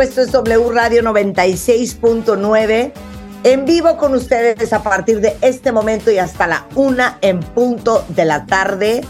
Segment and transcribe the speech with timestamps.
[0.00, 2.92] Esto es W Radio 96.9.
[3.44, 8.04] En vivo con ustedes a partir de este momento y hasta la una en punto
[8.08, 9.02] de la tarde.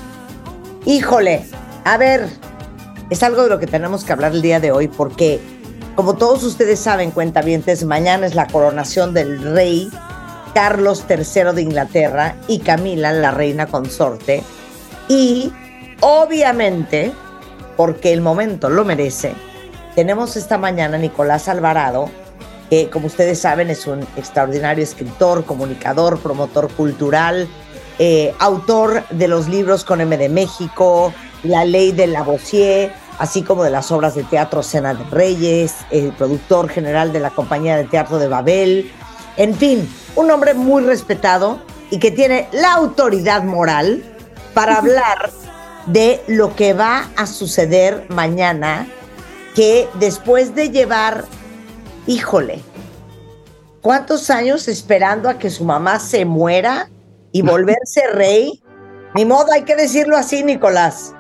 [0.85, 1.47] Híjole,
[1.85, 2.29] a ver,
[3.09, 5.41] es algo de lo que tenemos que hablar el día de hoy porque,
[5.97, 9.91] como todos ustedes saben, cuentavientes, mañana es la coronación del rey
[10.53, 14.43] Carlos III de Inglaterra y Camila, la reina consorte.
[15.09, 15.51] Y,
[16.01, 17.11] obviamente,
[17.77, 19.35] porque el momento lo merece,
[19.95, 22.11] tenemos esta mañana a Nicolás Alvarado,
[22.71, 27.49] que como ustedes saben es un extraordinario escritor, comunicador, promotor cultural,
[27.99, 31.13] eh, autor de los libros con M de México,
[31.45, 36.13] La Ley de Lavoisier, así como de las obras de teatro Cena de Reyes, el
[36.13, 38.91] productor general de la Compañía de Teatro de Babel,
[39.37, 44.03] en fin, un hombre muy respetado y que tiene la autoridad moral
[44.55, 45.31] para hablar
[45.87, 48.89] de lo que va a suceder mañana,
[49.55, 51.25] que después de llevar,
[52.07, 52.61] híjole,
[53.81, 56.91] ¿cuántos años esperando a que su mamá se muera
[57.33, 58.63] y volverse rey?
[59.15, 61.15] Ni modo, hay que decirlo así, Nicolás.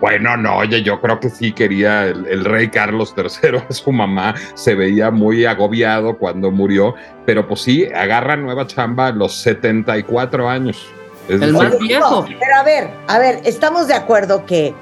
[0.00, 3.92] Bueno, no, oye, yo creo que sí quería el, el rey Carlos III a su
[3.92, 9.34] mamá, se veía muy agobiado cuando murió, pero pues sí, agarra nueva chamba a los
[9.36, 10.86] 74 años.
[11.28, 12.20] Es El más viejo.
[12.20, 14.74] No, pero a ver, a ver, estamos de acuerdo que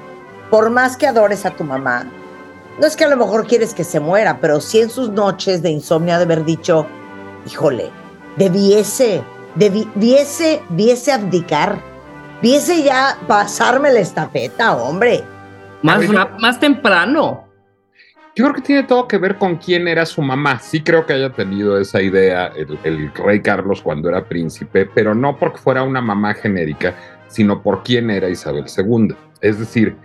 [0.51, 2.07] por más que adores a tu mamá,
[2.81, 5.63] no es que a lo mejor quieres que se muera, pero sí en sus noches
[5.63, 6.87] de insomnio ha de haber dicho,
[7.47, 7.91] híjole,
[8.37, 9.23] debiese,
[9.55, 11.79] debiese, viese abdicar,
[12.41, 15.23] viese ya pasarme la estafeta, hombre.
[15.83, 16.03] Más,
[16.39, 17.49] más temprano.
[18.35, 20.59] Yo creo que tiene todo que ver con quién era su mamá.
[20.59, 25.15] Sí creo que haya tenido esa idea el, el rey Carlos cuando era príncipe, pero
[25.15, 26.95] no porque fuera una mamá genérica,
[27.29, 29.15] sino por quién era Isabel II.
[29.43, 29.97] Es decir,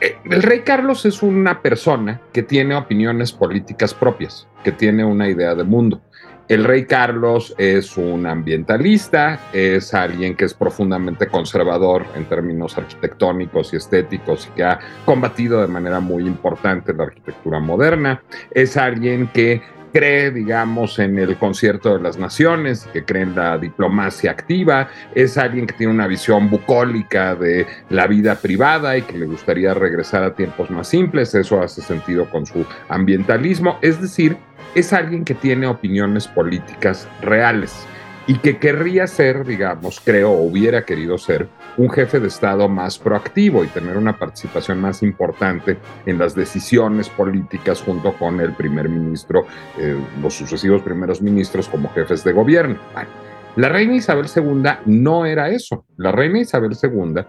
[0.00, 5.54] el rey Carlos es una persona que tiene opiniones políticas propias, que tiene una idea
[5.54, 6.00] de mundo.
[6.48, 13.74] El rey Carlos es un ambientalista, es alguien que es profundamente conservador en términos arquitectónicos
[13.74, 18.22] y estéticos y que ha combatido de manera muy importante la arquitectura moderna.
[18.50, 19.60] Es alguien que
[19.92, 25.38] cree, digamos, en el concierto de las naciones, que cree en la diplomacia activa, es
[25.38, 30.22] alguien que tiene una visión bucólica de la vida privada y que le gustaría regresar
[30.22, 34.36] a tiempos más simples, eso hace sentido con su ambientalismo, es decir,
[34.74, 37.86] es alguien que tiene opiniones políticas reales
[38.28, 41.48] y que querría ser, digamos, creo, hubiera querido ser
[41.78, 47.08] un jefe de Estado más proactivo y tener una participación más importante en las decisiones
[47.08, 49.46] políticas junto con el primer ministro,
[49.78, 52.76] eh, los sucesivos primeros ministros como jefes de gobierno.
[52.92, 53.08] Bueno,
[53.56, 55.86] la reina Isabel II no era eso.
[55.96, 57.24] La reina Isabel II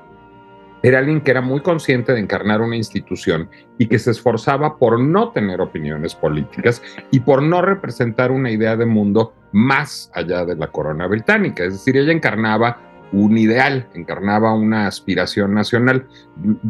[0.84, 5.00] era alguien que era muy consciente de encarnar una institución y que se esforzaba por
[5.00, 6.81] no tener opiniones políticas
[7.12, 11.64] y por no representar una idea de mundo más allá de la corona británica.
[11.64, 12.78] Es decir, ella encarnaba
[13.12, 16.08] un ideal, encarnaba una aspiración nacional.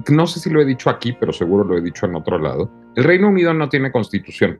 [0.10, 2.72] No sé si lo he dicho aquí, pero seguro lo he dicho en otro lado.
[2.96, 4.60] El Reino Unido no tiene constitución.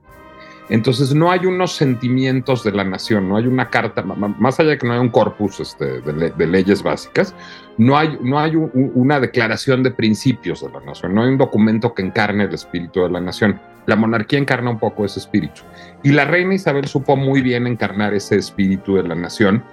[0.70, 4.78] Entonces no hay unos sentimientos de la nación, no hay una carta, más allá de
[4.78, 7.34] que no hay un corpus este, de, le- de leyes básicas,
[7.76, 11.28] no hay, no hay un- un- una declaración de principios de la nación, no hay
[11.28, 13.60] un documento que encarne el espíritu de la nación.
[13.86, 15.62] La monarquía encarna un poco ese espíritu.
[16.04, 19.64] Y la reina Isabel supo muy bien encarnar ese espíritu de la nación,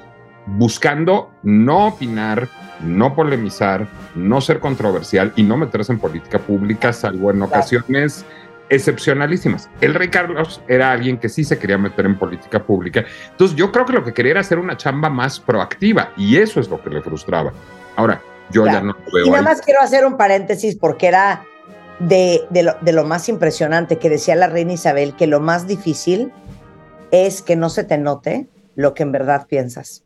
[0.47, 2.47] buscando no opinar,
[2.81, 8.25] no polemizar, no ser controversial y no meterse en política pública, salvo en ocasiones
[8.69, 9.69] excepcionalísimas.
[9.81, 13.05] El rey Carlos era alguien que sí se quería meter en política pública.
[13.31, 16.59] Entonces yo creo que lo que quería era hacer una chamba más proactiva y eso
[16.59, 17.53] es lo que le frustraba.
[17.95, 18.21] Ahora,
[18.51, 18.81] yo ya, Ya.
[18.81, 19.43] no lo veo Y nada ahí.
[19.45, 21.43] más quiero hacer un paréntesis porque era
[21.99, 25.67] de, de lo, de lo más impresionante que decía la reina Isabel, que lo más
[25.67, 26.31] difícil
[27.11, 30.03] es que no se te note lo que en verdad piensas.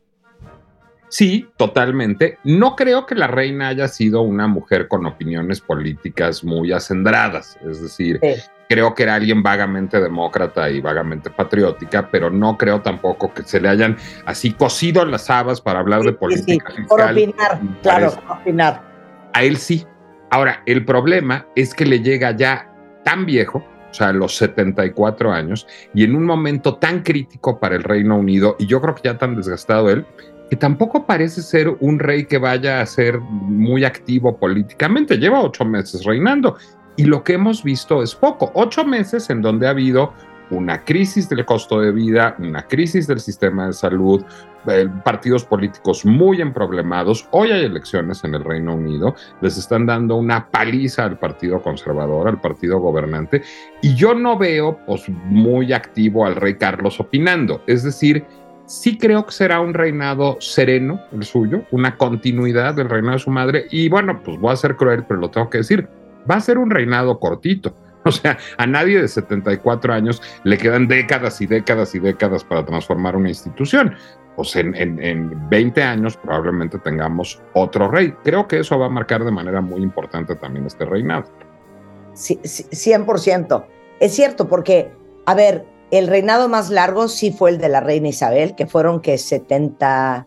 [1.08, 2.38] Sí, totalmente.
[2.42, 7.58] No creo que la reina haya sido una mujer con opiniones políticas muy acendradas.
[7.68, 8.40] Es decir, Sí.
[8.68, 13.60] Creo que era alguien vagamente demócrata y vagamente patriótica, pero no creo tampoco que se
[13.60, 17.12] le hayan así cosido las habas para hablar de Sí, política sí, por fiscal.
[17.16, 18.82] opinar, claro, por opinar.
[19.34, 19.86] A él sí.
[20.30, 22.72] Ahora, el problema es que le llega ya
[23.04, 23.58] tan viejo,
[23.90, 28.16] o sea, a los 74 años, y en un momento tan crítico para el Reino
[28.16, 30.06] Unido, y yo creo que ya tan desgastado él,
[30.48, 35.16] que tampoco parece ser un rey que vaya a ser muy activo políticamente.
[35.16, 36.56] Lleva ocho meses reinando
[36.96, 38.50] y lo que hemos visto es poco.
[38.54, 40.12] Ocho meses en donde ha habido
[40.50, 44.22] una crisis del costo de vida, una crisis del sistema de salud,
[44.68, 47.26] eh, partidos políticos muy emproblemados.
[47.30, 52.28] Hoy hay elecciones en el Reino Unido, les están dando una paliza al Partido Conservador,
[52.28, 53.42] al Partido Gobernante,
[53.80, 57.62] y yo no veo pues, muy activo al rey Carlos opinando.
[57.66, 58.24] Es decir,
[58.66, 63.30] sí creo que será un reinado sereno el suyo, una continuidad del reinado de su
[63.30, 65.88] madre, y bueno, pues voy a ser cruel, pero lo tengo que decir,
[66.30, 67.74] va a ser un reinado cortito.
[68.04, 72.66] O sea, a nadie de 74 años le quedan décadas y décadas y décadas para
[72.66, 73.94] transformar una institución.
[74.34, 78.12] Pues en, en, en 20 años probablemente tengamos otro rey.
[78.24, 81.26] Creo que eso va a marcar de manera muy importante también este reinado.
[82.14, 83.66] Sí, sí, 100%.
[84.00, 84.90] Es cierto, porque,
[85.26, 89.00] a ver, el reinado más largo sí fue el de la reina Isabel, que fueron
[89.00, 90.26] que 70,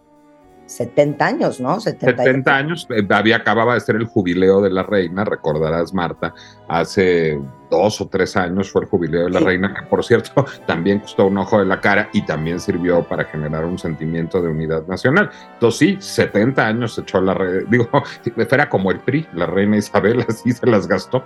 [0.66, 1.80] 70 años, ¿no?
[1.80, 6.34] 70, 70 años, eh, había, acababa de ser el jubileo de la reina, recordarás Marta,
[6.68, 7.40] hace
[7.70, 9.46] dos o tres años fue el jubileo de la Sí.
[9.46, 13.26] reina, que por cierto también costó un ojo de la cara y también sirvió para
[13.26, 15.30] generar un sentimiento de unidad nacional.
[15.54, 17.90] Entonces sí, 70 años se echó la reina, digo,
[18.50, 21.24] era como el PRI, la reina Isabel así se las gastó.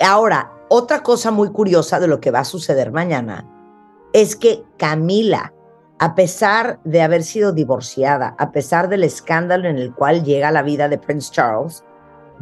[0.00, 3.46] Ahora, otra cosa muy curiosa de lo que va a suceder mañana
[4.12, 5.53] es que Camila,
[6.04, 10.60] a pesar de haber sido divorciada, a pesar del escándalo en el cual llega la
[10.60, 11.82] vida de Prince Charles,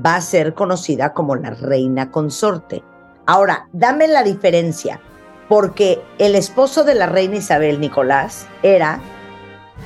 [0.05, 2.83] va a ser conocida como la reina consorte.
[3.25, 5.01] Ahora, dame la diferencia,
[5.49, 9.01] porque el esposo de la reina Isabel, Nicolás, era,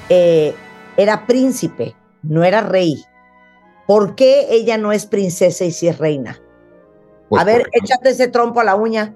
[0.08, 0.55] eh,
[0.96, 3.05] era príncipe, no era rey.
[3.87, 6.40] ¿Por qué ella no es princesa y sí es reina?
[7.29, 9.14] Pues a ver, échate ese trompo a la uña.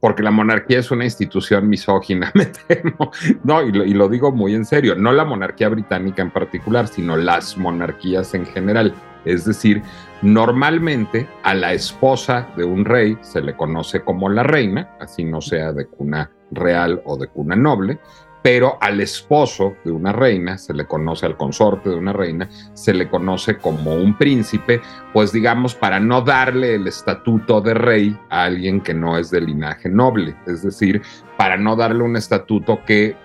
[0.00, 3.10] Porque la monarquía es una institución misógina, me temo.
[3.44, 6.88] No, y lo, y lo digo muy en serio, no la monarquía británica en particular,
[6.88, 8.94] sino las monarquías en general.
[9.24, 9.82] Es decir,
[10.22, 15.40] normalmente a la esposa de un rey se le conoce como la reina, así no
[15.40, 17.98] sea de cuna real o de cuna noble,
[18.46, 22.94] pero al esposo de una reina se le conoce, al consorte de una reina, se
[22.94, 24.80] le conoce como un príncipe,
[25.12, 29.40] pues digamos, para no darle el estatuto de rey a alguien que no es de
[29.40, 31.02] linaje noble, es decir,
[31.36, 33.16] para no darle un estatuto que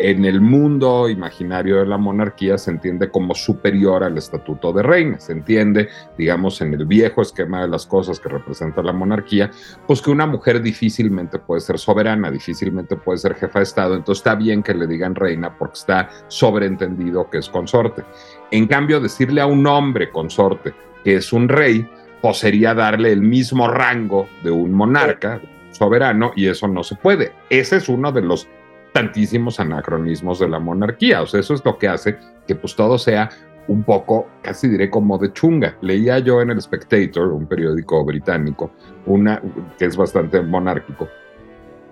[0.00, 5.18] en el mundo imaginario de la monarquía se entiende como superior al estatuto de reina,
[5.18, 9.50] se entiende, digamos, en el viejo esquema de las cosas que representa la monarquía,
[9.86, 14.20] pues que una mujer difícilmente puede ser soberana, difícilmente puede ser jefa de Estado, entonces
[14.20, 18.04] está bien que le digan reina porque está sobreentendido que es consorte.
[18.50, 20.74] En cambio, decirle a un hombre consorte
[21.04, 21.88] que es un rey,
[22.20, 27.32] pues sería darle el mismo rango de un monarca soberano y eso no se puede.
[27.50, 28.48] Ese es uno de los
[28.94, 32.96] tantísimos anacronismos de la monarquía, o sea, eso es lo que hace que pues todo
[32.96, 33.28] sea
[33.66, 35.76] un poco, casi diré como de chunga.
[35.80, 38.70] Leía yo en el Spectator, un periódico británico,
[39.06, 39.42] una
[39.78, 41.08] que es bastante monárquico,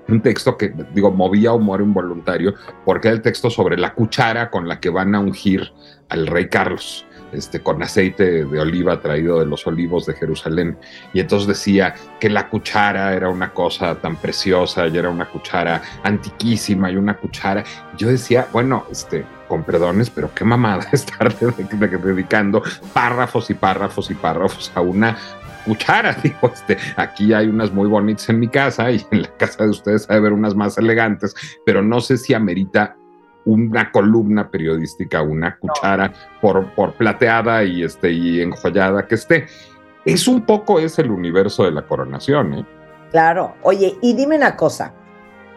[0.06, 2.54] un texto que, digo, movía humor involuntario,
[2.84, 5.72] porque era el texto sobre la cuchara con la que van a ungir
[6.08, 10.76] al rey Carlos, este, con aceite de oliva traído de los olivos de Jerusalén.
[11.12, 15.82] Y entonces decía que la cuchara era una cosa tan preciosa y era una cuchara
[16.02, 17.64] antiquísima y una cuchara.
[17.96, 22.62] Yo decía, bueno, este, con perdones, pero qué mamada estar de- de- de- dedicando
[22.92, 25.16] párrafos y párrafos y párrafos a una
[25.64, 26.14] cuchara.
[26.22, 29.70] Digo, este, aquí hay unas muy bonitas en mi casa y en la casa de
[29.70, 31.34] ustedes hay ver unas más elegantes,
[31.64, 32.96] pero no sé si amerita
[33.44, 39.46] una columna periodística, una cuchara por, por plateada y, este, y enjollada que esté.
[40.04, 42.66] Es un poco es el universo de la coronación, ¿eh?
[43.10, 43.54] Claro.
[43.62, 44.94] Oye, y dime una cosa.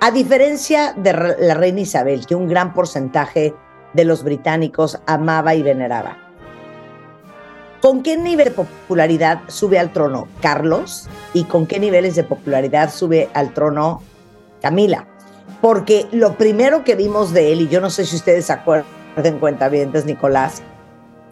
[0.01, 3.53] A diferencia de la reina Isabel, que un gran porcentaje
[3.93, 6.17] de los británicos amaba y veneraba,
[7.81, 12.91] ¿con qué nivel de popularidad sube al trono Carlos y con qué niveles de popularidad
[12.91, 14.03] sube al trono
[14.61, 15.07] Camila?
[15.65, 18.85] Porque lo primero que vimos de él, y yo no sé si ustedes se acuerdan,
[19.39, 20.61] cuenta bien, Nicolás,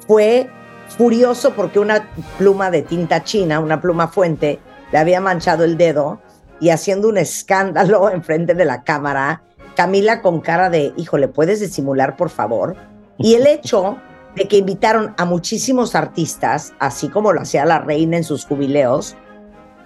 [0.07, 0.49] fue
[0.97, 2.09] furioso porque una
[2.39, 4.59] pluma de tinta china, una pluma fuente,
[4.91, 6.19] le había manchado el dedo
[6.59, 9.43] y haciendo un escándalo enfrente de la cámara,
[9.75, 12.75] Camila con cara de, híjole, ¿puedes disimular, por favor?
[13.19, 13.97] Y el hecho
[14.35, 19.15] de que invitaron a muchísimos artistas, así como lo hacía la reina en sus jubileos,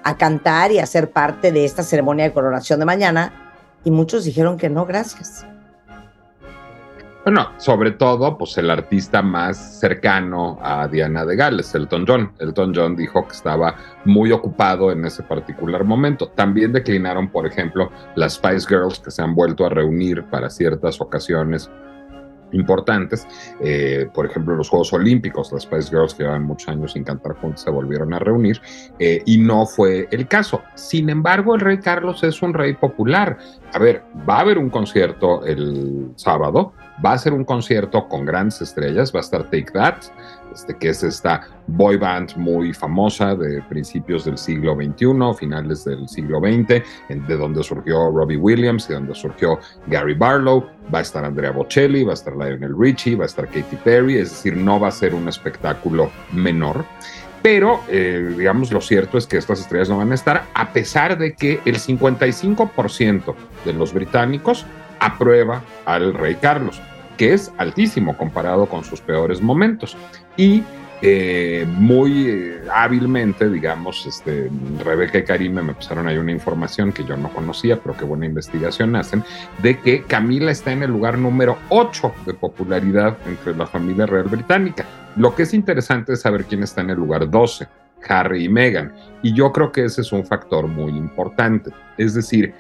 [0.06, 3.47] a cantar y a ser parte de esta ceremonia de coronación de mañana,
[3.84, 5.46] y muchos dijeron que no, gracias.
[7.28, 12.32] Bueno, sobre todo, pues el artista más cercano a Diana de Gales, Elton John.
[12.40, 16.30] Elton John dijo que estaba muy ocupado en ese particular momento.
[16.30, 21.02] También declinaron, por ejemplo, las Spice Girls que se han vuelto a reunir para ciertas
[21.02, 21.70] ocasiones
[22.52, 23.28] importantes.
[23.62, 27.36] Eh, por ejemplo, los Juegos Olímpicos, las Spice Girls que llevan muchos años sin cantar
[27.36, 28.62] juntos se volvieron a reunir
[29.00, 30.62] eh, y no fue el caso.
[30.76, 33.38] Sin embargo, el rey Carlos es un rey popular.
[33.74, 36.74] A ver, va a haber un concierto el sábado,
[37.04, 39.98] va a ser un concierto con grandes estrellas, va a estar Take That,
[40.54, 46.08] este, que es esta boy band muy famosa de principios del siglo XXI, finales del
[46.08, 51.24] siglo XX, de donde surgió Robbie Williams, de donde surgió Gary Barlow, va a estar
[51.26, 54.80] Andrea Bocelli, va a estar Lionel Richie, va a estar Katy Perry, es decir, no
[54.80, 56.86] va a ser un espectáculo menor.
[57.42, 61.18] Pero, eh, digamos, lo cierto es que estas estrellas no van a estar, a pesar
[61.18, 64.66] de que el 55% de los británicos
[65.00, 66.82] aprueba al rey Carlos,
[67.16, 69.96] que es altísimo comparado con sus peores momentos.
[70.38, 70.64] Y
[71.02, 74.50] eh, muy hábilmente, digamos, este,
[74.84, 78.26] Rebeca y Karime me pasaron ahí una información que yo no conocía, pero qué buena
[78.26, 79.24] investigación hacen,
[79.62, 84.26] de que Camila está en el lugar número 8 de popularidad entre la familia real
[84.26, 84.86] británica.
[85.16, 87.68] Lo que es interesante es saber quién está en el lugar 12,
[88.08, 88.94] Harry y Meghan.
[89.22, 91.72] Y yo creo que ese es un factor muy importante.
[91.98, 92.54] Es decir,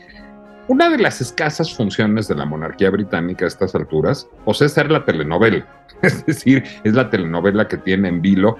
[0.67, 4.91] una de las escasas funciones de la monarquía británica a estas alturas, pues es ser
[4.91, 5.65] la telenovela.
[6.01, 8.55] Es decir, es la telenovela que tiene en vilo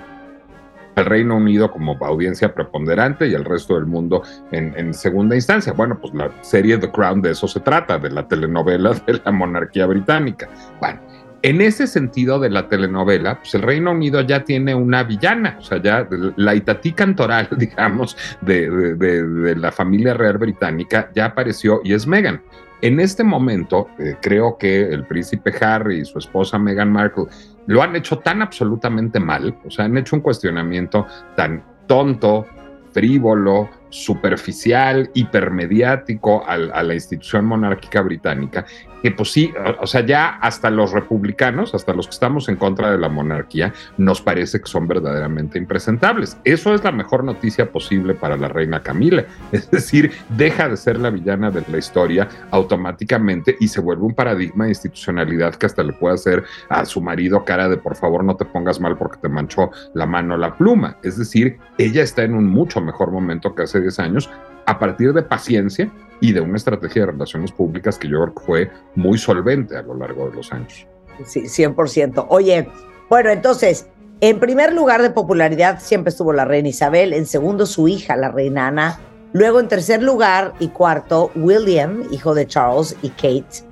[0.95, 5.73] al Reino Unido como audiencia preponderante y el resto del mundo en, en segunda instancia.
[5.73, 9.31] Bueno, pues la serie The Crown de eso se trata, de la telenovela de la
[9.31, 10.49] monarquía británica.
[10.79, 10.99] Bueno,
[11.41, 15.63] en ese sentido de la telenovela, pues el Reino Unido ya tiene una villana, o
[15.63, 22.07] sea, ya la Itatí Cantoral, digamos, de, la familia real británica ya apareció y es
[22.07, 22.41] Meghan.
[22.81, 27.25] En este momento, eh, creo que el príncipe Harry y su esposa Meghan Markle
[27.65, 32.45] lo han hecho tan absolutamente mal, o sea, han hecho un cuestionamiento tan tonto,
[32.91, 38.65] frívolo, superficial, hipermediático a la institución monárquica británica,
[39.01, 42.55] que pues sí, o, o sea, ya hasta los republicanos, hasta los que estamos en
[42.55, 46.37] contra de la monarquía, nos parece que son verdaderamente impresentables.
[46.43, 49.25] Eso es la mejor noticia posible para la reina Camila.
[49.51, 54.13] Es decir, deja de ser la villana de la historia automáticamente y se vuelve un
[54.13, 58.23] paradigma de institucionalidad que hasta le puede hacer a su marido cara de por favor
[58.23, 60.97] no te pongas mal porque te manchó la mano la pluma.
[61.03, 64.29] Es decir, ella está en un mucho mejor momento que hace 10 años
[64.65, 68.43] a partir de paciencia y de una estrategia de relaciones públicas que yo creo que
[68.43, 70.85] fue muy solvente a lo largo de los años.
[71.25, 72.27] Sí, 100%.
[72.29, 72.67] Oye,
[73.09, 73.87] bueno, entonces,
[74.19, 78.29] en primer lugar de popularidad siempre estuvo la reina Isabel, en segundo su hija, la
[78.29, 78.99] reina Ana,
[79.33, 83.63] luego en tercer lugar y cuarto William, hijo de Charles y Kate,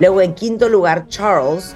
[0.00, 1.74] luego en quinto lugar Charles,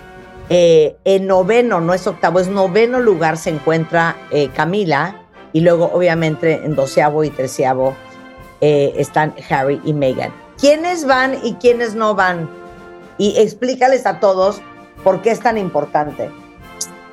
[0.49, 5.91] eh, en noveno, no es octavo, es noveno lugar se encuentra eh, Camila y luego
[5.93, 7.95] obviamente en doceavo y treceavo
[8.61, 10.33] eh, están Harry y Meghan.
[10.59, 12.49] ¿Quiénes van y quiénes no van?
[13.19, 14.61] Y explícales a todos
[15.05, 16.31] por qué es tan importante.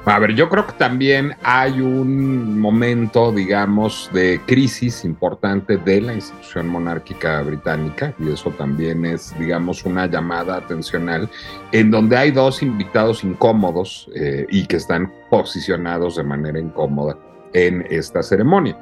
[0.06, 6.13] A ver, yo creo que también hay un momento, digamos, de crisis importante de la
[6.13, 11.30] institución monárquica británica, y eso también es, digamos, una llamada atencional,
[11.72, 17.18] en donde hay dos invitados incómodos eh, y que están posicionados de manera incómoda
[17.53, 18.77] en esta ceremonia.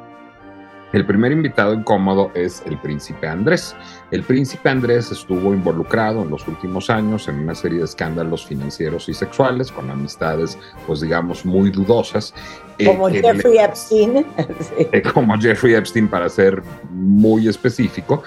[0.93, 3.73] El primer invitado incómodo es el príncipe Andrés.
[4.11, 9.07] El príncipe Andrés estuvo involucrado en los últimos años en una serie de escándalos financieros
[9.07, 12.33] y sexuales con amistades, pues digamos, muy dudosas.
[12.77, 14.25] eh, Como que Jeffrey Epstein.
[14.59, 14.87] Sí.
[14.91, 18.23] eh, como Jeffrey Epstein, para ser muy específico,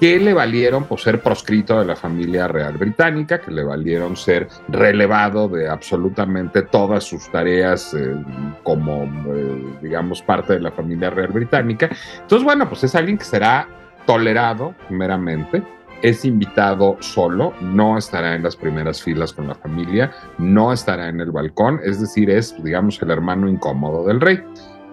[0.00, 5.48] que le valieron ser proscrito de la familia real británica, que le valieron ser relevado
[5.48, 8.14] de absolutamente todas sus tareas eh,
[8.62, 11.90] como, eh, digamos, parte de la familia real británica.
[12.20, 13.68] Entonces, bueno, pues es alguien que será
[14.06, 15.62] tolerado meramente.
[16.00, 21.20] Es invitado solo, no estará en las primeras filas con la familia, no estará en
[21.20, 24.40] el balcón, es decir, es, digamos, el hermano incómodo del rey.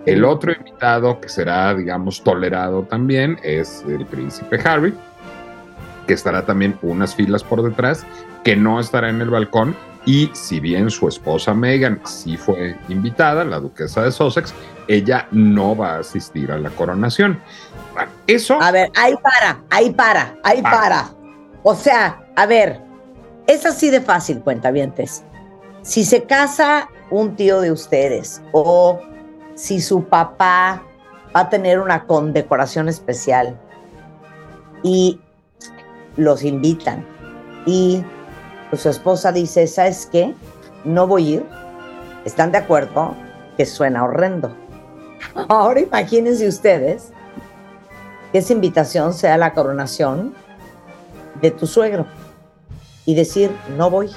[0.06, 4.94] El otro invitado que será, digamos, tolerado también es el príncipe Harry,
[6.08, 8.06] que estará también unas filas por detrás,
[8.44, 9.76] que no estará en el balcón.
[10.06, 14.54] Y si bien su esposa Meghan sí fue invitada, la duquesa de Sussex,
[14.88, 17.40] ella no va a asistir a la coronación.
[17.94, 20.72] Bueno, eso A ver, ahí para, ahí para, ahí Ah.
[20.72, 21.06] para.
[21.64, 22.82] O sea, a ver,
[23.48, 25.24] es así de fácil, cuentavientes.
[25.82, 29.02] Si se casa un tío de ustedes o
[29.56, 30.84] si su papá
[31.36, 33.58] va a tener una condecoración especial
[34.84, 35.20] y
[36.18, 37.06] los invitan
[37.66, 38.04] y
[38.70, 40.34] pues, su esposa dice, ¿sabes qué?
[40.84, 41.46] No voy a ir.
[42.26, 43.16] ¿Están de acuerdo?
[43.58, 44.56] Que suena horrendo.
[45.48, 47.12] Ahora imagínense ustedes
[48.32, 50.34] que esa invitación sea la coronación
[51.42, 52.06] de tu suegro
[53.06, 54.12] y decir, no voy.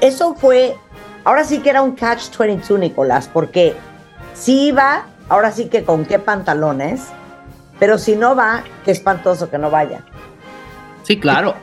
[0.00, 0.76] Eso fue,
[1.28, 3.74] ahora sí que era un catch 22, Nicolás, porque
[4.32, 7.02] si iba, ahora sí que con qué pantalones,
[7.78, 10.00] pero si no va, qué espantoso que no vaya.
[11.02, 11.54] Sí, claro.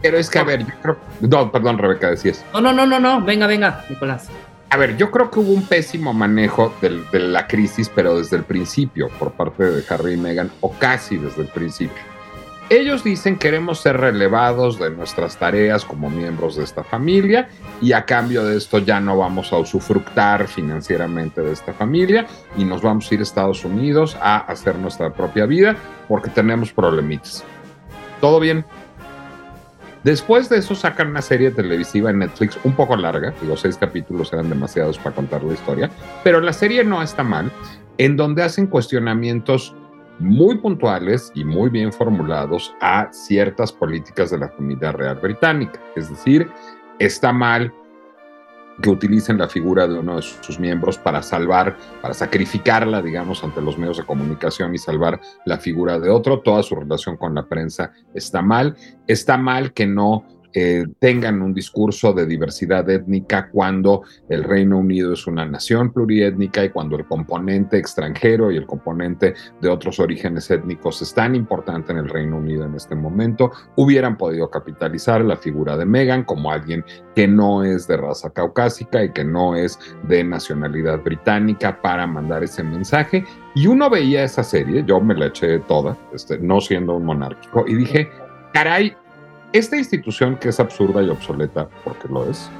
[0.00, 0.96] Pero es que, a ver, yo creo.
[1.20, 2.42] No, perdón, Rebeca, decías.
[2.54, 3.20] No, no, no, no, no.
[3.20, 4.28] Venga, venga, Nicolás.
[4.70, 8.36] A ver, yo creo que hubo un pésimo manejo del- de la crisis, pero desde
[8.36, 12.02] el principio, por parte de Harry y Meghan, o casi desde el principio.
[12.70, 17.48] Ellos dicen queremos ser relevados de nuestras tareas como miembros de esta familia
[17.82, 22.64] y a cambio de esto ya no vamos a usufructar financieramente de esta familia y
[22.64, 25.76] nos vamos a ir a Estados Unidos a hacer nuestra propia vida
[26.08, 27.44] porque tenemos problemitas.
[28.22, 28.64] ¿Todo bien?
[30.02, 34.32] Después de eso sacan una serie televisiva en Netflix un poco larga, digo, seis capítulos
[34.32, 35.90] eran demasiados para contar la historia,
[36.22, 37.50] pero la serie no está mal,
[37.98, 39.74] en donde hacen cuestionamientos
[40.18, 45.80] muy puntuales y muy bien formulados a ciertas políticas de la familia real británica.
[45.96, 46.48] Es decir,
[46.98, 47.72] está mal
[48.82, 53.60] que utilicen la figura de uno de sus miembros para salvar, para sacrificarla, digamos, ante
[53.60, 56.40] los medios de comunicación y salvar la figura de otro.
[56.40, 58.76] Toda su relación con la prensa está mal.
[59.06, 65.12] Está mal que no eh, tengan un discurso de diversidad étnica cuando el Reino Unido
[65.12, 70.50] es una nación pluriétnica y cuando el componente extranjero y el componente de otros orígenes
[70.50, 75.36] étnicos es tan importante en el Reino Unido en este momento, hubieran podido capitalizar la
[75.36, 79.78] figura de Meghan como alguien que no es de raza caucásica y que no es
[80.08, 83.24] de nacionalidad británica para mandar ese mensaje.
[83.56, 87.64] Y uno veía esa serie, yo me la eché toda, este, no siendo un monárquico,
[87.66, 88.10] y dije,
[88.52, 88.96] caray,
[89.54, 92.50] esta institución que es absurda y obsoleta, porque lo es,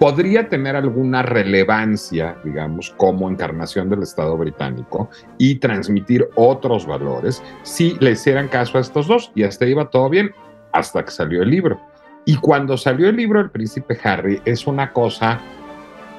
[0.00, 5.08] podría tener alguna relevancia, digamos, como encarnación del Estado británico
[5.38, 9.30] y transmitir otros valores si le hicieran caso a estos dos.
[9.36, 10.32] Y hasta iba todo bien,
[10.72, 11.80] hasta que salió el libro.
[12.24, 15.38] Y cuando salió el libro El Príncipe Harry es una cosa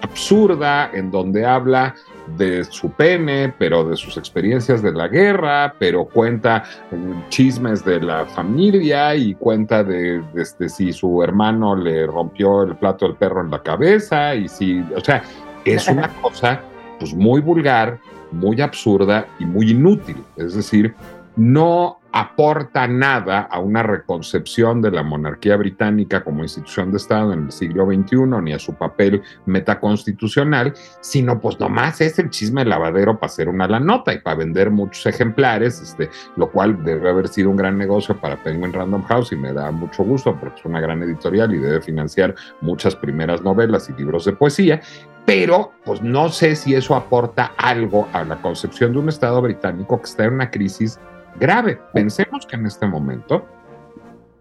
[0.02, 1.94] absurda en donde habla
[2.38, 6.98] de su pene, pero de sus experiencias de la guerra, pero cuenta eh,
[7.30, 12.76] chismes de la familia y cuenta de, de este, si su hermano le rompió el
[12.76, 15.24] plato del perro en la cabeza y si, o sea,
[15.66, 16.62] es una cosa
[17.00, 18.00] pues muy vulgar,
[18.32, 20.18] muy absurda y muy inútil.
[20.38, 20.94] Es decir,
[21.36, 27.46] no aporta nada a una reconcepción de la monarquía británica como institución de Estado en
[27.46, 33.20] el siglo XXI, ni a su papel metaconstitucional, sino pues nomás es el chisme lavadero
[33.20, 37.28] para hacer una la nota y para vender muchos ejemplares, este, lo cual debe haber
[37.28, 40.66] sido un gran negocio para Penguin Random House y me da mucho gusto porque es
[40.66, 44.82] una gran editorial y debe financiar muchas primeras novelas y libros de poesía,
[45.26, 50.00] pero pues no sé si eso aporta algo a la concepción de un Estado británico
[50.00, 51.00] que está en una crisis
[51.40, 51.80] grave.
[51.94, 53.46] Pensemos que en este momento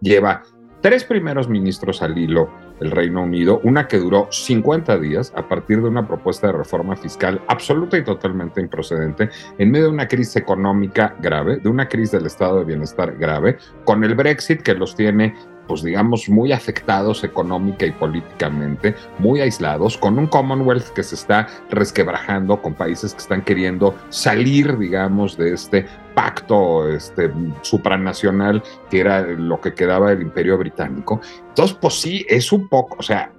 [0.01, 0.43] lleva
[0.81, 2.49] tres primeros ministros al hilo
[2.81, 6.95] el Reino Unido, una que duró 50 días a partir de una propuesta de reforma
[6.95, 12.13] fiscal absoluta y totalmente improcedente, en medio de una crisis económica grave, de una crisis
[12.13, 15.35] del estado de bienestar grave, con el Brexit que los tiene
[15.71, 21.47] pues digamos, muy afectados económica y políticamente, muy aislados, con un Commonwealth que se está
[21.69, 27.31] resquebrajando, con países que están queriendo salir, digamos, de este pacto este,
[27.61, 31.21] supranacional que era lo que quedaba del imperio británico.
[31.47, 33.31] Entonces, pues sí, es un poco, o sea,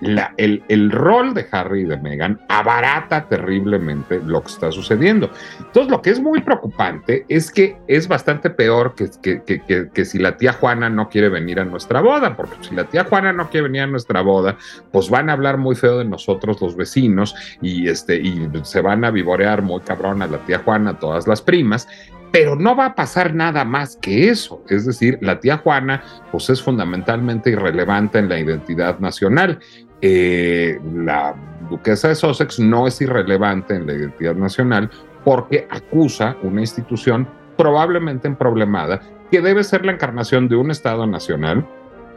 [0.00, 5.30] el, el rol de Harry y de Meghan abarata terriblemente lo que está sucediendo.
[5.58, 10.04] Entonces, lo que es muy preocupante es que es bastante peor que, que- que- que-
[10.04, 13.32] si la tía Juana no quiere venir a nuestra boda, porque si la tía Juana
[13.32, 14.56] no quiere venir a nuestra boda,
[14.92, 19.04] pues van a hablar muy feo de nosotros los vecinos y, este, y se van
[19.04, 21.88] a vivorear muy cabrón a la tía Juana, todas las primas.
[22.32, 24.60] Pero no va a pasar nada más que eso.
[24.68, 26.02] Es decir, la tía Juana,
[26.32, 29.60] pues es fundamentalmente irrelevante en la identidad nacional.
[30.06, 31.34] Eh, la
[31.70, 34.90] duquesa de Sussex no es irrelevante en la identidad nacional
[35.24, 41.66] porque acusa una institución probablemente emproblemada que debe ser la encarnación de un Estado nacional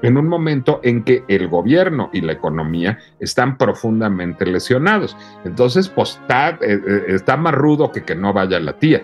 [0.01, 5.15] en un momento en que el gobierno y la economía están profundamente lesionados.
[5.45, 9.01] Entonces, pues está, eh, eh, está más rudo que que no vaya la tía.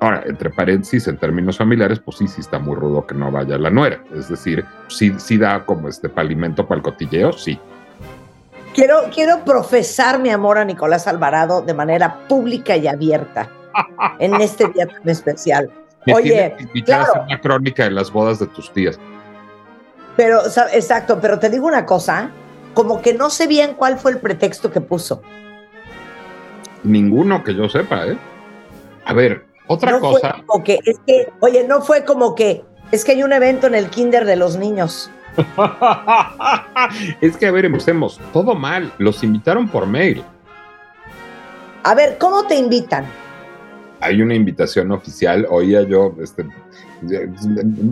[0.00, 3.56] Ahora, entre paréntesis, en términos familiares, pues sí, sí está muy rudo que no vaya
[3.56, 4.04] la nuera.
[4.14, 7.58] Es decir, sí, sí da como este palimento para el cotilleo, sí.
[8.78, 13.50] Quiero, quiero profesar mi amor a Nicolás Alvarado de manera pública y abierta
[14.20, 15.68] en este día tan especial.
[16.06, 17.02] Me Oye, a claro.
[17.02, 18.96] hacer una crónica de las bodas de tus tías.
[20.16, 22.30] Pero, exacto, pero te digo una cosa,
[22.72, 25.22] como que no sé bien cuál fue el pretexto que puso.
[26.84, 28.16] Ninguno que yo sepa, ¿eh?
[29.06, 30.34] A ver, otra no cosa.
[30.34, 33.66] fue como que, es que, oye, no fue como que, es que hay un evento
[33.66, 35.10] en el kinder de los niños.
[37.20, 38.20] es que, a ver, empecemos.
[38.32, 38.92] Todo mal.
[38.98, 40.22] Los invitaron por mail.
[41.84, 43.04] A ver, ¿cómo te invitan?
[44.00, 45.46] Hay una invitación oficial.
[45.50, 46.46] Oía yo, este.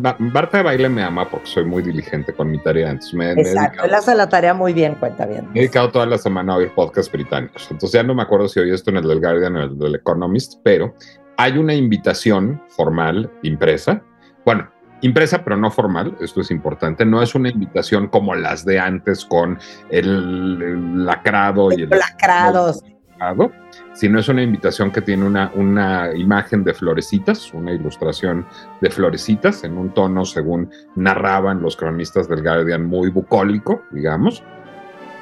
[0.03, 2.91] Ma- Marta de baile me ama porque soy muy diligente con mi tarea.
[2.91, 5.45] Entonces me, Exacto, dedicado- él hace la tarea muy bien, cuenta bien.
[5.53, 7.63] Me he dedicado toda la semana a oír podcasts británicos.
[7.71, 9.79] Entonces ya no me acuerdo si oí esto en el del Guardian o en el
[9.79, 10.95] del Economist, pero
[11.37, 14.03] hay una invitación formal impresa.
[14.45, 14.69] Bueno,
[15.01, 17.05] impresa pero no formal, esto es importante.
[17.05, 19.59] No es una invitación como las de antes con
[19.91, 22.83] el, el lacrado y el Lacrados.
[23.19, 23.53] lacrado,
[23.95, 28.47] sino es una invitación que tiene una, una imagen de florecitas, una ilustración
[28.81, 34.43] de florecitas en un tono, según narraban los cronistas del Guardian, muy bucólico, digamos,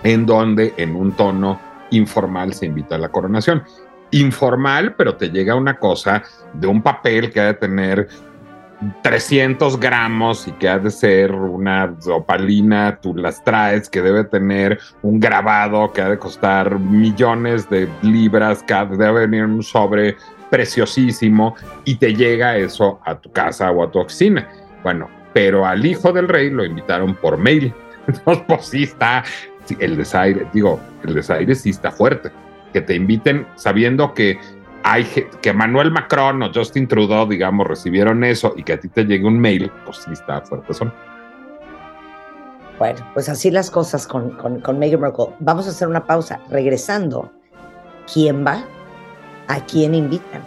[0.03, 1.61] en donde en un tono
[1.91, 3.63] informal se invita a la coronación.
[4.11, 8.09] Informal, pero te llega una cosa de un papel que ha de tener
[9.03, 14.79] 300 gramos y que ha de ser una opalina, tú las traes, que debe tener
[15.03, 20.17] un grabado que ha de costar millones de libras, que debe venir un sobre
[20.51, 24.49] preciosísimo y te llega eso a tu casa o a tu oficina.
[24.83, 27.75] Bueno, pero al hijo del rey lo invitaron por mail.
[28.07, 29.25] Entonces, pues sí está,
[29.79, 32.31] el desaire, digo, el desaire sí está fuerte.
[32.73, 34.39] Que te inviten sabiendo que
[34.85, 35.05] hay
[35.41, 39.27] que Manuel Macron o Justin Trudeau, digamos, recibieron eso y que a ti te llegue
[39.27, 40.75] un mail, pues sí está fuerte.
[40.75, 40.93] Son.
[42.79, 45.29] Bueno, pues así las cosas con, con, con Meghan Markle.
[45.39, 46.41] Vamos a hacer una pausa.
[46.51, 47.33] Regresando,
[48.13, 48.63] ¿quién va?
[49.49, 50.45] ¿A quién invitan?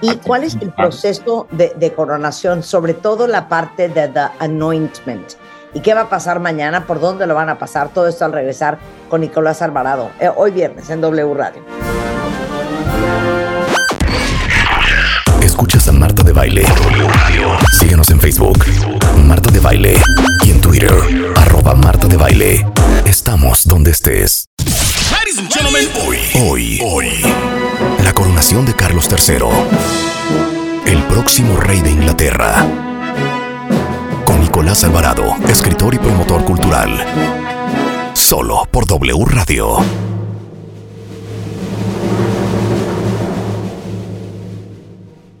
[0.00, 2.62] ¿Y ¿A quién cuál es el proceso de, de coronación?
[2.62, 5.32] Sobre todo la parte de The Anointment.
[5.74, 6.86] ¿Y qué va a pasar mañana?
[6.86, 7.88] ¿Por dónde lo van a pasar?
[7.88, 8.78] Todo esto al regresar
[9.10, 10.10] con Nicolás Alvarado.
[10.20, 11.62] eh, hoy viernes en W Radio.
[16.34, 16.64] Baile.
[17.78, 18.64] Síguenos en Facebook,
[19.24, 20.02] Marta de Baile.
[20.44, 20.92] Y en Twitter,
[21.36, 22.66] arroba Marta de Baile.
[23.06, 24.48] Estamos donde estés.
[26.06, 27.06] Hoy, hoy, hoy.
[28.02, 29.46] La coronación de Carlos III.
[30.86, 32.66] El próximo rey de Inglaterra.
[34.24, 36.90] Con Nicolás Alvarado, escritor y promotor cultural.
[38.12, 39.78] Solo por W Radio.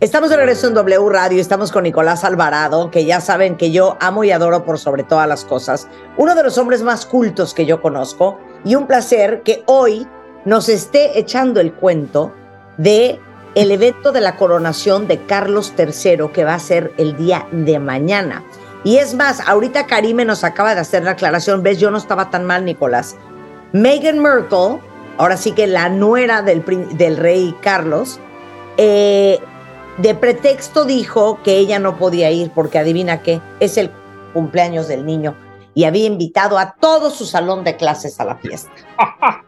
[0.04, 3.96] Estamos de regreso en W Radio, estamos con Nicolás Alvarado, que ya saben que yo
[4.00, 5.88] amo y adoro por sobre todas las cosas,
[6.18, 10.06] uno de los hombres más cultos que yo conozco, y un placer que hoy
[10.44, 12.34] nos esté echando el cuento
[12.76, 13.18] de
[13.54, 17.78] el evento de la coronación de Carlos III, que va a ser el día de
[17.78, 18.44] mañana.
[18.84, 22.28] Y es más, ahorita Karime nos acaba de hacer la aclaración, ves, yo no estaba
[22.28, 23.16] tan mal, Nicolás.
[23.72, 24.80] Meghan Markle,
[25.16, 26.62] ahora sí que la nuera del,
[26.92, 28.20] del rey Carlos,
[28.76, 29.40] eh,
[29.98, 33.90] de pretexto dijo que ella no podía ir porque adivina qué, es el
[34.32, 35.36] cumpleaños del niño
[35.74, 38.70] y había invitado a todo su salón de clases a la fiesta.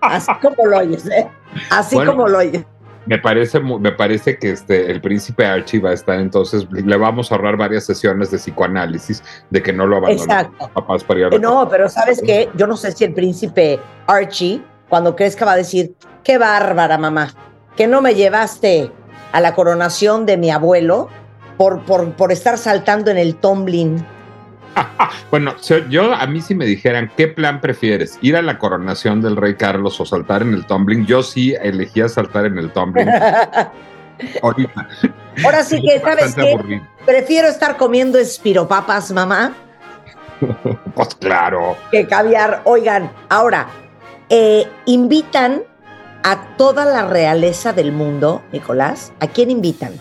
[0.00, 1.28] Así como lo oyes, ¿eh?
[1.70, 2.12] Así Bueno.
[2.12, 2.64] como lo oyes.
[3.06, 7.30] Me parece, me parece que este, el príncipe Archie va a estar, entonces le vamos
[7.30, 11.38] a ahorrar varias sesiones de psicoanálisis de que no lo abandonan papás para ir a
[11.38, 12.48] No, pero ¿sabes qué?
[12.56, 13.78] Yo no sé si el príncipe
[14.09, 17.32] Archie, cuando crezca, va a decir, qué bárbara, mamá,
[17.76, 18.90] que no me llevaste
[19.37, 21.11] a la coronación de mi abuelo
[21.59, 24.05] por, por, por estar saltando en el tumbling.
[25.31, 25.55] Bueno,
[25.90, 29.57] yo a mí si me dijeran qué plan prefieres, ir a la coronación del rey
[29.57, 33.09] Carlos o saltar en el tumbling, yo sí elegía saltar en el tumbling.
[34.42, 34.88] Ahorita.
[35.44, 36.53] Ahora sí que, ¿sabes qué?
[36.53, 36.87] aburrido.
[37.05, 39.53] Prefiero estar comiendo espiropapas, mamá,
[40.94, 41.77] Pues claro.
[41.90, 42.61] que caviar.
[42.64, 43.66] Oigan, ahora,
[44.29, 45.62] eh, invitan
[46.26, 49.12] a toda la realeza del mundo, Nicolás.
[49.20, 49.92] ¿A quién invitan?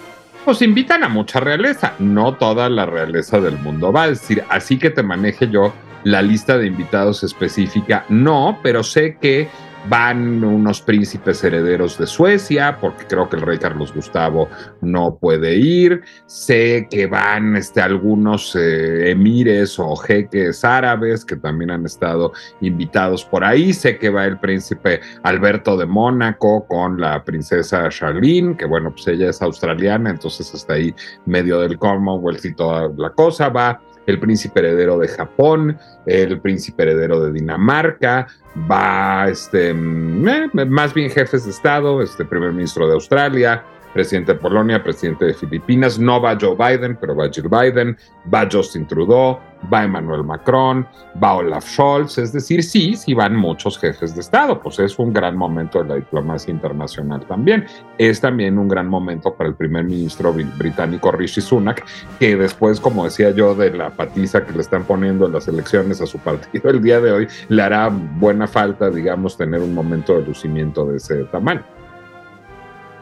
[0.43, 4.79] Pues invitan a mucha realeza, no toda la realeza del mundo va a decir, así
[4.79, 5.71] que te maneje yo
[6.03, 9.49] la lista de invitados específica, no, pero sé que
[9.89, 14.49] van unos príncipes herederos de Suecia, porque creo que el rey Carlos Gustavo
[14.81, 21.71] no puede ir, sé que van este, algunos eh, emires o jeques árabes que también
[21.71, 27.23] han estado invitados por ahí, sé que va el príncipe Alberto de Mónaco con la
[27.23, 30.93] princesa Charlene, que bueno, pues ella es australiana, entonces está ahí
[31.25, 36.83] medio del Commonwealth y toda la cosa, va el príncipe heredero de Japón, el príncipe
[36.83, 38.27] heredero de Dinamarca,
[38.69, 43.63] va este, mm, eh, más bien jefes de Estado, este primer ministro de Australia,
[43.95, 47.97] presidente de Polonia, presidente de Filipinas, no va Joe Biden, pero va Jill Biden,
[48.31, 49.39] va Justin Trudeau,
[49.73, 50.85] va Emmanuel Macron,
[51.23, 55.13] va Olaf Scholz, es decir, sí, sí van muchos jefes de Estado, pues es un
[55.13, 57.65] gran momento de la diplomacia internacional también.
[57.97, 61.85] Es también un gran momento para el primer ministro bri- británico Rishi Sunak,
[62.19, 66.01] que después, como decía yo, de la patiza que le están poniendo en las elecciones
[66.01, 70.15] a su partido el día de hoy, le hará buena falta, digamos, tener un momento
[70.15, 71.63] de lucimiento de ese tamaño.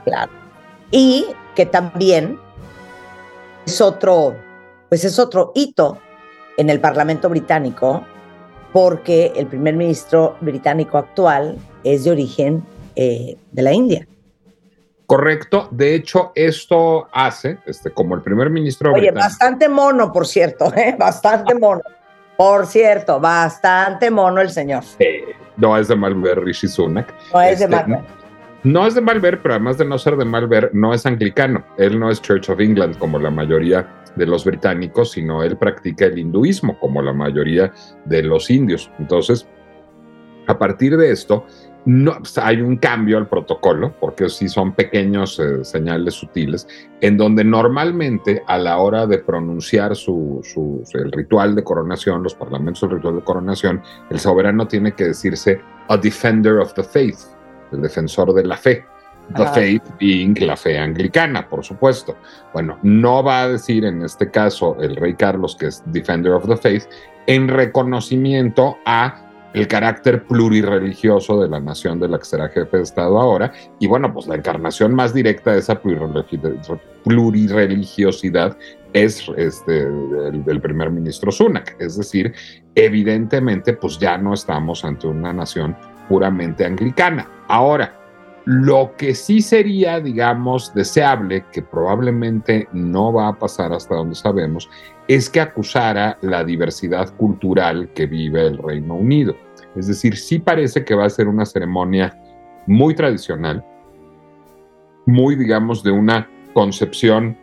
[0.06, 0.43] Claro.
[0.96, 1.26] Y
[1.56, 2.40] que también
[3.66, 4.36] es otro,
[4.90, 5.98] pues es otro hito
[6.58, 8.06] en el Parlamento británico,
[8.72, 12.64] porque el primer ministro británico actual es de origen
[12.96, 14.08] eh, de la India.
[15.08, 15.68] Correcto.
[15.72, 19.24] De hecho, esto hace, este, como el primer ministro Oye, británico.
[19.26, 20.96] bastante mono, por cierto, ¿eh?
[20.98, 21.82] bastante mono.
[22.38, 24.84] Por cierto, bastante mono el señor.
[25.00, 25.24] eh,
[25.58, 27.14] no es de mal ver Rishi Sunak.
[27.34, 28.06] No es de Este, mal.
[28.64, 31.06] No es de mal ver, pero además de no ser de mal ver, no es
[31.06, 31.66] anglicano.
[31.78, 36.06] Él no es Church of England como la mayoría de los británicos, sino él practica
[36.06, 37.74] el hinduismo como la mayoría
[38.06, 38.90] de los indios.
[39.00, 39.48] Entonces,
[40.48, 41.46] a partir de esto,
[41.86, 46.66] no, hay un cambio al protocolo, porque sí son pequeños eh, señales sutiles,
[47.02, 52.36] en donde normalmente a la hora de pronunciar su, su- el ritual de coronación, los
[52.36, 57.18] parlamentos del ritual de coronación, el soberano tiene que decirse a defender of the faith,
[57.74, 58.86] el defensor de la fe.
[59.38, 62.18] The faith being la fe anglicana, por supuesto.
[62.54, 66.46] Bueno, no va a decir en este caso el rey Carlos que es defender of
[66.46, 66.84] the faith
[67.28, 72.84] en reconocimiento a el carácter plurirreligioso de la nación de la que será jefe de
[72.84, 73.54] Estado ahora.
[73.80, 75.80] Y bueno, pues la encarnación más directa de esa
[77.04, 78.58] plurirreligiosidad
[78.94, 81.76] es este, el, el primer ministro Sunak.
[81.80, 82.34] Es decir,
[82.76, 85.78] evidentemente, pues ya no estamos ante una nación
[86.14, 87.28] puramente anglicana.
[87.48, 88.00] Ahora,
[88.46, 94.70] lo que sí sería, digamos, deseable, que probablemente no va a pasar hasta donde sabemos,
[95.08, 99.36] es que acusara la diversidad cultural que vive el Reino Unido.
[99.76, 102.16] Es decir, sí parece que va a ser una ceremonia
[102.68, 103.66] muy tradicional,
[105.08, 107.36] muy, digamos, de una concepción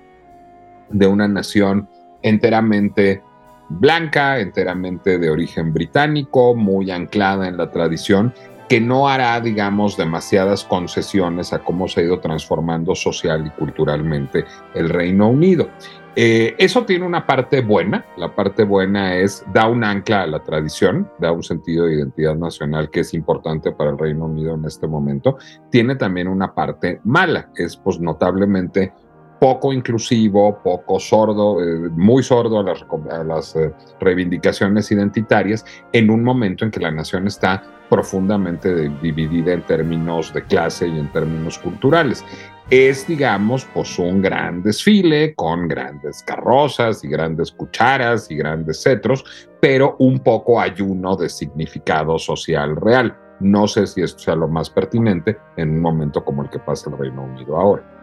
[0.91, 1.89] de una nación
[2.23, 3.21] enteramente
[3.69, 8.35] blanca, enteramente de origen británico, muy anclada en la tradición,
[8.71, 14.45] que no hará, digamos, demasiadas concesiones a cómo se ha ido transformando social y culturalmente
[14.75, 15.71] el Reino Unido.
[16.15, 20.45] Eh, eso tiene una parte buena, la parte buena es da un ancla a la
[20.45, 24.65] tradición, da un sentido de identidad nacional que es importante para el Reino Unido en
[24.65, 25.37] este momento.
[25.69, 28.93] Tiene también una parte mala, es pues notablemente
[29.41, 36.65] poco inclusivo, poco sordo, eh, muy sordo a las, eh, reivindicaciones identitarias en un momento
[36.65, 42.25] en que la nación está profundamente dividida en términos de clase y en términos culturales.
[42.69, 49.25] Es, digamos, pues un gran desfile con grandes carrozas y grandes cucharas y grandes cetros,
[49.61, 53.17] pero un poco ayuno de significado social real.
[53.41, 56.91] No sé si esto sea lo más pertinente en un momento como el que pasa
[56.91, 58.00] el Reino Unido ahora.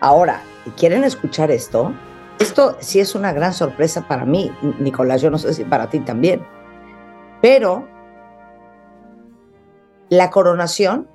[0.00, 0.42] Ahora,
[0.76, 1.92] ¿quieren escuchar esto?
[2.38, 6.00] Esto sí es una gran sorpresa para mí, Nicolás, yo no sé si para ti
[6.00, 6.46] también.
[7.42, 7.88] Pero
[10.08, 11.08] la coronación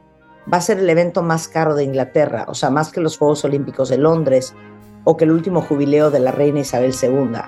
[0.52, 3.46] va a ser el evento más caro de Inglaterra, o sea, más que los Juegos
[3.46, 4.54] Olímpicos de Londres
[5.06, 7.39] o que el último jubileo de la reina Isabel II.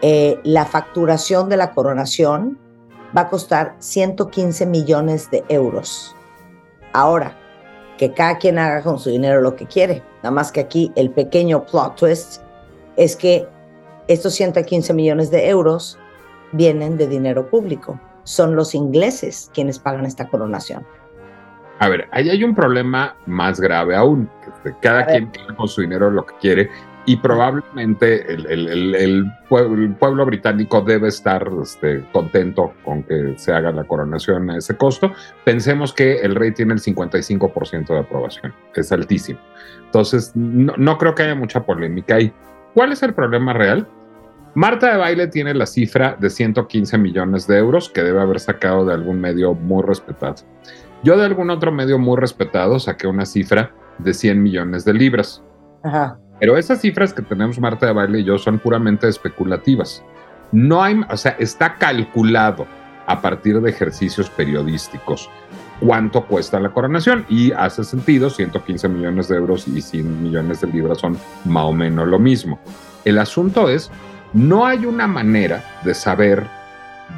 [0.00, 2.58] Eh, la facturación de la coronación
[3.16, 6.16] va a costar 115 millones de euros.
[6.92, 7.36] Ahora,
[7.98, 10.02] que cada quien haga con su dinero lo que quiere.
[10.22, 12.42] Nada más que aquí el pequeño plot twist
[12.96, 13.46] es que
[14.08, 15.98] estos 115 millones de euros
[16.52, 18.00] vienen de dinero público.
[18.24, 20.86] Son los ingleses quienes pagan esta coronación.
[21.80, 24.30] A ver, ahí hay un problema más grave aún.
[24.46, 26.70] Este, Cada quien tiene con su dinero lo que quiere
[27.06, 34.50] y probablemente el, pueblo británico debe estar este, contento con que se haga la coronación
[34.50, 35.12] a ese costo.
[35.44, 39.38] Pensemos que el rey tiene el 55% de aprobación, es altísimo.
[39.84, 42.32] Entonces, no, no creo que haya mucha polémica ahí.
[42.72, 43.86] ¿Cuál es el problema real?
[44.54, 48.86] Marta de Baile tiene la cifra de 115 millones de euros que debe haber sacado
[48.86, 50.36] de algún medio muy respetado.
[51.02, 55.42] Yo de algún otro medio muy respetado saqué una cifra de 100 millones de libras.
[55.82, 56.18] Ajá.
[56.40, 60.02] Pero esas cifras que tenemos Marta de Baile y yo son puramente especulativas.
[60.52, 62.66] No hay, o sea, está calculado
[63.06, 65.30] a partir de ejercicios periodísticos
[65.80, 70.68] cuánto cuesta la coronación y hace sentido, 115 millones de euros y 100 millones de
[70.68, 72.58] libras son más o menos lo mismo.
[73.04, 73.90] El asunto es,
[74.32, 76.46] no hay una manera de saber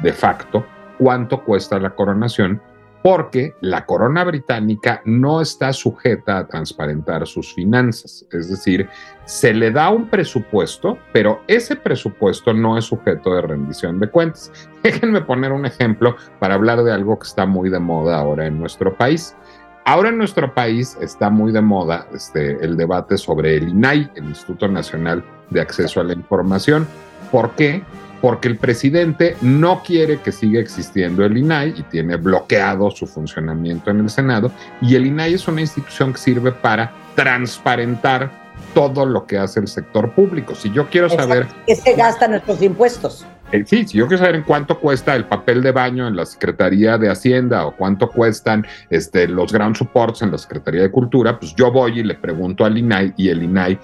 [0.01, 0.65] de facto
[0.97, 2.61] cuánto cuesta la coronación
[3.07, 8.25] porque la corona británica no está sujeta a transparentar sus finanzas.
[8.33, 8.89] Es decir,
[9.23, 14.51] se le da un presupuesto, pero ese presupuesto no es sujeto de rendición de cuentas.
[14.83, 18.59] Déjenme poner un ejemplo para hablar de algo que está muy de moda ahora en
[18.59, 19.37] nuestro país.
[19.85, 24.25] Ahora en nuestro país está muy de moda este, el debate sobre el INAI, el
[24.25, 26.85] Instituto Nacional de Acceso a la Información.
[27.31, 27.83] ¿Por qué?
[28.21, 33.91] Porque el presidente no quiere que siga existiendo el INAI y tiene bloqueado su funcionamiento
[33.91, 34.51] en el Senado.
[34.81, 38.31] Y el INAI es una institución que sirve para transparentar
[38.73, 40.55] todo lo que hace el sector público.
[40.55, 43.25] Si yo quiero saber que se gastan nuestros impuestos.
[43.51, 46.25] eh, sí, si yo quiero saber en cuánto cuesta el papel de baño en la
[46.25, 51.39] Secretaría de Hacienda o cuánto cuestan este, los ground supports en la Secretaría de Cultura,
[51.39, 53.79] pues yo voy y le pregunto al INAI y el INAI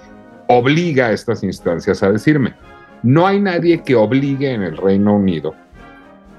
[0.48, 2.54] obliga a estas instancias a decirme.
[3.04, 5.54] No hay nadie que obligue en el Reino Unido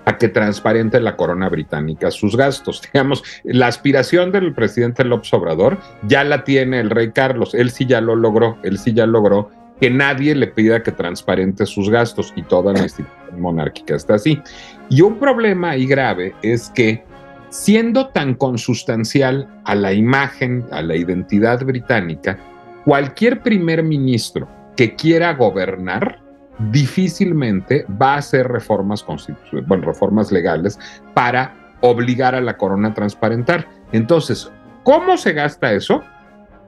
[0.06, 2.82] a que transparente la corona británica sus gastos.
[2.94, 7.54] Digamos, la aspiración del presidente López Obrador ya la tiene el rey Carlos.
[7.54, 11.68] Él sí ya lo logró, él sí ya logró que nadie le pida que transparente
[11.68, 14.42] sus gastos y toda la institución monárquica está así.
[14.90, 17.04] Y un problema ahí grave es que
[17.50, 22.40] siendo tan consustancial a la imagen, a la identidad británica,
[22.86, 26.25] cualquier primer ministro que quiera gobernar
[26.72, 30.80] difícilmente va a hacer reformas, constitu- bueno, reformas legales
[31.14, 33.68] para obligar a la corona a transparentar.
[33.92, 34.52] Entonces,
[34.84, 36.02] ¿cómo se gasta eso?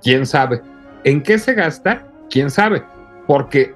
[0.04, 0.62] ¿Quién sabe?
[1.04, 2.04] ¿En qué se gasta?
[2.30, 2.84] ¿Quién sabe?
[3.26, 3.74] Porque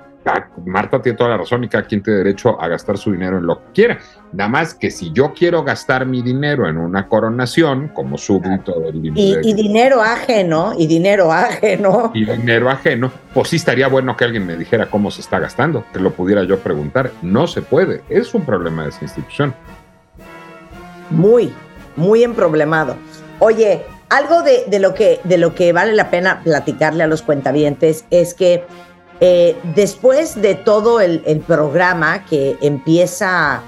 [0.65, 3.45] Marta tiene toda la razón y cada quien tiene derecho a gastar su dinero en
[3.47, 3.97] lo que quiera.
[4.33, 9.03] Nada más que si yo quiero gastar mi dinero en una coronación, como súbdito del
[9.15, 12.11] Y, y dinero ajeno, y dinero ajeno.
[12.13, 15.85] y dinero ajeno, pues sí estaría bueno que alguien me dijera cómo se está gastando,
[15.91, 17.11] que lo pudiera yo preguntar.
[17.21, 19.55] No se puede, es un problema de esa institución.
[21.09, 21.51] muy,
[21.95, 22.95] muy emproblemado.
[23.39, 27.21] Oye, algo de, de lo que, de lo que vale la pena platicarle a los
[27.21, 28.63] cuentavientes es que
[29.23, 33.61] eh, después de todo el, programa que empieza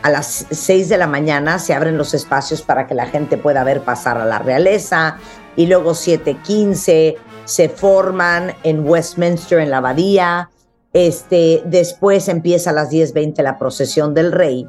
[0.00, 3.64] a las 6 de la mañana, se abren los espacios para que la gente pueda
[3.64, 5.18] ver pasar a la realeza
[5.56, 10.48] y luego 7.15 se forman en Westminster, en la abadía.
[10.94, 14.66] Este, después empieza a las 10.20 la procesión del rey.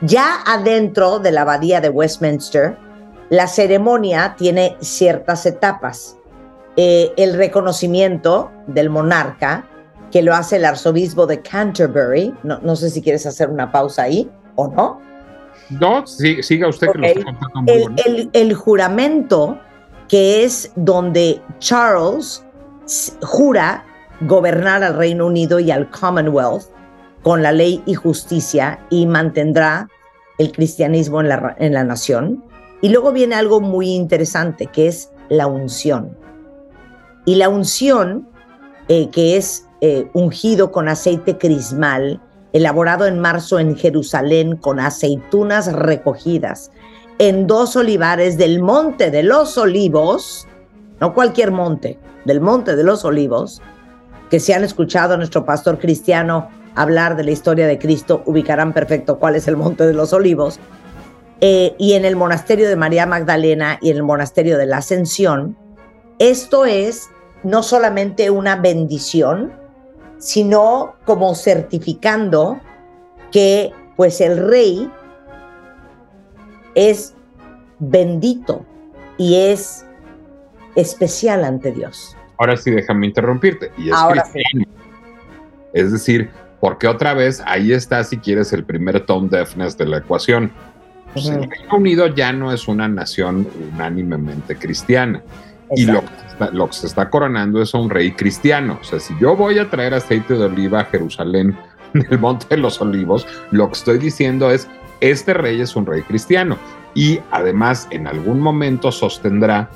[0.00, 2.76] Ya adentro de la abadía de Westminster,
[3.30, 6.18] la ceremonia tiene ciertas etapas.
[6.80, 9.67] Eh, el reconocimiento del monarca,
[10.10, 12.34] que lo hace el arzobispo de Canterbury.
[12.42, 15.00] No, no sé si quieres hacer una pausa ahí o no.
[15.70, 19.58] No, sí- siga usted que lo está contando muy El, el- el juramento,
[20.08, 22.44] que es donde Charles
[23.22, 23.84] jura
[24.22, 26.64] gobernar al Reino Unido y al Commonwealth
[27.22, 29.88] con la ley y justicia y mantendrá
[30.38, 32.42] el cristianismo en la, en la nación.
[32.80, 36.16] Y luego viene algo muy interesante, que es la unción.
[37.26, 38.28] Y la unción,
[38.88, 42.20] eh, que es eh, ungido con aceite crismal,
[42.52, 46.70] elaborado en marzo en Jerusalén con aceitunas recogidas
[47.18, 50.46] en dos olivares del monte de los olivos,
[51.00, 53.60] no cualquier monte, del monte de los olivos,
[54.30, 58.72] que si han escuchado a nuestro pastor cristiano hablar de la historia de Cristo, ubicarán
[58.72, 60.60] perfecto cuál es el monte de los olivos.
[61.40, 65.56] eh, y en el monasterio de María Magdalena y en el monasterio de la Ascensión,
[66.18, 67.08] esto es
[67.44, 69.52] no solamente una bendición,
[70.18, 72.60] sino como certificando
[73.30, 74.90] que pues el rey
[76.74, 77.14] es
[77.78, 78.64] bendito
[79.16, 79.84] y es
[80.76, 82.16] especial ante Dios.
[82.38, 83.72] Ahora sí, déjame interrumpirte.
[83.76, 84.32] Y es Ahora sí.
[84.32, 84.66] cristiano.
[85.72, 89.98] Es decir, porque otra vez ahí está, si quieres, el primer tone deafness de la
[89.98, 90.52] ecuación.
[91.12, 91.26] Pues.
[91.26, 95.22] El Reino Unido ya no es una nación unánimemente cristiana.
[95.76, 98.78] Y lo que, se está, lo que se está coronando es a un rey cristiano.
[98.80, 101.56] O sea, si yo voy a traer aceite de oliva a Jerusalén
[101.92, 104.68] del Monte de los Olivos, lo que estoy diciendo es,
[105.00, 106.56] este rey es un rey cristiano.
[106.94, 109.70] Y además, en algún momento sostendrá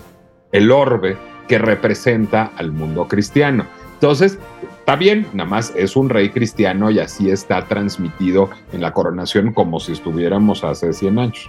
[0.50, 1.16] el orbe
[1.48, 3.66] que representa al mundo cristiano.
[3.94, 4.38] Entonces,
[4.80, 9.52] está bien, nada más es un rey cristiano y así está transmitido en la coronación
[9.52, 11.48] como si estuviéramos hace 100 años.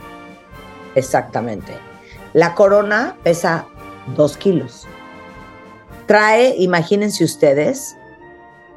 [0.95, 1.73] Exactamente.
[2.33, 3.65] La corona pesa
[4.15, 4.87] dos kilos.
[6.05, 7.95] Trae, imagínense ustedes,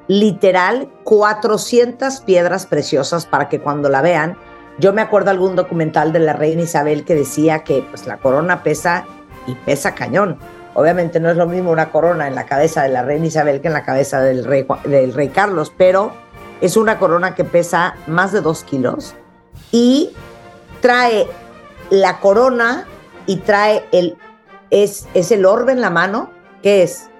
[0.09, 4.37] literal 400 piedras preciosas para que cuando la vean,
[4.79, 8.63] yo me acuerdo algún documental de la reina Isabel que decía que pues la corona
[8.63, 9.05] pesa
[9.47, 10.39] y pesa cañón.
[10.75, 13.69] Obviamente no es lo mismo una corona en la cabeza de la reina Isabel que
[13.69, 16.13] en la cabeza del rey, del rey Carlos, pero
[16.61, 19.15] es una corona que pesa más de dos kilos
[19.73, 20.11] y
[20.81, 21.27] trae
[21.91, 22.87] la corona
[23.27, 24.17] y trae el
[24.71, 26.31] es, es el orbe en la mano,
[26.63, 27.11] ¿qué es?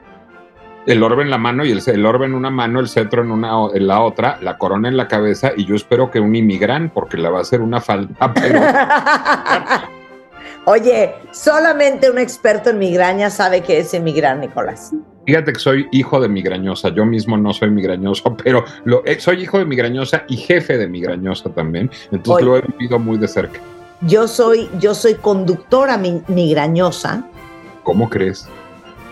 [0.87, 3.33] El orbe en la mano y el, el orbe en una mano, el cetro en,
[3.33, 6.91] una, en la otra, la corona en la cabeza y yo espero que un inmigrán,
[6.95, 8.61] porque le va a hacer una falta, pero
[10.69, 14.93] Oye, solamente un experto en migraña sabe que es migrán, Nicolás.
[15.25, 19.43] fíjate que soy hijo de migrañosa, yo mismo no soy migrañoso, pero lo, eh, soy
[19.43, 22.45] hijo de migrañosa y jefe de migrañosa también, entonces Oye.
[22.45, 23.61] lo he vivido muy de cerca.
[24.03, 27.25] Yo soy, yo soy conductora mi- migrañosa,
[27.87, 28.49] ¿Cómo crees?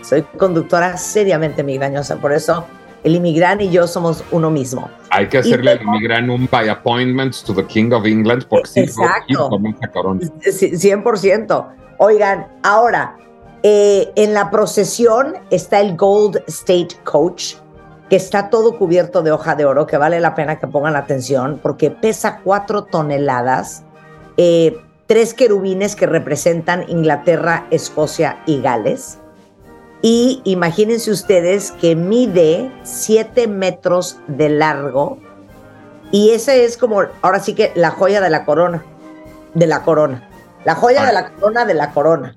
[0.05, 2.65] soy conductora seriamente migrañosa, por eso
[3.03, 4.89] el inmigrán y yo somos uno mismo.
[5.09, 8.85] Hay que hacerle al inmigrán un by appointment to the King of England, porque si
[9.29, 10.21] no, comienza corona.
[10.41, 11.67] Sí, 100%.
[11.99, 13.15] Oigan, ahora,
[13.63, 17.55] eh, en la procesión está el Gold State Coach,
[18.09, 21.59] que está todo cubierto de hoja de oro, que vale la pena que pongan atención,
[21.61, 23.83] porque pesa cuatro toneladas,
[24.37, 24.77] eh,
[25.07, 29.17] tres querubines que representan Inglaterra, Escocia y Gales.
[30.01, 35.19] Y imagínense ustedes que mide 7 metros de largo.
[36.11, 38.83] Y ese es como, ahora sí que la joya de la corona.
[39.53, 40.27] De la corona.
[40.63, 41.07] La joya Ah.
[41.07, 42.35] de la corona de la corona.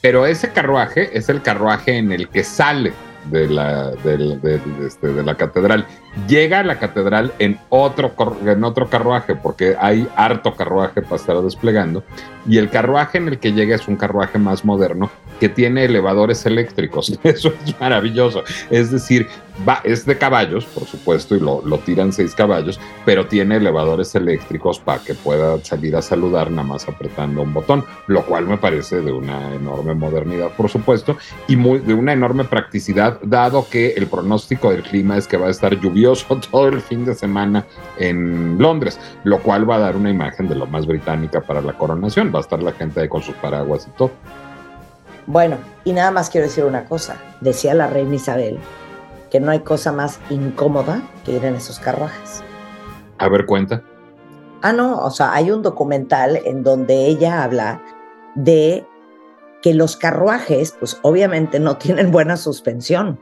[0.00, 2.92] Pero ese carruaje es el carruaje en el que sale
[3.26, 5.86] de la, del- del- este, de la catedral.
[6.26, 8.12] Llega a la catedral en otro,
[8.44, 12.02] en otro carruaje, porque hay harto carruaje para estar desplegando.
[12.46, 16.44] Y el carruaje en el que llega es un carruaje más moderno que tiene elevadores
[16.46, 17.18] eléctricos.
[17.22, 18.44] Eso es maravilloso.
[18.70, 19.26] Es decir,
[19.66, 24.14] va, es de caballos, por supuesto, y lo, lo tiran seis caballos, pero tiene elevadores
[24.14, 28.58] eléctricos para que pueda salir a saludar nada más apretando un botón, lo cual me
[28.58, 31.16] parece de una enorme modernidad, por supuesto,
[31.46, 35.48] y muy, de una enorme practicidad, dado que el pronóstico del clima es que va
[35.48, 37.66] a estar lluvioso todo el fin de semana
[37.98, 41.72] en Londres, lo cual va a dar una imagen de lo más británica para la
[41.72, 42.32] coronación.
[42.34, 44.10] Va a estar la gente ahí con sus paraguas y todo.
[45.28, 47.18] Bueno, y nada más quiero decir una cosa.
[47.42, 48.58] Decía la reina Isabel
[49.30, 52.42] que no hay cosa más incómoda que ir en esos carruajes.
[53.18, 53.82] A ver, cuenta.
[54.62, 57.82] Ah, no, o sea, hay un documental en donde ella habla
[58.36, 58.86] de
[59.60, 63.20] que los carruajes, pues obviamente no tienen buena suspensión.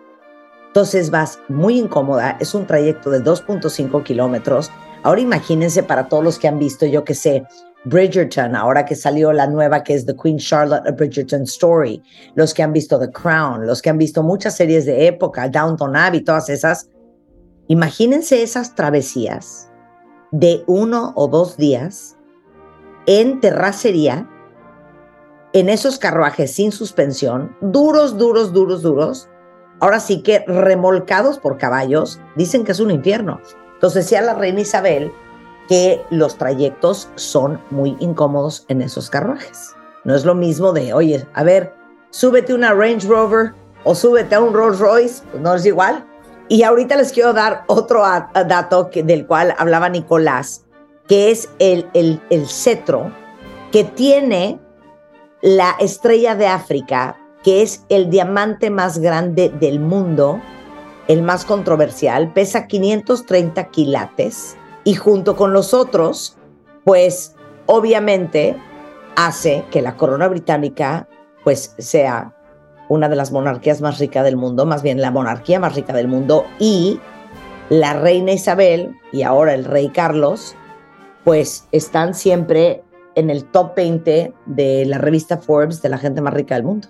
[0.68, 4.70] Entonces vas muy incómoda, es un trayecto de 2.5 kilómetros.
[5.02, 7.46] Ahora imagínense para todos los que han visto, yo que sé,
[7.85, 12.03] Bridgerton, ahora que salió la nueva que es The Queen Charlotte a Bridgerton Story,
[12.35, 15.95] los que han visto The Crown, los que han visto muchas series de época, Downton
[15.95, 16.89] Abbey, todas esas.
[17.68, 19.70] Imagínense esas travesías
[20.33, 22.16] de uno o dos días
[23.07, 24.29] en terracería,
[25.53, 29.29] en esos carruajes sin suspensión, duros, duros, duros, duros,
[29.81, 33.41] ahora sí que remolcados por caballos, dicen que es un infierno.
[33.74, 35.12] Entonces decía la reina Isabel
[35.68, 39.74] que los trayectos son muy incómodos en esos carruajes.
[40.04, 41.74] No es lo mismo de, oye, a ver,
[42.10, 43.52] súbete una Range Rover
[43.84, 46.06] o súbete a un Rolls Royce, pues no es igual.
[46.48, 50.64] Y ahorita les quiero dar otro dato del cual hablaba Nicolás,
[51.08, 53.10] que es el, el, el cetro
[53.72, 54.60] que tiene
[55.42, 60.40] la estrella de África, que es el diamante más grande del mundo,
[61.08, 64.56] el más controversial, pesa 530 quilates
[64.87, 66.39] y junto con los otros,
[66.84, 67.34] pues
[67.66, 68.57] obviamente
[69.16, 71.09] hace que la corona británica
[71.43, 72.32] pues sea
[72.89, 76.07] una de las monarquías más ricas del mundo, más bien la monarquía más rica del
[76.07, 77.01] mundo y
[77.68, 80.55] la reina Isabel y ahora el rey Carlos
[81.24, 82.84] pues están siempre
[83.16, 86.87] en el top 20 de la revista Forbes de la gente más rica del mundo.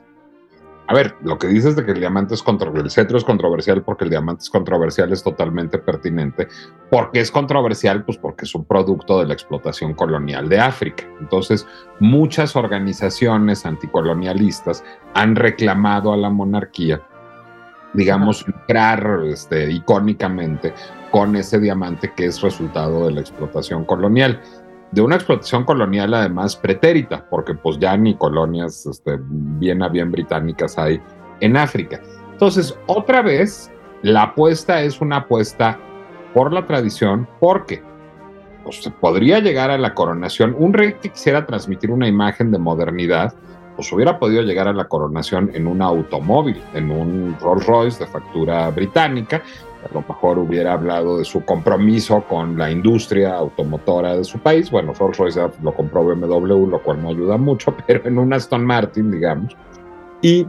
[0.88, 3.82] A ver, lo que dices de que el diamante es controversial, el cetro es controversial
[3.82, 6.46] porque el diamante es controversial es totalmente pertinente.
[6.90, 8.04] ¿Por qué es controversial?
[8.04, 11.04] Pues porque es un producto de la explotación colonial de África.
[11.20, 11.66] Entonces,
[11.98, 14.84] muchas organizaciones anticolonialistas
[15.14, 17.02] han reclamado a la monarquía,
[17.92, 20.72] digamos, lucrar este, icónicamente
[21.10, 24.40] con ese diamante que es resultado de la explotación colonial
[24.92, 30.10] de una explotación colonial además pretérita, porque pues ya ni colonias este, bien a bien
[30.10, 31.00] británicas hay
[31.40, 32.00] en África.
[32.32, 33.70] Entonces, otra vez,
[34.02, 35.78] la apuesta es una apuesta
[36.34, 37.82] por la tradición, porque
[38.62, 40.54] pues, podría llegar a la coronación.
[40.58, 43.34] Un rey que quisiera transmitir una imagen de modernidad,
[43.74, 48.10] pues hubiera podido llegar a la coronación en un automóvil, en un Rolls Royce de
[48.10, 49.42] factura británica,
[49.88, 54.70] a lo mejor hubiera hablado de su compromiso con la industria automotora de su país.
[54.70, 58.64] Bueno, Rolls Royce lo compró BMW, lo cual no ayuda mucho, pero en un Aston
[58.64, 59.56] Martin, digamos.
[60.22, 60.46] Y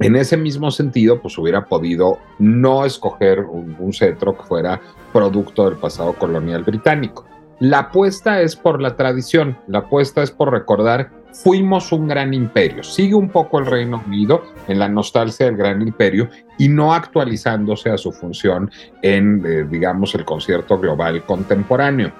[0.00, 4.80] en ese mismo sentido, pues hubiera podido no escoger un, un cetro que fuera
[5.12, 7.26] producto del pasado colonial británico.
[7.58, 12.82] La apuesta es por la tradición, la apuesta es por recordar, fuimos un gran imperio.
[12.82, 16.28] Sigue un poco el Reino Unido en la nostalgia del gran imperio
[16.58, 18.70] y no actualizándose a su función
[19.02, 22.12] en, eh, digamos, el concierto global contemporáneo.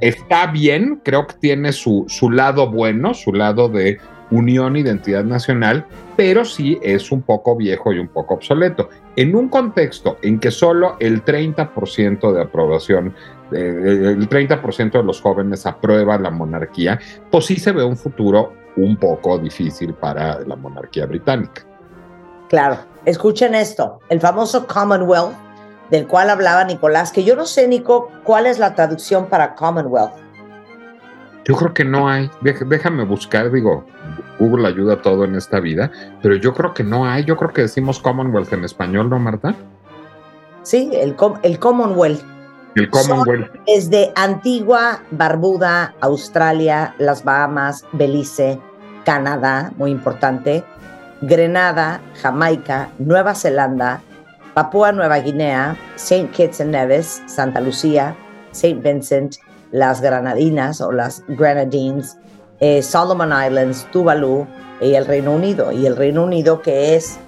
[0.00, 3.98] Está bien, creo que tiene su, su lado bueno, su lado de
[4.30, 8.88] unión identidad nacional, pero sí es un poco viejo y un poco obsoleto.
[9.16, 13.14] En un contexto en que solo el 30% de aprobación,
[13.52, 16.98] eh, el 30% de los jóvenes aprueba la monarquía,
[17.30, 21.62] pues sí se ve un futuro un poco difícil para la monarquía británica.
[22.48, 25.34] Claro, escuchen esto, el famoso Commonwealth,
[25.90, 30.12] del cual hablaba Nicolás, que yo no sé, Nico, cuál es la traducción para Commonwealth.
[31.44, 32.30] Yo creo que no hay.
[32.42, 33.86] Déjame buscar, digo,
[34.38, 35.90] Google ayuda a todo en esta vida,
[36.22, 37.24] pero yo creo que no hay.
[37.24, 39.54] Yo creo que decimos Commonwealth en español, ¿no, Marta?
[40.62, 42.22] Sí, el, com- el Commonwealth.
[42.74, 43.50] El Commonwealth.
[43.66, 48.60] Desde Antigua, Barbuda, Australia, las Bahamas, Belice,
[49.04, 50.62] Canadá, muy importante,
[51.22, 54.00] Grenada, Jamaica, Nueva Zelanda,
[54.54, 56.30] Papúa Nueva Guinea, St.
[56.30, 58.14] Kitts and Nevis, Santa Lucía,
[58.52, 58.80] St.
[58.82, 59.36] Vincent,
[59.72, 62.16] las Granadinas o las Grenadines,
[62.60, 64.46] eh, Solomon Islands, Tuvalu
[64.80, 65.72] y el Reino Unido.
[65.72, 67.18] Y el Reino Unido que es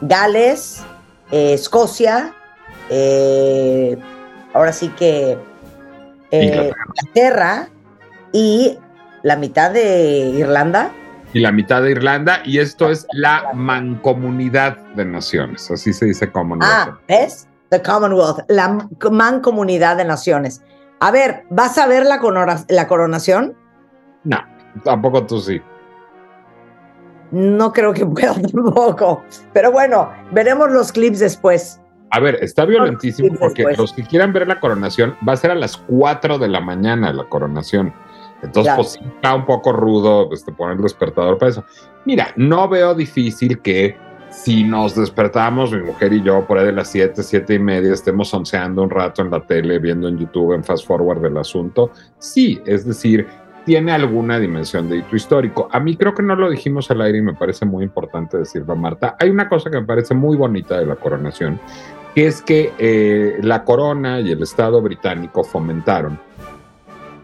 [0.00, 0.82] Gales,
[1.30, 2.34] eh, Escocia,
[2.90, 3.98] eh,
[4.54, 5.38] ahora sí que
[6.30, 6.76] eh, Inglaterra.
[6.86, 7.68] Inglaterra
[8.32, 8.78] y
[9.22, 10.92] la mitad de Irlanda.
[11.32, 16.32] Y la mitad de Irlanda, y esto es la mancomunidad de naciones, así se dice
[16.32, 16.72] Commonwealth.
[16.72, 17.46] Ah, ¿ves?
[17.68, 20.62] The Commonwealth, la mancomunidad de naciones.
[21.00, 22.18] A ver, ¿vas a ver la,
[22.68, 23.54] la coronación?
[24.24, 24.38] No,
[24.84, 25.60] tampoco tú sí.
[27.30, 29.22] No creo que pueda tampoco.
[29.52, 31.80] Pero bueno, veremos los clips después.
[32.10, 33.78] A ver, está violentísimo porque después.
[33.78, 37.12] los que quieran ver la coronación va a ser a las 4 de la mañana
[37.12, 37.92] la coronación.
[38.42, 38.76] Entonces, Claro.
[38.82, 41.64] pues sí está un poco rudo este, poner el despertador para eso.
[42.06, 43.96] Mira, no veo difícil que
[44.30, 47.92] si nos despertamos, mi mujer y yo, por ahí de las 7, 7 y media,
[47.92, 51.90] estemos onceando un rato en la tele, viendo en YouTube, en fast forward del asunto.
[52.18, 53.26] Sí, es decir,
[53.68, 55.68] tiene alguna dimensión de hito histórico.
[55.70, 58.74] A mí creo que no lo dijimos al aire y me parece muy importante decirlo,
[58.74, 59.14] Marta.
[59.20, 61.60] Hay una cosa que me parece muy bonita de la coronación,
[62.14, 66.18] que es que eh, la corona y el Estado británico fomentaron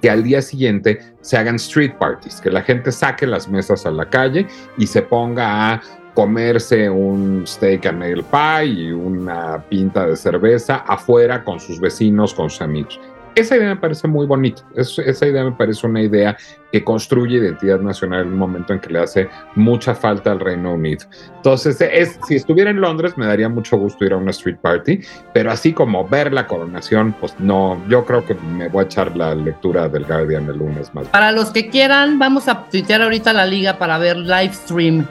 [0.03, 3.91] que al día siguiente se hagan street parties, que la gente saque las mesas a
[3.91, 5.81] la calle y se ponga a
[6.13, 12.35] comerse un steak and nail pie y una pinta de cerveza afuera con sus vecinos,
[12.35, 13.01] con sus amigos.
[13.35, 14.63] Esa idea me parece muy bonita.
[14.77, 16.37] Es- esa idea me parece una idea
[16.71, 20.75] que construye identidad nacional en un momento en que le hace mucha falta al Reino
[20.75, 21.07] Unido.
[21.37, 25.01] Entonces, es, si estuviera en Londres, me daría mucho gusto ir a una street party,
[25.33, 29.17] pero así como ver la coronación, pues no, yo creo que me voy a echar
[29.17, 31.07] la lectura del Guardian el lunes más.
[31.09, 35.07] Para los que quieran, vamos a tuitear ahorita la liga para ver live stream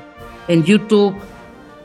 [0.48, 1.16] en YouTube.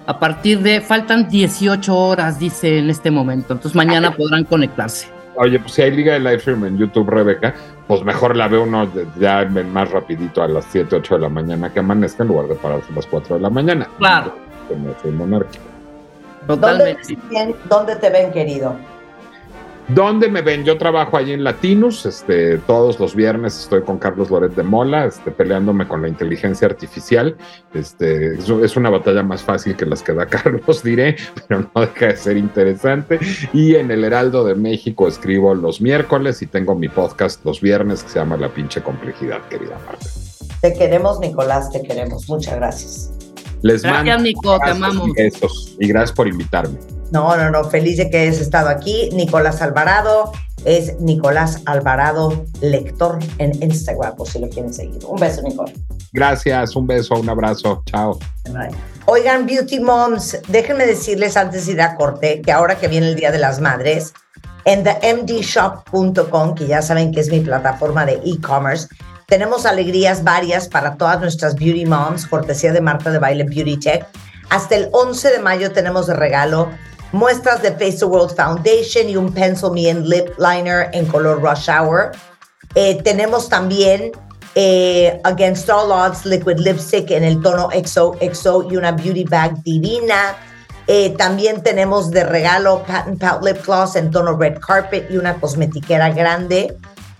[0.06, 3.52] A partir de, faltan 18 horas, dice en este momento.
[3.52, 5.17] Entonces mañana podrán conectarse.
[5.40, 7.54] Oye, pues si hay liga de live stream en YouTube, Rebeca,
[7.86, 11.72] pues mejor la ve uno ya más rapidito a las 7, 8 de la mañana
[11.72, 13.88] que amanezca en lugar de pararse a las 4 de la mañana.
[13.98, 14.34] Claro.
[14.66, 15.64] Como soy monárquico.
[16.46, 17.02] ¿Dónde, Totalmente.
[17.16, 18.74] te ven, ¿Dónde te ven, querido?
[19.88, 20.64] ¿Dónde me ven?
[20.64, 25.06] Yo trabajo allí en Latinus, este, todos los viernes estoy con Carlos Loret de Mola,
[25.06, 27.36] este, peleándome con la inteligencia artificial.
[27.72, 31.16] Este, es, es una batalla más fácil que las que da Carlos, diré,
[31.48, 33.18] pero no deja de ser interesante.
[33.54, 38.02] Y en el Heraldo de México escribo los miércoles y tengo mi podcast los viernes
[38.02, 40.06] que se llama La pinche complejidad, querida Marta.
[40.60, 42.28] Te queremos, Nicolás, te queremos.
[42.28, 43.12] Muchas gracias.
[43.62, 45.08] Les Gracias, mando Nico, te amamos.
[45.08, 46.78] y besos, y gracias por invitarme.
[47.10, 49.10] No, no, no, feliz de que hayas estado aquí.
[49.12, 50.32] Nicolás Alvarado
[50.64, 54.98] es Nicolás Alvarado Lector en Instagram, por si lo quieren seguir.
[55.06, 55.74] Un beso, Nicolás.
[56.12, 58.18] Gracias, un beso, un abrazo, chao.
[59.06, 63.14] Oigan, Beauty Moms, déjenme decirles antes de ir a corte que ahora que viene el
[63.14, 64.12] Día de las Madres,
[64.64, 68.88] en themdshop.com, que ya saben que es mi plataforma de e-commerce,
[69.26, 74.06] tenemos alegrías varias para todas nuestras Beauty Moms, cortesía de Marta de Baile Beauty Tech.
[74.48, 76.70] Hasta el 11 de mayo tenemos de regalo
[77.12, 81.40] muestras de Face the World Foundation y un Pencil Me and Lip Liner en color
[81.42, 82.12] Rush Hour.
[82.74, 84.12] Eh, tenemos también
[84.54, 89.62] eh, Against All Odds Liquid Lipstick en el tono XO XO y una beauty bag
[89.62, 90.36] divina.
[90.86, 95.38] Eh, también tenemos de regalo Patent Pout Lip Gloss en tono Red Carpet y una
[95.38, 96.76] cosmetiquera grande.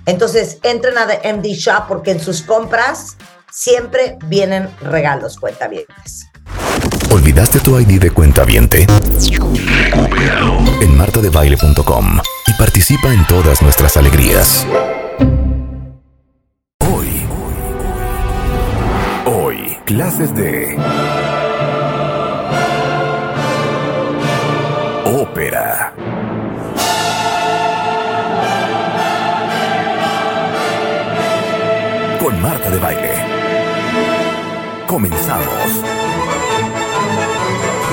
[0.07, 3.19] Entonces entren a The MD Shop porque en sus compras
[3.53, 6.27] siempre vienen regalos, cuentavientes.
[7.11, 8.87] ¿Olvidaste tu ID de cuenta viente?
[9.91, 14.67] Recupéralo en martadebaile.com y participa en todas nuestras alegrías.
[16.81, 17.09] Hoy,
[19.25, 20.77] hoy, clases de
[25.05, 25.95] ópera.
[32.21, 33.13] Con Marta de Baile.
[34.87, 35.98] Comenzamos.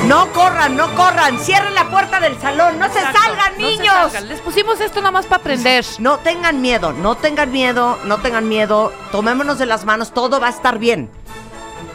[0.08, 3.88] No corran, no corran, cierren la puerta del salón, no se salgan, no se niños.
[3.88, 4.28] salgan.
[4.28, 5.84] Les pusimos esto nada más para aprender.
[5.97, 8.93] No tengan miedo, no tengan miedo, no tengan miedo.
[9.12, 11.10] Tomémonos de las manos, todo va a estar bien.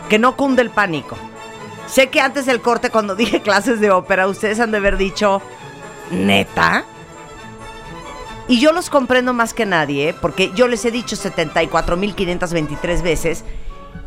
[0.08, 1.16] Que no cunde el pánico.
[1.86, 5.40] Sé que antes del corte, cuando dije clases de ópera, ustedes han de haber dicho,
[6.10, 6.84] ¿neta?
[8.48, 10.14] Y yo los comprendo más que nadie, ¿eh?
[10.20, 13.44] porque yo les he dicho 74.523 veces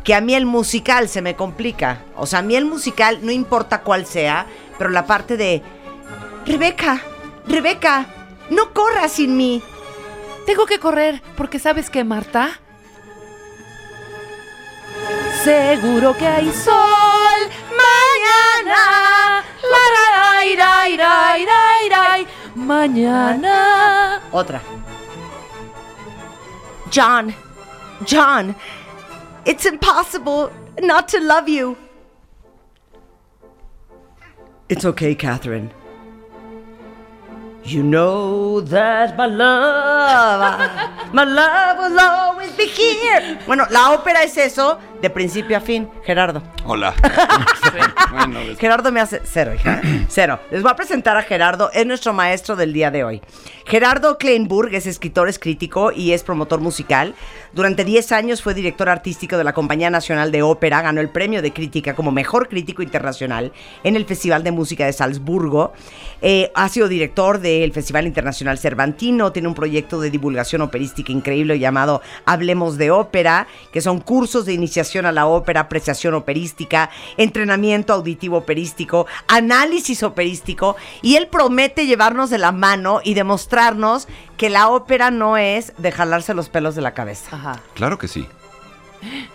[0.02, 2.02] que a mí el musical se me complica.
[2.16, 4.46] O sea, a mí el musical, no importa cuál sea,
[4.78, 5.62] pero la parte de,
[6.46, 7.00] Rebeca,
[7.46, 8.06] Rebeca,
[8.50, 9.62] no corras sin mí.
[10.46, 12.60] Tengo que correr porque sabes que Marta.
[15.42, 19.04] Seguro que hay sol mañana.
[22.54, 24.20] Mañana.
[24.32, 24.60] Otra.
[26.94, 27.34] John,
[28.08, 28.54] John,
[29.46, 31.76] it's impossible not to love you.
[34.68, 35.70] It's okay, Catherine.
[37.66, 43.38] You know that my love, my love will always be here.
[43.46, 46.42] Bueno, la ópera es eso de principio a fin, Gerardo.
[46.66, 46.94] Hola.
[48.12, 49.80] bueno, Gerardo me hace cero, hija.
[50.08, 50.40] Cero.
[50.50, 53.22] Les voy a presentar a Gerardo, es nuestro maestro del día de hoy.
[53.64, 57.14] Gerardo Kleinburg es escritor, es crítico y es promotor musical.
[57.54, 61.40] Durante 10 años fue director artístico de la Compañía Nacional de Ópera, ganó el premio
[61.40, 63.52] de crítica como mejor crítico internacional
[63.84, 65.72] en el Festival de Música de Salzburgo.
[66.20, 71.60] Eh, ha sido director del Festival Internacional Cervantino, tiene un proyecto de divulgación operística increíble
[71.60, 77.92] llamado Hablemos de Ópera, que son cursos de iniciación a la ópera, apreciación operística, entrenamiento
[77.92, 84.68] auditivo operístico, análisis operístico, y él promete llevarnos de la mano y demostrarnos que la
[84.68, 87.60] ópera no es de jalarse los pelos de la cabeza, Ajá.
[87.74, 88.26] claro que sí.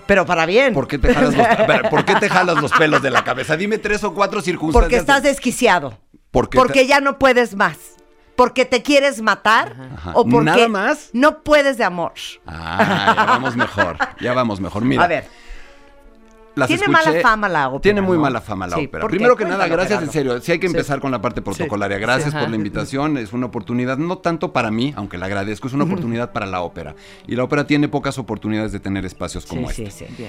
[0.08, 0.74] pero para bien.
[0.74, 3.24] ¿Por qué, te jalas los, a ver, ¿Por qué te jalas los pelos de la
[3.24, 3.56] cabeza?
[3.56, 4.84] Dime tres o cuatro circunstancias.
[4.84, 5.98] Porque estás desquiciado.
[6.32, 7.78] ¿Por qué porque te- ya no puedes más.
[8.36, 10.12] Porque te quieres matar Ajá.
[10.16, 11.10] o porque ¿Nada más?
[11.14, 12.14] no puedes de amor.
[12.48, 13.98] Ah, ya vamos mejor.
[14.22, 14.84] Ya vamos mejor.
[14.86, 15.28] Mira, a ver,
[16.60, 17.82] las tiene escuché- mala fama la ópera.
[17.82, 18.22] Tiene muy ¿no?
[18.24, 19.08] mala fama la Sí, ópera.
[19.08, 20.40] Primero que nada, gracias en serio.
[20.42, 21.98] Sí hay que empezar con la parte protocolaria.
[21.98, 23.18] Gracias por la invitación.
[23.18, 26.62] Es una oportunidad, no tanto para mí, aunque la agradezco, es una oportunidad para la
[26.62, 26.94] ópera.
[27.26, 30.06] Y la ópera tiene pocas oportunidades de tener espacios como Sí, este.
[30.08, 30.28] sí, sí.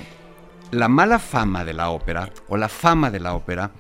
[0.70, 3.72] la mala fama de la ópera o la fama de la ópera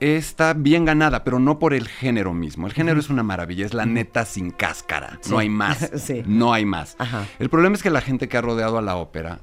[0.00, 2.66] está bien ganada, pero no por el género mismo.
[2.66, 5.18] El género es una maravilla, es la neta sin cáscara.
[5.30, 5.90] No hay más.
[5.96, 6.22] Sí.
[6.26, 6.96] No hay más.
[6.98, 7.24] Ajá.
[7.38, 9.38] El problema es que la gente que ha rodeado a la ópera,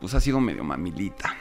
[0.00, 1.34] pues ha sido medio mamilita.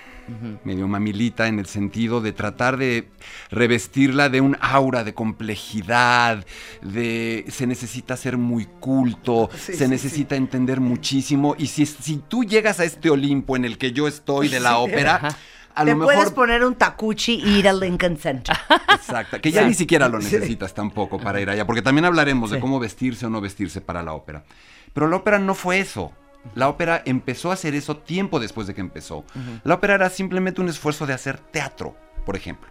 [0.65, 3.07] Medio mamilita en el sentido de tratar de
[3.49, 6.45] revestirla de un aura de complejidad,
[6.81, 11.55] de se necesita ser muy culto, se necesita entender muchísimo.
[11.57, 14.77] Y si, si tú llegas a este Olimpo en el que yo estoy de la
[14.79, 15.37] ópera,
[15.73, 18.57] a Te lo puedes mejor poner un tacuchi y ir al Lincoln Center.
[18.93, 22.59] Exacto, que ya ni siquiera lo necesitas tampoco para ir allá, porque también hablaremos de
[22.59, 24.43] cómo vestirse o no vestirse para la ópera.
[24.91, 26.11] Pero la ópera no fue eso.
[26.55, 29.23] La ópera empezó a hacer eso tiempo después de que empezó.
[29.63, 31.95] La ópera era simplemente un esfuerzo de hacer teatro,
[32.25, 32.69] por ejemplo.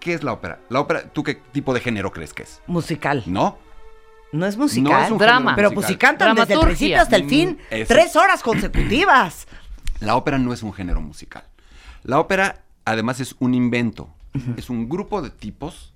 [0.00, 0.60] ¿Qué es la ópera?
[0.68, 2.60] La ópera, ¿tú qué tipo de género crees que es?
[2.66, 3.22] Musical.
[3.26, 3.58] ¿No?
[4.32, 4.92] No es musical.
[4.92, 5.54] No es un Drama.
[5.56, 7.94] Pero pues si cantan desde el principio hasta el fin, Mm, eso.
[7.94, 9.46] tres horas consecutivas.
[10.00, 11.44] La ópera no es un género musical.
[12.02, 14.12] La ópera, además, es un invento.
[14.56, 15.94] Es un grupo de tipos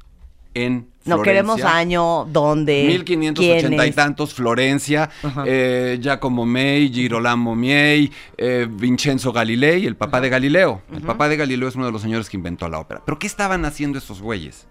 [0.54, 5.10] en No queremos año, dónde, 1580 y tantos, Florencia,
[5.46, 10.82] eh, Giacomo May, Girolamo Miei, eh, Vincenzo Galilei, el papá de Galileo.
[10.92, 13.02] El papá de Galileo es uno de los señores que inventó la ópera.
[13.04, 14.66] ¿Pero qué estaban haciendo esos güeyes?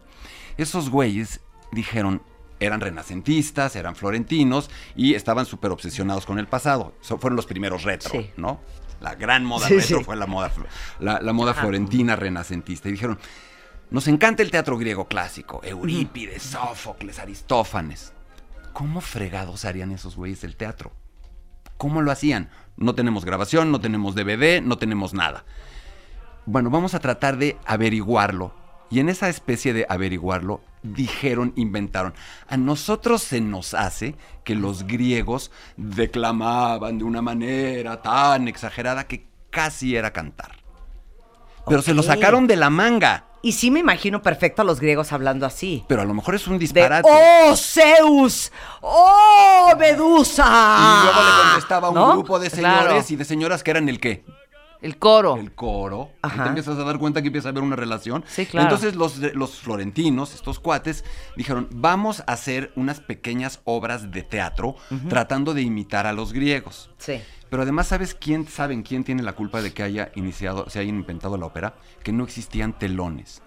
[0.57, 2.21] Esos güeyes dijeron,
[2.59, 6.93] eran renacentistas, eran florentinos y estaban súper obsesionados con el pasado.
[7.01, 8.31] So- fueron los primeros retro, Sí.
[8.37, 8.59] ¿no?
[8.99, 10.03] La gran moda Sí, retro sí.
[10.03, 10.51] fue la moda,
[10.99, 12.89] la moda florentina renacentista.
[12.89, 13.19] Y dijeron,
[13.89, 18.11] nos encanta el teatro griego clásico, Eurípides, Sófocles, Aristófanes.
[18.73, 20.91] ¿Cómo fregados harían esos güeyes el teatro?
[21.77, 22.49] ¿Cómo lo hacían?
[22.75, 25.45] No tenemos grabación, no tenemos DVD, no tenemos nada.
[26.45, 28.53] Bueno, vamos a tratar de averiguarlo.
[28.89, 32.13] Y en esa especie de averiguarlo, dijeron, inventaron.
[32.49, 39.27] A nosotros se nos hace que los griegos declamaban de una manera tan exagerada que
[39.49, 40.56] casi era cantar.
[41.69, 43.25] Pero se lo sacaron de la manga.
[43.43, 45.85] Y sí me imagino perfecto a los griegos hablando así.
[45.87, 47.07] Pero a lo mejor es un De, disparate.
[47.09, 48.51] ¡Oh, Zeus!
[48.81, 50.43] ¡Oh, Medusa!
[50.45, 52.11] y luego le contestaba un ¿No?
[52.13, 52.83] grupo de Claro.
[52.87, 54.25] señores y de señoras que eran el qué?
[54.79, 55.37] El coro.
[55.37, 56.43] el coro, y Ajá.
[56.43, 58.23] te empiezas a dar cuenta que empieza a haber una relación.
[58.27, 58.67] Sí, claro.
[58.67, 61.03] Entonces los, los florentinos, estos cuates,
[61.35, 64.75] dijeron, vamos a hacer unas pequeñas obras de teatro
[65.09, 66.91] tratando de imitar a los griegos.
[66.99, 67.19] Sí.
[67.49, 70.89] Pero además, ¿sabes quién, saben quién tiene la culpa de que haya iniciado, se haya
[70.89, 71.75] inventado la ópera?
[72.03, 73.41] Que no existían telones.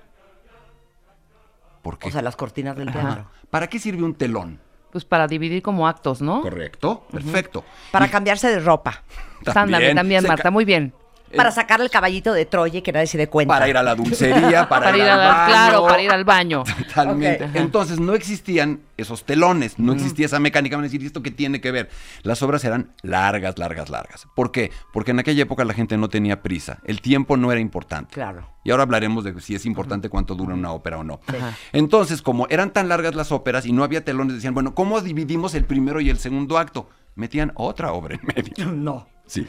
[1.83, 2.09] ¿Por qué?
[2.09, 3.01] O sea, las cortinas del Ajá.
[3.01, 3.27] teatro.
[3.51, 4.61] ¿Para qué sirve un telón?
[4.93, 6.41] Pues para dividir como actos, ¿no?
[6.41, 7.65] Correcto, perfecto.
[7.91, 9.03] Para Y cambiarse de ropa.
[9.45, 10.93] También, se Marta, muy bien.
[11.37, 13.55] Para sacar el caballito de Troya y que nadie se dé cuenta.
[13.55, 15.47] Para ir a la dulcería, para, Para ir al a baño.
[15.47, 16.65] claro, para ir al baño.
[16.89, 17.49] Totalmente.
[17.55, 20.77] Entonces no existían esos telones, no existía esa mecánica.
[20.77, 21.89] Van a decir, ¿y esto qué tiene que ver?
[22.23, 24.27] Las obras eran largas, largas, largas.
[24.35, 24.71] ¿Por qué?
[24.93, 26.79] Porque en aquella época la gente no tenía prisa.
[26.85, 28.13] El tiempo no era importante.
[28.15, 28.49] Claro.
[28.65, 31.21] Y ahora hablaremos de si es importante cuánto dura una ópera o no.
[31.27, 31.57] Ajá.
[31.73, 35.55] Entonces, como eran tan largas las óperas y no había telones, decían, bueno, ¿cómo dividimos
[35.55, 36.89] el primero y el segundo acto?
[37.15, 38.73] Metían otra obra en medio.
[38.73, 39.09] No.
[39.27, 39.47] Sí.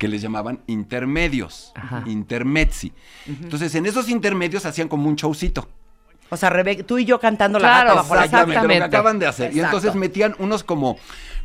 [0.00, 1.72] Que les llamaban intermedios.
[1.74, 2.02] Ajá.
[2.06, 2.92] Intermezzi.
[3.26, 5.68] Entonces, en esos intermedios hacían como un showcito.
[6.30, 9.18] O sea, Rebeca, tú y yo cantando la gata bajo la Exactamente, lo que acaban
[9.18, 9.54] de hacer.
[9.54, 10.96] Y entonces metían unos como,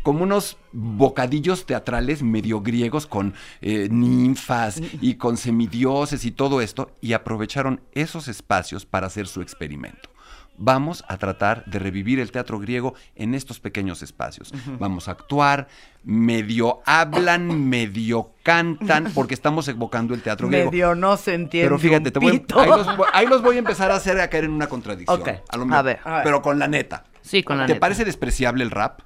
[0.04, 6.92] como unos bocadillos teatrales medio griegos con eh, ninfas y con semidioses y todo esto,
[7.02, 10.15] y aprovecharon esos espacios para hacer su experimento.
[10.58, 14.54] Vamos a tratar de revivir el teatro griego en estos pequeños espacios.
[14.80, 15.68] Vamos a actuar,
[16.04, 20.72] medio hablan, medio cantan, porque estamos evocando el teatro griego.
[20.72, 21.68] Medio no se entiende.
[21.68, 22.60] Pero fíjate, te voy, pito.
[22.60, 25.22] ahí, los, voy- ahí los voy a empezar a hacer a caer en una contradicción.
[25.50, 26.00] A, lo A mejor, ver.
[26.04, 26.24] A ver.
[26.24, 27.04] Pero con la neta.
[27.22, 27.82] Sí, con la ¿Te neta.
[27.82, 29.02] parece despreciable el rap?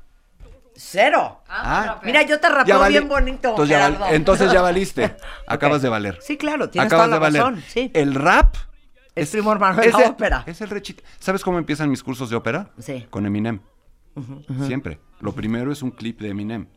[0.76, 1.42] Cero.
[1.50, 3.50] Ah, Mira, yo te rapeo vali- bien bonito.
[3.50, 5.16] Entonces ya, entonces ya valiste.
[5.48, 6.20] Acabas de valer.
[6.22, 7.42] Sí, claro, tienes Acabas toda de valer.
[7.42, 7.64] razón.
[7.68, 7.92] Sí.
[7.94, 8.56] El rap
[9.16, 10.44] Es primo hermano de la el- ópera.
[10.46, 11.02] Es el rechit.
[11.20, 12.72] ¿Sabes cómo empiezan mis cursos de ópera?
[12.80, 13.06] Sí.
[13.10, 13.60] Con Eminem.
[14.66, 15.00] Siempre.
[15.22, 16.68] Lo primero es un clip de Eminem.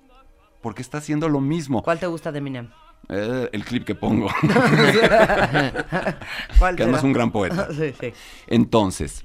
[0.61, 1.83] Porque está haciendo lo mismo.
[1.83, 2.69] ¿Cuál te gusta de Eminem?
[3.09, 4.29] Eh, el clip que pongo.
[6.59, 7.69] ¿Cuál que además es un gran poeta.
[7.73, 8.13] Sí, sí.
[8.47, 9.25] Entonces,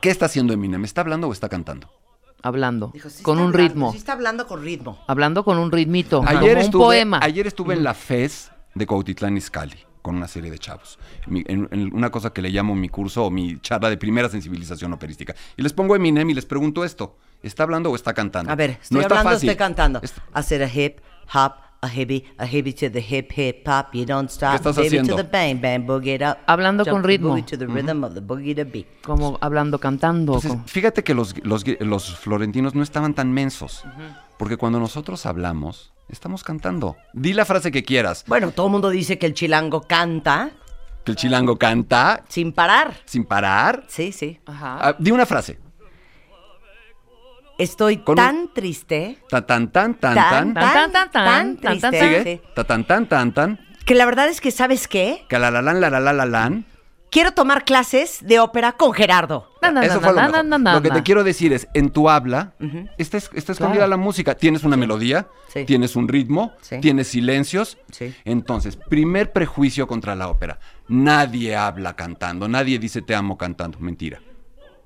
[0.00, 0.84] ¿qué está haciendo Eminem?
[0.84, 1.88] ¿Está hablando o está cantando?
[2.42, 2.90] Hablando.
[2.92, 3.92] Dijo, sí con un hablando, ritmo.
[3.92, 4.98] Sí está hablando con ritmo.
[5.06, 6.22] Hablando con un ritmito.
[6.26, 7.20] Ayer como un estuve, poema.
[7.22, 10.98] Ayer estuve en la FES de Cuautitlán Izcalli con una serie de chavos.
[11.26, 14.28] Mi- en, en una cosa que le llamo mi curso o mi charla de primera
[14.28, 15.34] sensibilización operística.
[15.56, 17.16] Y les pongo Eminem y les pregunto esto.
[17.42, 18.52] ¿Está hablando o está cantando?
[18.52, 19.48] A ver, estoy no está hablando, fácil.
[19.48, 20.00] estoy cantando.
[20.02, 20.98] Es- Hacer a hip,
[21.32, 23.86] hop, a hippie, a hippie to the hip, hip, hop.
[23.94, 24.50] You don't stop.
[24.50, 25.16] ¿Qué estás baby haciendo?
[25.16, 26.36] to the bang, bang, boogie it up.
[26.46, 27.42] Hablando Jump con ritmo.
[27.42, 28.86] to the rhythm of the boogie to beat.
[29.02, 30.32] Como hablando, cantando.
[30.34, 33.84] Entonces, como- fíjate que los, los, los florentinos no estaban tan mensos.
[34.38, 36.96] Porque cuando nosotros hablamos, estamos cantando.
[37.12, 38.24] Di la frase que quieras.
[38.26, 40.50] Bueno, todo el mundo dice que el chilango canta
[41.04, 42.94] Que el chilango canta sin parar.
[43.04, 43.84] sin parar.
[43.88, 44.40] Sí, sí.
[44.46, 44.78] Ajá.
[44.80, 45.58] Ah, di una frase.
[47.58, 50.54] Estoy Con un- tan triste, Ta tan tan tan tan, tan.
[50.54, 52.22] tan, tan, tan, tan, tan, triste, Sigue.
[52.24, 53.60] sí, Ta tan tan tan tan.
[53.86, 55.24] que la verdad es que, ¿sabes qué?
[55.28, 55.50] Que la
[57.14, 59.48] quiero tomar clases de ópera con Gerardo.
[59.62, 60.74] Na, na, Eso na, fue lo mejor.
[60.74, 62.52] Lo que te quiero decir es, en tu habla
[62.98, 63.90] está, es- está escondida Claro.
[63.90, 64.34] la música.
[64.34, 65.64] Tienes una melodía, Sí.
[65.64, 66.80] tienes un ritmo, Sí.
[66.80, 67.78] tienes silencios.
[67.92, 68.12] Sí.
[68.24, 70.58] Entonces, primer prejuicio contra la ópera.
[70.88, 73.78] Nadie habla cantando, nadie dice te amo cantando.
[73.78, 74.20] Mentira.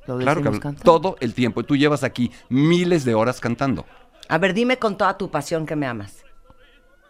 [0.07, 0.83] Lo Claro que cantando.
[0.83, 1.65] todo el tiempo.
[1.65, 3.87] Tú llevas aquí miles de horas cantando.
[4.29, 6.25] A ver, dime con toda tu pasión que me amas.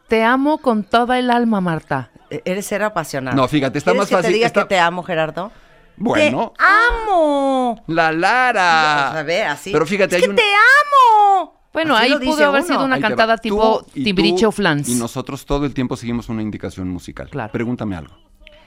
[0.09, 2.11] Te amo con toda el alma, Marta.
[2.45, 3.37] Eres ser apasionado.
[3.37, 5.51] No, fíjate, está ¿Quieres más que fácil- te diga está- que te amo, Gerardo?
[5.97, 7.83] Bueno, ¡Te amo!
[7.89, 9.19] la Lara.
[9.19, 9.73] A ver, así.
[9.73, 11.55] Pero fíjate, es hay que un- te amo.
[11.73, 12.69] Bueno, Así ahí pudo haber uno.
[12.73, 14.89] sido una Ahí cantada tipo Timbiriche o Flans.
[14.89, 17.29] Y nosotros todo el tiempo seguimos una indicación musical.
[17.31, 17.53] Claro.
[17.53, 18.15] Pregúntame algo.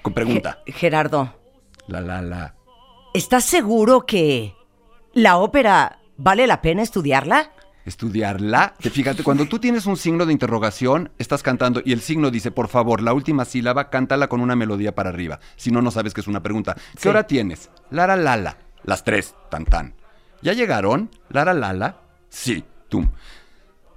[0.02, 0.60] Con pregunta.
[0.66, 1.34] Ge- Gerardo,
[1.88, 2.56] La, la, la.
[3.14, 4.54] ¿estás seguro que
[5.14, 7.52] la ópera vale la pena estudiarla?
[7.86, 8.74] Estudiarla.
[8.80, 12.52] Te fíjate, cuando tú tienes un signo de interrogación, estás cantando y el signo dice,
[12.52, 15.40] por favor, la última sílaba, cántala con una melodía para arriba.
[15.56, 16.76] Si no, no sabes que es una pregunta.
[16.76, 17.08] ¿Qué Sí.
[17.10, 17.70] hora tienes?
[17.90, 18.58] Lara, lala.
[18.84, 19.96] Las tres, tan, tan.
[20.42, 21.10] ¿Ya llegaron?
[21.30, 21.98] Lara, lala.
[22.30, 23.08] Sí, tú.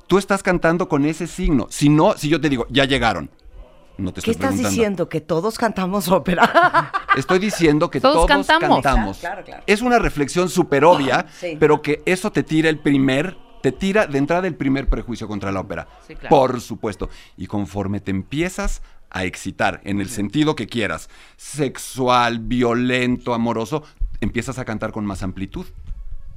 [0.06, 1.66] Tú estás cantando con ese signo.
[1.70, 3.30] Si no, si yo te digo, ya llegaron.
[3.96, 5.08] No te ¿Qué estoy estás diciendo?
[5.08, 6.90] ¿Que todos cantamos ópera?
[7.16, 8.82] Estoy diciendo que Todos todos, cantamos.
[8.82, 9.18] cantamos.
[9.18, 9.62] Claro, claro.
[9.68, 11.56] Es una reflexión súper obvia, Sí.
[11.60, 15.50] pero que eso te tira el primer, te tira de entrada el primer prejuicio contra
[15.50, 15.88] la ópera.
[16.06, 16.28] Sí, claro.
[16.28, 17.08] Por supuesto.
[17.38, 21.08] Y conforme te empiezas a excitar, en el sentido que quieras,
[21.38, 23.82] sexual, violento, amoroso,
[24.20, 25.64] empiezas a cantar con más amplitud.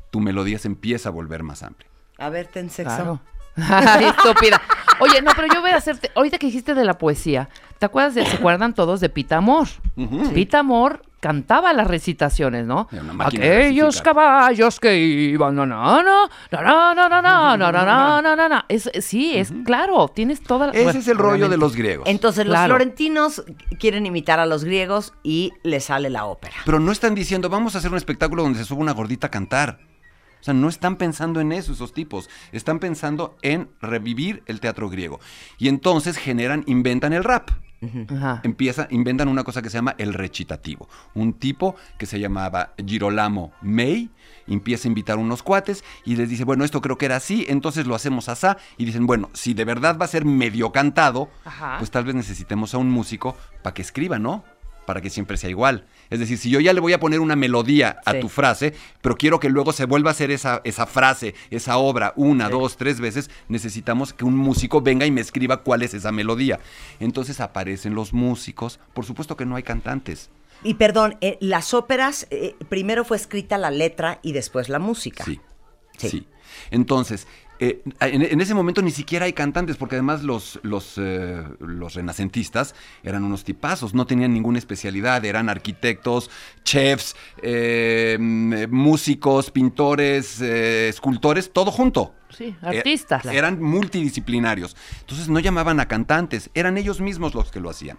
[0.10, 1.90] Tu melodía se empieza a volver más amplia.
[2.18, 2.96] A ver, ten sexo.
[2.96, 3.20] Claro.
[3.58, 4.62] Ay, estúpida.
[5.02, 6.10] Oye, no, pero yo voy a hacerte.
[6.16, 9.68] Ahorita que dijiste de la poesía, ¿te acuerdas de, se acuerdan todos de Pita Amor?
[10.34, 12.88] Pita Amor cantaba las recitaciones, ¿no?
[13.20, 16.02] Aquellos caballos que iban na na
[16.52, 21.50] na na na na es sí, es claro, tienes toda la Ese es el rollo
[21.50, 22.08] de los griegos.
[22.08, 23.44] Entonces los florentinos
[23.80, 26.56] quieren imitar a los griegos y les sale la ópera.
[26.66, 29.32] Pero no están diciendo, vamos a hacer un espectáculo donde se suba una gordita a
[29.32, 29.80] cantar.
[30.40, 34.90] O sea, no están pensando en eso esos tipos, están pensando en revivir el teatro
[34.90, 35.20] griego.
[35.58, 37.50] Y entonces generan, inventan el rap.
[38.44, 40.90] Empieza, inventan una cosa que se llama el recitativo.
[41.14, 44.10] Un tipo que se llamaba Girolamo May
[44.48, 47.86] empieza a invitar unos cuates y les dice, bueno, esto creo que era así, entonces
[47.86, 48.58] lo hacemos asá.
[48.78, 51.78] Y dicen, bueno, si de verdad va a ser medio cantado, Ajá.
[51.78, 54.44] pues tal vez necesitemos a un músico para que escriba, ¿no?
[54.86, 55.86] Para que siempre sea igual.
[56.10, 58.20] Es decir, si yo ya le voy a poner una melodía a Sí.
[58.22, 62.14] tu frase, pero quiero que luego se vuelva a hacer esa, esa frase, esa obra,
[62.16, 66.12] una, dos, tres veces, necesitamos que un músico venga y me escriba cuál es esa
[66.12, 66.60] melodía.
[67.00, 68.80] Entonces aparecen los músicos.
[68.94, 70.30] Por supuesto que no hay cantantes.
[70.64, 75.24] Y perdón, eh, las óperas, eh, primero fue escrita la letra y después la música.
[75.24, 75.40] Sí.
[75.98, 76.10] Sí.
[76.10, 76.28] Sí.
[76.72, 77.28] Entonces,
[77.60, 81.94] eh, en, en ese momento ni siquiera hay cantantes, porque además los, los, eh, los
[81.96, 86.30] renacentistas eran unos tipazos, no tenían ninguna especialidad, eran arquitectos,
[86.64, 88.18] chefs, eh,
[88.70, 92.14] músicos, pintores, eh, escultores, todo junto.
[92.30, 93.26] Sí, Eh, artistas.
[93.26, 94.76] eran multidisciplinarios.
[95.02, 97.98] Entonces no llamaban a cantantes, eran ellos mismos los que lo hacían.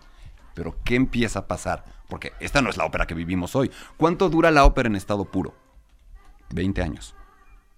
[0.54, 1.84] Pero ¿qué empieza a pasar?
[2.08, 3.70] Porque esta no es la ópera que vivimos hoy.
[3.96, 5.54] ¿Cuánto dura la ópera en estado puro?
[6.50, 7.14] 20 años.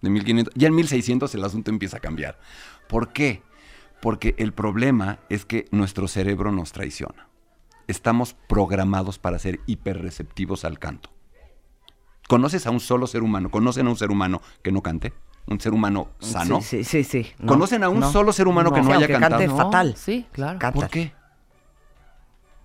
[0.01, 2.39] De 1500, ya en 1600 el asunto empieza a cambiar.
[2.89, 3.43] ¿Por qué?
[4.01, 7.29] Porque el problema es que nuestro cerebro nos traiciona.
[7.87, 11.11] Estamos programados para ser hiperreceptivos al canto.
[12.29, 13.51] ¿Conoces a un solo ser humano?
[13.51, 15.13] ¿Conocen a un ser humano que no cante?
[15.47, 16.61] ¿Un ser humano sano?
[16.61, 17.25] Sí, sí, sí.
[17.25, 17.33] sí.
[17.41, 18.13] No, ¿Conocen a un no.
[18.13, 19.31] solo ser humano que Sí, no haya cantado?
[19.39, 19.97] cante No, fatal.
[19.97, 20.59] Sí, claro.
[20.59, 20.79] Canta.
[20.81, 21.13] ¿Por qué?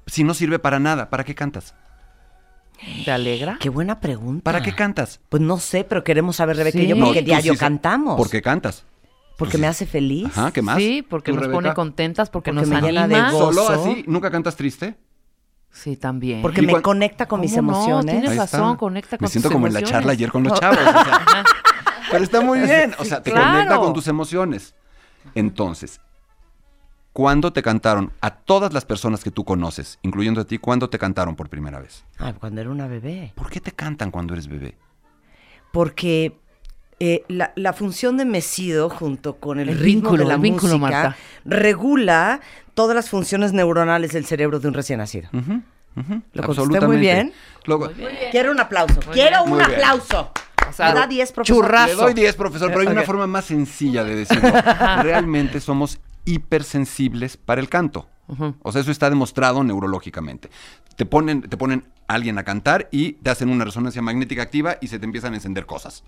[0.06, 1.74] Si no sirve para nada, ¿para qué cantas?
[3.04, 3.58] ¿Te alegra?
[3.60, 4.44] Qué buena pregunta.
[4.44, 5.20] ¿Para qué cantas?
[5.30, 6.88] Pues no sé, pero queremos saber, Rebeca y Sí.
[6.88, 8.16] yo, No, porque tú diario sí cantamos.
[8.18, 8.86] ¿Por qué cantas?
[9.38, 10.26] Porque me hace feliz.
[10.28, 10.78] Ajá, ¿qué más?
[10.78, 11.58] Sí, porque ¿Tú, nos Rebeca?
[11.62, 13.32] pone contentas, porque, Porque nos me llena de anima.
[13.32, 13.54] gozo.
[13.54, 14.04] ¿Solo así?
[14.08, 14.96] ¿Nunca cantas triste?
[15.72, 16.42] Sí, también.
[16.42, 17.78] Porque ¿Y me conecta con mis ¿Cómo no?
[17.78, 18.12] emociones.
[18.14, 18.78] Tienes Ahí razón, está.
[18.78, 20.00] conecta con Me siento tus como en la emociones.
[20.02, 20.80] charla ayer con los chavos.
[20.80, 21.44] o sea.
[22.12, 22.96] pero está muy bien.
[22.98, 23.52] O sea, te Claro.
[23.52, 24.74] conecta con tus emociones.
[25.34, 26.00] Entonces,
[27.16, 31.00] ¿cuándo te cantaron a todas las personas que tú conoces, incluyendo a ti, cuándo te
[31.00, 32.04] cantaron por primera vez?
[32.18, 33.32] Ay, cuando era una bebé.
[33.36, 34.76] ¿Por qué te cantan cuando eres bebé?
[35.72, 36.38] Porque
[37.00, 40.42] eh, la, la función de mesido junto con el, El ritmo vínculo, de la el
[40.42, 41.18] vínculo, música Marta.
[41.46, 42.42] regula
[42.74, 45.30] todas las funciones neuronales del cerebro de un recién nacido.
[46.34, 47.32] ¿Lo contesté muy bien?
[47.66, 47.90] Luego-
[48.32, 49.00] Quiero un aplauso.
[49.14, 49.72] Quiero un Muy bien.
[49.72, 50.32] aplauso.
[50.70, 51.64] O sea, ¿Me da 10, profesor?
[51.64, 51.88] churrazo.
[51.88, 54.52] Le doy 10, profesor, pero hay una forma más sencilla de decirlo.
[55.02, 58.08] Realmente somos hipersensibles para el canto.
[58.64, 60.50] O sea, eso está demostrado neurológicamente.
[60.96, 64.78] Te ponen, te ponen a alguien a cantar y te hacen una resonancia magnética activa
[64.82, 66.04] y se te empiezan a encender cosas.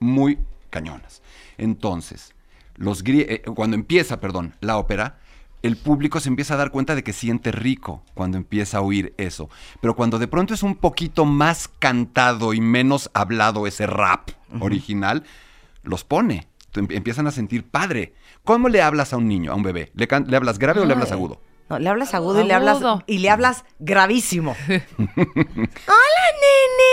[0.00, 0.38] Muy
[0.70, 1.22] cañonas.
[1.56, 2.34] Entonces,
[2.74, 5.18] los eh, cuando empieza, perdón, la ópera,
[5.62, 9.14] el público se empieza a dar cuenta de que siente rico cuando empieza a oír
[9.16, 9.48] eso.
[9.80, 14.30] Pero cuando de pronto es un poquito más cantado y menos hablado ese rap
[14.60, 15.24] original,
[15.82, 16.48] los pone.
[16.74, 18.14] Em- Empiezan a sentir padre.
[18.46, 19.90] ¿Cómo le hablas a un niño, a un bebé?
[19.94, 21.40] ¿Le, can- le hablas grave o le hablas agudo?
[21.68, 24.54] No, le hablas agudo, y le hablas y le hablas gravísimo.
[24.68, 24.78] Hola,
[26.40, 26.86] nene.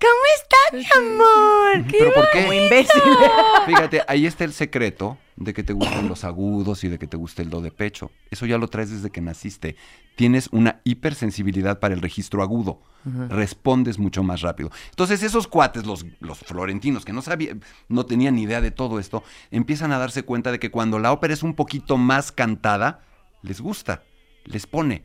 [0.00, 1.86] ¿Cómo estás, mi amor?
[1.90, 2.42] ¿Pero por qué?
[2.42, 3.02] Como imbécil.
[3.66, 7.16] Fíjate, ahí está el secreto de que te gusten los agudos y de que te
[7.16, 8.12] guste el do de pecho.
[8.30, 9.74] Eso ya lo traes desde que naciste.
[10.14, 12.82] Tienes una hipersensibilidad para el registro agudo.
[13.28, 14.70] Respondes mucho más rápido.
[14.90, 18.98] Entonces, esos cuates, los, los florentinos, que no sabían, no tenían ni idea de todo
[19.00, 23.00] esto, empiezan a darse cuenta de que cuando la ópera es un poquito más cantada,
[23.44, 24.02] les gusta,
[24.44, 25.04] les pone.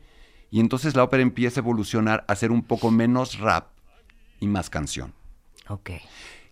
[0.50, 3.68] Y entonces la ópera empieza a evolucionar a ser un poco menos rap
[4.40, 5.14] y más canción.
[5.68, 5.90] Ok.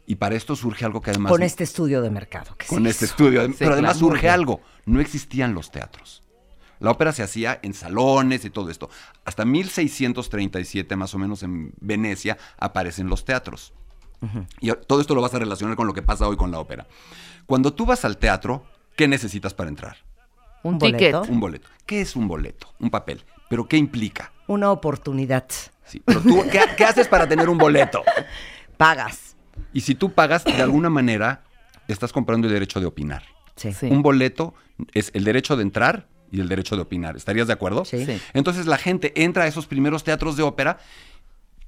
[0.07, 2.55] Y para esto surge algo que además Con este estudio de mercado.
[2.57, 3.45] ¿qué con es este estudio.
[3.49, 4.61] Sí, Pero además surge algo.
[4.87, 6.23] No existían los teatros.
[6.79, 8.89] La ópera se hacía en salones y todo esto.
[9.25, 13.73] Hasta 1637, más o menos, en Venecia, aparecen los teatros.
[14.61, 16.87] Y todo esto lo vas a relacionar con lo que pasa hoy con la ópera.
[17.47, 18.65] Cuando tú vas al teatro,
[18.97, 20.08] ¿qué necesitas para entrar?
[20.69, 21.13] Un, ¿Un ticket.
[21.13, 21.33] boleto?
[21.33, 21.69] Un boleto.
[21.87, 22.73] ¿Qué es un boleto?
[22.79, 23.25] Un papel.
[23.49, 24.33] ¿Pero qué implica?
[24.47, 25.47] Una oportunidad.
[25.85, 28.03] Sí, pero tú, ¿qué, qué haces para tener un boleto?
[28.77, 29.37] Pagas.
[29.73, 31.43] Y si tú pagas, de alguna manera,
[31.89, 33.23] estás comprando el derecho de opinar.
[33.57, 33.73] Sí.
[33.73, 33.87] Sí.
[33.87, 34.55] Un boleto
[34.93, 37.17] es el derecho de entrar y el derecho de opinar.
[37.17, 37.85] ¿Estarías de acuerdo?
[37.85, 38.05] Sí.
[38.07, 38.21] Sí.
[38.35, 40.79] Entonces la gente entra a esos primeros teatros de ópera,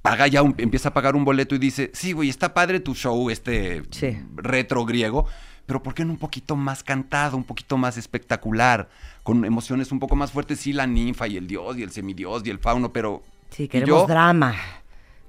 [0.01, 2.95] paga ya, un- empieza a pagar un boleto y dice, sí, güey, está padre tu
[2.95, 4.17] show, este Sí.
[4.35, 5.25] retro griego,
[5.65, 8.89] pero ¿por qué no un poquito más cantado, un poquito más espectacular,
[9.23, 10.59] con emociones un poco más fuertes?
[10.59, 13.21] Sí, la ninfa y el dios y el semidios y el fauno, pero...
[13.49, 14.07] Sí, ¿y queremos yo?
[14.07, 14.55] drama.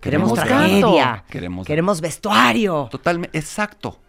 [0.01, 1.25] Queremos, Queremos tragedia.
[1.31, 2.89] Queremos- Queremos vestuario.
[2.91, 4.01] Totalmente, exacto.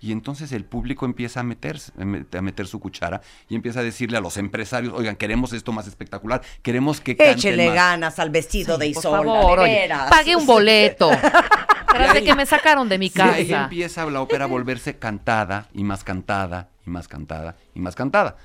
[0.00, 3.80] Y entonces el público empieza a meterse, a met- a meter su cuchara y empieza
[3.80, 7.74] a decirle a los empresarios, oigan, queremos esto más espectacular, queremos que canten Échele más".
[7.74, 10.10] ganas al vestido de Por Isolda, favor, de oye, veras.
[10.10, 11.10] pague un boleto.
[11.92, 13.64] Tras de que me sacaron de mi Y ahí casa.
[13.64, 18.36] empieza la ópera a volverse cantada y más cantada y más cantada y más cantada.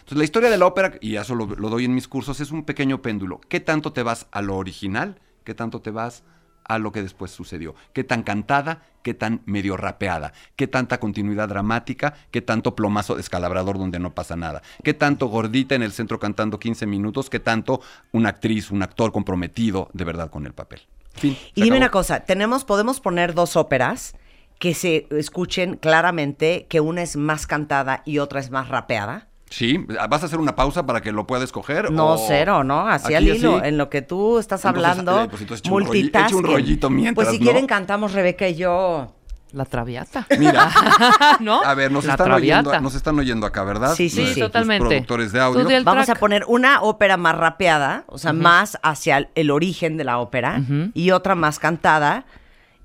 [0.00, 2.50] Entonces la historia de la ópera, y eso lo, lo doy en mis cursos, es
[2.50, 3.40] un pequeño péndulo.
[3.48, 5.20] ¿Qué tanto te vas a lo original?
[5.44, 6.39] ¿Qué tanto te vas a
[6.78, 7.74] lo que después sucedió?
[7.92, 8.82] ¿Qué tan cantada?
[9.02, 10.32] ¿Qué tan medio rapeada?
[10.56, 12.14] ¿Qué tanta continuidad dramática?
[12.30, 14.62] ¿Qué tanto plomazo descalabrador donde no pasa nada?
[14.84, 17.30] ¿Qué tanto gordita en el centro cantando 15 minutos?
[17.30, 17.80] ¿Qué tanto
[18.12, 20.80] una actriz, un actor comprometido de verdad con el papel?
[21.14, 21.78] Fin, Y dime acabó.
[21.78, 24.14] una cosa, tenemos, podemos poner dos óperas
[24.58, 29.29] que se escuchen claramente que una es más cantada y otra es más rapeada.
[29.50, 31.90] Sí, ¿vas a hacer una pausa para que lo pueda escoger?
[31.90, 32.86] No, o- cero, ¿no?
[32.88, 33.68] Así al hilo, así?
[33.68, 36.38] en lo que tú estás Entonces, hablando, eh, pues entonces un multitasking.
[36.38, 37.50] un rollito mientras, Pues si ¿no?
[37.50, 39.12] quieren cantamos Rebeca y yo.
[39.52, 40.28] La traviata.
[40.38, 40.70] Mira,
[41.40, 41.60] ¿No?
[41.64, 43.96] a ver, nos La están, oyendo, nos están oyendo acá, ¿verdad?
[43.96, 44.38] Sí, sí, sí.
[44.38, 44.86] totalmente.
[44.86, 45.64] productores de audio.
[45.82, 46.16] Vamos track.
[46.16, 50.18] a poner una ópera más rapeada, o sea, más hacia el, el origen de la
[50.20, 50.62] ópera,
[50.94, 52.26] y otra más cantada,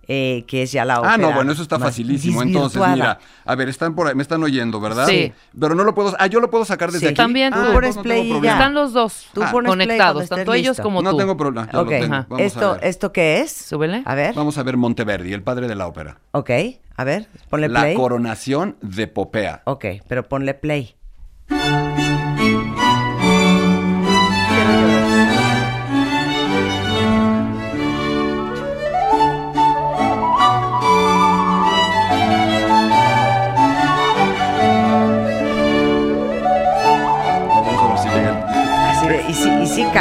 [0.08, 1.14] eh, que es ya la ópera.
[1.14, 2.42] Ah, no, bueno, eso está facilísimo.
[2.42, 5.08] Entonces, mira, a ver, están por ahí, me están oyendo, ¿verdad?
[5.08, 5.34] Sí.
[5.60, 7.06] Pero no lo puedo, ah, yo lo puedo sacar desde Sí.
[7.08, 7.16] aquí.
[7.16, 7.74] También ah, tú.
[7.74, 8.54] Pones no play y ya.
[8.54, 10.84] Están los dos Tú Ah, pones play conectados, tanto ellos listo.
[10.84, 11.18] como No tú.
[11.18, 12.14] tengo problema, ya Ok, lo tengo.
[12.16, 12.26] ajá.
[12.30, 12.86] Vamos ¿Esto, a ver.
[12.86, 13.52] ¿Esto qué es?
[13.52, 14.02] Súbele.
[14.06, 14.34] A ver.
[14.36, 16.18] Vamos a ver Monteverdi, el padre de la ópera.
[16.32, 16.50] Ok,
[16.98, 17.96] a ver, ponle La play.
[17.96, 19.62] coronación de Popea.
[19.66, 20.96] Ok, pero ponle play.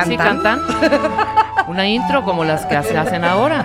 [0.04, 0.60] ¿Sí cantan?
[1.66, 3.64] Una intro como las que se hacen ahora.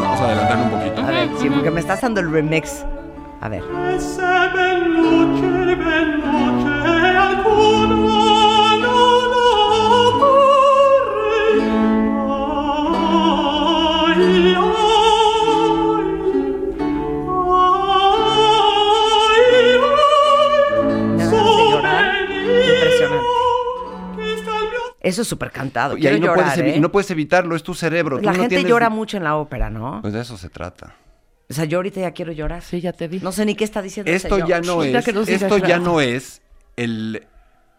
[0.00, 1.02] Vamos a adelantar un poquito.
[1.02, 2.84] A ver, sí, porque me estás dando el remix.
[3.40, 3.62] A ver.
[25.04, 25.96] Eso es súper cantado.
[25.96, 26.80] Y ahí no, llorar, puedes, ¿eh?
[26.80, 28.18] no puedes evitarlo, es tu cerebro.
[28.18, 30.00] tú La no gente tienes- llora mucho en la ópera, ¿no?
[30.02, 30.94] Pues de eso se trata.
[31.48, 32.62] O sea, yo ahorita ya quiero llorar.
[32.62, 33.20] Sí, ya te vi.
[33.20, 36.40] No sé ni qué está diciendo Esto ya no es, esto ya no es
[36.76, 37.26] el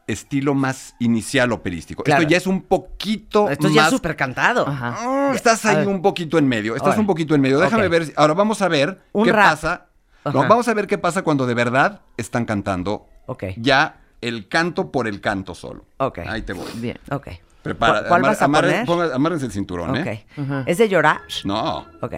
[0.07, 2.03] estilo más inicial operístico.
[2.03, 2.21] Claro.
[2.21, 4.67] Esto ya es un poquito Esto ya es súper cantado.
[4.67, 4.95] Ajá.
[4.99, 6.75] Ah, estás ahí un poquito en medio.
[6.75, 7.59] Estás un poquito en medio.
[7.59, 8.05] Déjame ver.
[8.05, 9.49] si- Ahora vamos a ver Un qué rap.
[9.49, 9.87] pasa.
[10.25, 13.45] No, vamos a ver qué pasa cuando de verdad están cantando Ok.
[13.57, 13.97] ya
[14.27, 15.85] el canto por el canto solo.
[15.97, 16.19] Ok.
[16.27, 16.69] Ahí te voy.
[16.75, 17.27] Bien, ok.
[17.61, 18.85] Prepara, ¿Cuál vas a poner?
[18.85, 20.25] Ponga, el cinturón, ¿eh?
[20.37, 21.21] Uh ¿Es de llorar?
[21.43, 21.85] No.
[22.01, 22.15] Ok.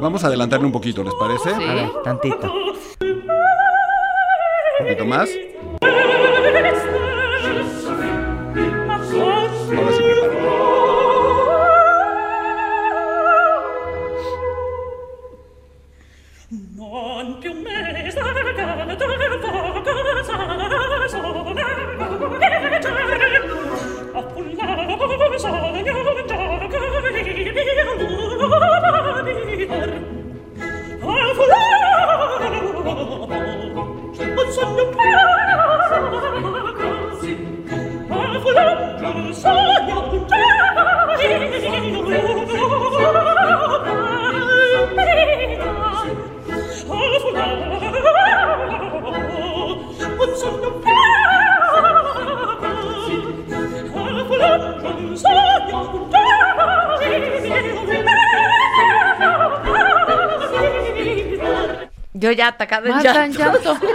[0.00, 1.54] Vamos a adelantarle un poquito, ¿les parece?
[1.54, 1.64] Sí.
[1.64, 2.52] A ver, tantito.
[4.80, 5.28] Un poquito más.
[62.58, 62.86] Atacado
[63.22, 63.78] en llanto.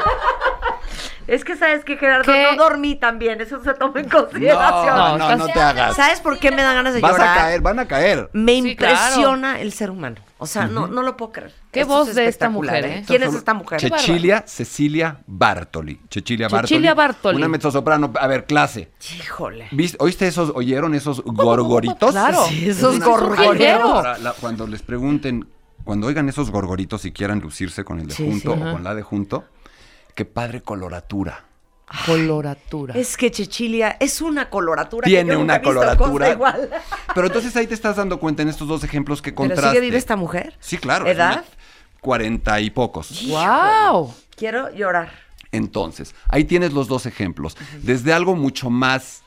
[1.26, 2.44] Es que sabes que Gerardo ¿Qué?
[2.52, 4.96] no dormí también, eso se toma en consideración.
[4.98, 5.96] No, no, no te hagas.
[5.96, 7.38] ¿Sabes por qué me dan ganas de Vas llorar?
[7.38, 8.30] a caer, van a caer.
[8.34, 8.94] Me Sí, claro.
[8.98, 10.18] impresiona el ser humano.
[10.38, 11.54] O sea, no, no lo puedo creer.
[11.72, 13.04] Qué Esto voz es de esta mujer, ¿eh?
[13.08, 13.80] ¿Quién es esta mujer?
[13.80, 15.98] Cecilia Cecilia Bartoli.
[16.10, 16.68] Cecilia Bartoli.
[16.68, 17.38] Cecilia Bartoli.
[17.38, 18.12] Una mezzosoprano.
[18.20, 18.92] A ver, clase.
[19.18, 19.70] Híjole.
[19.72, 22.12] ¿Viste- ¿Oíste esos, oyeron esos gorgoritos?
[22.12, 22.44] Claro.
[22.50, 24.06] Sí, esos Es gorgoritos.
[24.42, 25.48] cuando les pregunten,
[25.84, 28.62] cuando oigan esos gorgoritos y quieran lucirse con el de Sí, junto sí.
[28.62, 29.46] o con la de junto,
[30.16, 31.46] qué padre coloratura.
[32.08, 32.96] Coloratura.
[32.96, 35.06] Es que Chechilia es una coloratura.
[35.06, 36.26] que Tiene yo nunca una he visto coloratura.
[36.26, 36.70] cosa igual.
[37.14, 39.70] Pero entonces ahí te estás dando cuenta en estos dos ejemplos que ¿Pero contraste.
[39.70, 40.56] sigue viva esta mujer?
[40.60, 41.06] Sí, claro.
[41.06, 41.46] ¿Edad?
[42.02, 43.28] Cuarenta y pocos.
[43.28, 44.14] ¡Wow!
[44.36, 45.12] Quiero llorar.
[45.52, 47.56] Entonces, ahí tienes los dos ejemplos.
[47.84, 49.22] Desde algo mucho más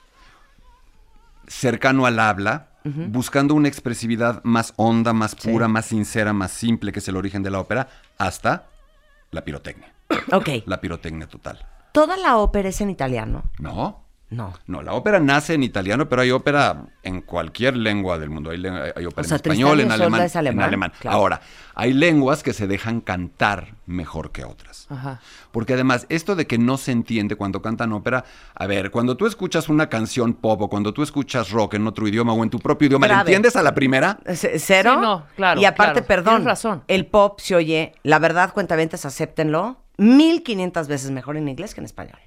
[1.46, 2.70] cercano al habla,
[3.08, 7.42] buscando una expresividad más honda, más pura, más sincera, más simple, que es el origen
[7.42, 8.66] de la ópera, hasta
[9.30, 9.92] la pirotecnia.
[10.32, 10.48] Ok.
[10.66, 11.66] La pirotecnia total.
[11.92, 13.44] ¿Toda la ópera es en italiano?
[13.58, 14.05] ¿No?
[14.28, 14.52] No.
[14.66, 18.50] No, la ópera nace en italiano, pero hay ópera en cualquier lengua del mundo.
[18.50, 20.92] Hay, ópera O sea, en español, en alemán, es alemán, en alemán.
[20.98, 21.16] claro.
[21.16, 21.40] Ahora,
[21.76, 24.88] hay lenguas que se dejan cantar mejor que otras.
[24.90, 25.20] Ajá.
[25.52, 28.24] Porque además, esto de que no se entiende cuando cantan ópera,
[28.54, 32.08] a ver, cuando tú escuchas una canción pop o cuando tú escuchas rock en otro
[32.08, 33.30] idioma o en tu propio idioma, ¿le Grave.
[33.30, 34.18] entiendes a la primera?
[34.34, 34.94] C- ¿Cero?
[34.96, 36.82] Sí, no, claro, Y aparte, claro, perdón, tienes razón.
[36.88, 41.84] el pop se oye, la verdad, cuentaventes, acéptenlo, 1500 veces mejor en inglés que en
[41.84, 42.18] español.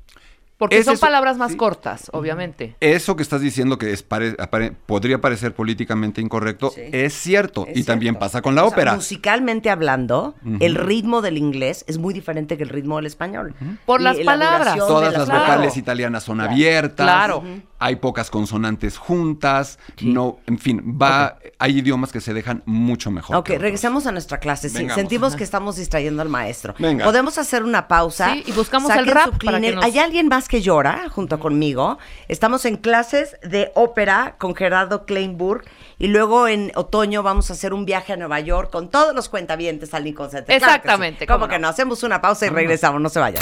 [0.59, 1.57] Porque Es son eso- palabras más sí.
[1.57, 2.75] cortas, obviamente.
[2.81, 6.81] Eso que estás diciendo que es pare- apare- podría parecer políticamente incorrecto, Sí.
[6.91, 7.65] es cierto.
[7.65, 8.95] Es y también pasa con la O sea, ópera.
[8.95, 13.55] musicalmente hablando, el ritmo del inglés es muy diferente que el ritmo del español.
[13.85, 14.77] Por Y las la palabras.
[14.77, 15.39] Todas las Claro.
[15.45, 17.05] vocales italianas son abiertas.
[17.05, 17.41] Claro.
[17.79, 19.79] Hay pocas consonantes juntas.
[20.01, 23.37] No, en fin, va, hay idiomas que se dejan mucho mejor.
[23.37, 24.69] Ok, que regresemos a nuestra clase.
[24.69, 26.75] Sí, sentimos que estamos distrayendo al maestro.
[26.77, 27.05] Venga.
[27.05, 28.33] Podemos hacer una pausa.
[28.33, 31.07] Sí, y buscamos Saquen el rap su para que nos- ¿Hay alguien más que llora
[31.09, 31.97] junto conmigo?
[32.27, 35.63] Estamos en clases de ópera con Gerardo Kleinburg
[35.97, 39.29] y luego en otoño vamos a hacer un viaje a Nueva York con todos los
[39.29, 40.45] cuentavientes al Lincoln Center.
[40.45, 40.75] Claro que sí.
[40.75, 41.63] Exactamente, ¿Cómo cómo que no.
[41.63, 41.69] no?
[41.69, 43.01] Hacemos una pausa y regresamos.
[43.01, 43.41] No se vayan.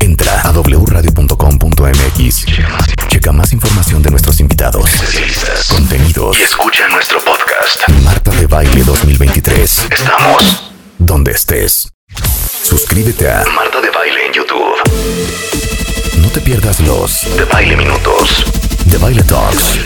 [0.00, 2.46] Entra a wradio.com.mx.
[3.24, 7.88] Checa más información de nuestros invitados, especialistas, contenidos y escucha nuestro podcast.
[8.04, 9.86] Marta de Baile 2023.
[9.90, 11.90] Estamos donde estés.
[12.62, 14.76] Suscríbete a Marta de Baile en YouTube.
[16.20, 18.44] No te pierdas los de Baile Minutos,
[18.84, 19.78] de Baile Talks.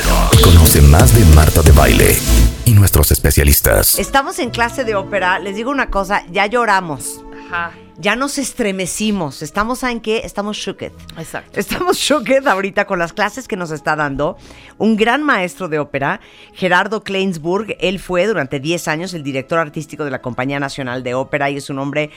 [0.42, 2.18] Conoce más de Marta de Baile
[2.64, 4.00] y nuestros especialistas.
[4.00, 5.38] Estamos en clase de ópera.
[5.38, 7.20] Les digo una cosa, ya lloramos.
[7.46, 7.70] Ajá.
[8.00, 9.42] Ya nos estremecimos.
[9.42, 10.22] Estamos en qué?
[10.24, 10.92] Estamos shooked.
[11.16, 11.58] Exacto.
[11.58, 14.36] Estamos shocked ahorita con las clases que nos está dando
[14.78, 16.20] un gran maestro de ópera,
[16.54, 17.76] Gerardo Kleinsburg.
[17.80, 21.56] Él fue durante 10 años el director artístico de la Compañía Nacional de Ópera y
[21.56, 22.10] es un hombre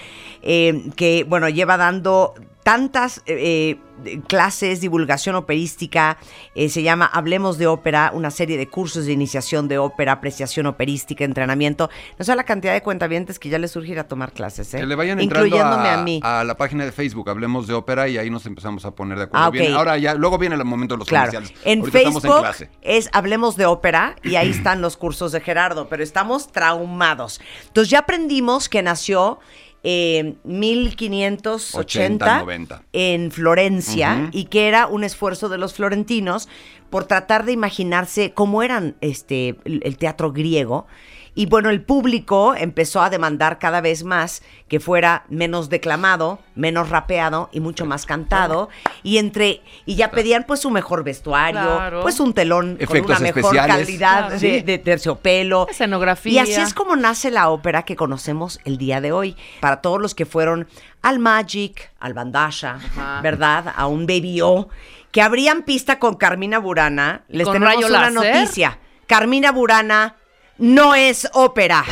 [0.43, 6.17] eh, que, bueno, lleva dando tantas eh, eh, clases, divulgación operística,
[6.55, 10.65] eh, se llama Hablemos de Ópera, una serie de cursos de iniciación de ópera, apreciación
[10.67, 11.89] operística, entrenamiento.
[12.19, 14.79] No sé la cantidad de cuentavientes que ya les surge ir a tomar clases, ¿eh?
[14.79, 16.19] Que le vayan incluyéndome a, a, mí.
[16.23, 19.23] a la página de Facebook, hablemos de ópera y ahí nos empezamos a poner de
[19.25, 19.45] acuerdo.
[19.45, 19.49] Ah.
[19.49, 21.31] Viene- ahora ya, luego viene el momento de los Claro.
[21.31, 21.61] comerciales.
[21.65, 22.69] En Ahorita estamos en Facebook clase.
[22.81, 27.41] es Hablemos de Ópera y ahí están los cursos de Gerardo, pero estamos traumados.
[27.67, 29.39] Entonces ya aprendimos que nació
[29.83, 32.83] en 1580 80, 90.
[32.93, 36.47] en Florencia y que era un esfuerzo de los florentinos
[36.89, 40.85] por tratar de imaginarse cómo eran este el teatro griego
[41.33, 46.89] Y bueno, el público empezó a demandar cada vez más que fuera menos declamado, menos
[46.89, 48.67] rapeado y mucho más cantado.
[49.01, 52.01] Y entre y ya pedían pues un mejor vestuario, Claro.
[52.01, 53.85] pues un telón Efectos con una mejor especiales.
[53.85, 54.29] calidad Claro.
[54.33, 54.61] de, Sí.
[54.61, 55.67] de terciopelo.
[55.69, 56.33] Escenografía.
[56.33, 59.37] Y así es como nace la ópera que conocemos el día de hoy.
[59.61, 60.67] Para todos los que fueron
[61.01, 63.21] al Magic, al Bandasha, Ajá.
[63.21, 63.73] ¿verdad?
[63.75, 64.67] A un Baby O,
[65.11, 67.23] que abrían pista con Carmina Burana.
[67.29, 68.13] Les ¿Con tenemos una láser?
[68.13, 68.79] noticia.
[69.07, 70.15] Carmina Burana
[70.57, 71.83] no es ópera.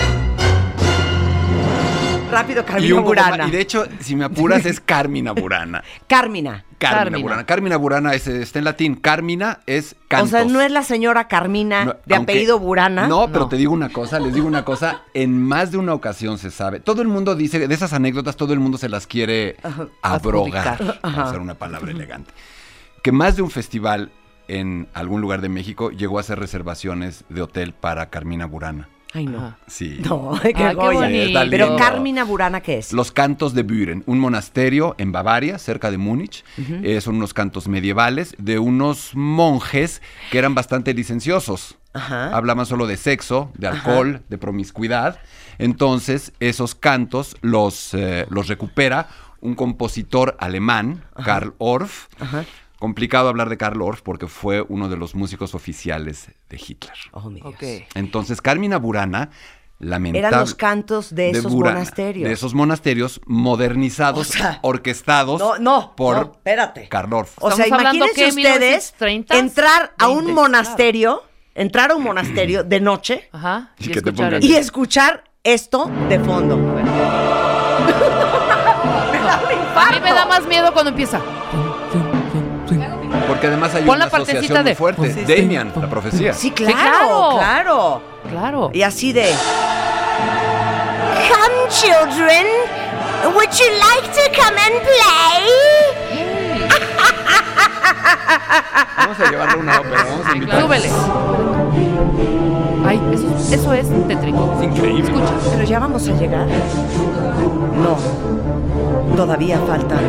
[2.31, 3.38] Rápido, Y, Carmina poco Burana.
[3.38, 5.84] más- y de hecho, si me apuras, es Carmina Burana.
[6.07, 6.64] Carmina.
[6.77, 7.18] Carmina, Carmina.
[7.23, 7.45] Burana.
[7.48, 8.95] Carmina Burana es, está en latín.
[8.95, 10.30] Carmina es cantos.
[10.30, 13.07] O sea, no es la señora Carmina No, de aunque- apellido Burana.
[13.07, 13.49] No, pero No.
[13.49, 16.80] te digo una cosa, les digo una cosa, en más de una ocasión se sabe.
[16.80, 19.57] Todo el mundo dice, de esas anécdotas, todo el mundo se las quiere
[20.03, 22.31] abrogar, para usar una palabra elegante.
[23.02, 24.11] Que más de un festival
[24.50, 28.90] en algún lugar de México llegó a hacer reservaciones de hotel para Carmina Burana.
[29.14, 29.38] Ay, no.
[29.40, 29.58] Ajá.
[29.68, 30.00] Sí.
[30.08, 31.00] No, qué joya.
[31.00, 31.40] bonito.
[31.50, 32.94] Pero Carmina Burana, ¿qué es?
[32.94, 36.44] Los cantos de Büren, un monasterio en Bavaria, cerca de Múnich.
[36.84, 40.02] Eh, son unos cantos medievales de unos monjes
[40.32, 41.78] que eran bastante licenciosos.
[41.94, 42.36] Ajá.
[42.36, 45.20] Hablaban solo de sexo, de alcohol, de promiscuidad.
[45.58, 49.08] Entonces, esos cantos los, eh, los recupera
[49.42, 52.08] un compositor alemán, Karl Orff.
[52.80, 56.93] Complicado hablar de Karl Orff porque fue uno de los músicos oficiales de Hitler.
[57.11, 57.53] Oh, mi Dios.
[57.53, 57.64] Ok.
[57.95, 59.31] Entonces, Carmina Burana,
[59.80, 60.27] lamentable.
[60.27, 62.27] Eran los cantos de esos Burana, monasterios.
[62.27, 66.88] De esos monasterios modernizados, O sea, orquestados No, no, por no, espérate.
[66.88, 67.34] Karl Orff.
[67.41, 71.23] O sea, imagínense ustedes 1930s, entrar a un 20s, monasterio,
[71.56, 73.72] entrar a un monasterio de noche Ajá.
[73.77, 74.47] Y escuchar pongan- eso.
[74.47, 76.56] y escuchar esto de fondo.
[79.76, 81.22] A mí me da más miedo cuando empieza.
[83.30, 85.14] Porque además hay Pon una la asociación muy de- fuerte.
[85.14, 85.35] Sí, sí.
[85.41, 86.34] Damian, la profecía.
[86.34, 87.31] Sí, claro, claro.
[87.38, 88.01] claro.
[88.30, 88.69] Claro.
[88.73, 89.34] Y así de.
[91.30, 92.45] Come, children.
[93.34, 95.45] Would you like to come and play?
[98.97, 100.61] Vamos a llevarle una ópera, vamos a invitar.
[100.61, 100.89] Súbele.
[102.90, 104.52] Ay, eso, eso es tétrico.
[104.60, 105.03] Es increíble.
[105.03, 105.34] Escucha.
[105.52, 106.48] Pero ya vamos a llegar.
[107.84, 109.16] No.
[109.16, 109.99] Todavía faltan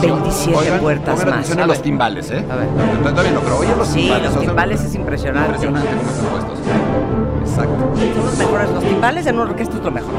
[0.00, 1.34] 27 Oigan, puertas pongan más.
[1.38, 1.82] atención a los ver.
[1.82, 2.44] timbales, ¿eh?
[2.50, 2.68] A ver.
[3.02, 4.24] Todavía no, pero oye los Sí, timbales.
[4.24, 5.66] los o sea, timbales es impresionante.
[5.66, 6.58] Impresionante cómo están puestos.
[7.50, 7.92] Exacto.
[8.14, 8.70] Son los mejores.
[8.70, 10.12] Los timbales en una orquesta es lo mejor.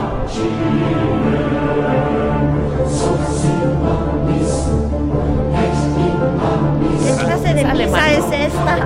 [7.54, 8.02] Clase de Es alemán.
[8.02, 8.78] misa es esta?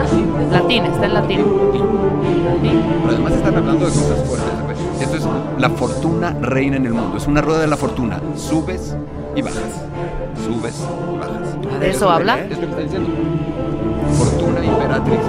[0.51, 1.39] Latín, está en latín.
[1.39, 2.83] Latín.
[3.01, 4.63] Pero además están hablando de cosas fuertes.
[4.63, 4.77] güey.
[5.03, 5.27] Esto es
[5.59, 7.17] la fortuna reina en el mundo.
[7.17, 8.19] Es una rueda de la fortuna.
[8.35, 8.95] Subes
[9.35, 9.61] y bajas.
[10.45, 10.75] Subes
[11.13, 11.79] y bajas.
[11.79, 12.39] ¿De eso habla?
[12.39, 13.09] Es lo que está diciendo.
[14.17, 15.21] Fortuna imperatrix.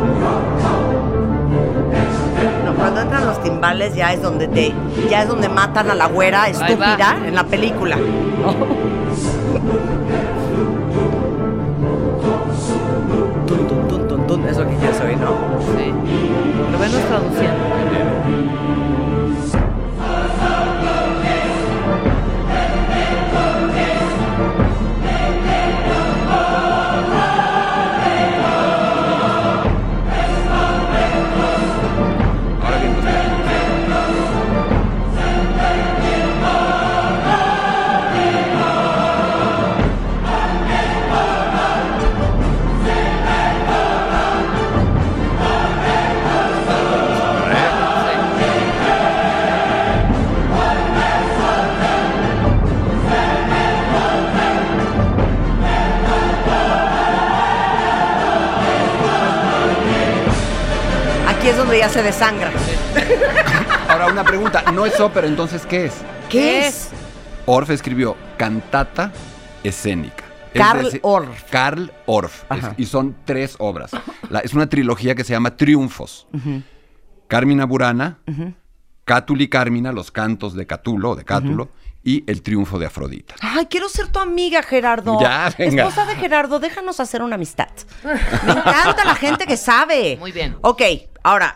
[2.65, 4.73] No, cuando entran los timbales ya es donde te,
[5.11, 7.97] ya es donde matan a la güera estúpida en la película.
[7.97, 8.05] Tun,
[14.49, 15.37] tun, tun, tun, es lo que quieres oír, ¿no?
[15.77, 15.93] Sí.
[16.73, 17.68] Lo ven traduciendo.
[61.79, 62.51] Ya se desangra.
[63.89, 64.65] Ahora una pregunta.
[64.73, 65.95] No es ópera, entonces ¿qué es?
[66.29, 66.91] ¿Qué es?
[67.47, 69.13] Orff escribió cantata
[69.63, 70.25] escénica.
[70.53, 71.45] Es Karl decir, Orff.
[71.51, 72.43] Karl Orff.
[72.51, 73.93] Es- y son tres obras.
[74.29, 76.27] La- es una trilogía que se llama Triunfos.
[77.29, 78.19] Carmina Burana,
[79.05, 81.69] Cátuli Carmina, los cantos de Catulo, o de Cátulo,
[82.03, 83.35] y El triunfo de Afrodita.
[83.41, 85.21] Ay, quiero ser tu amiga, Gerardo.
[85.21, 85.85] Ya, venga.
[85.85, 87.69] Esposa de Gerardo, déjanos hacer una amistad.
[88.03, 90.17] Me encanta la gente que sabe.
[90.19, 90.57] Muy bien.
[90.63, 90.83] Ok,
[91.23, 91.55] ahora,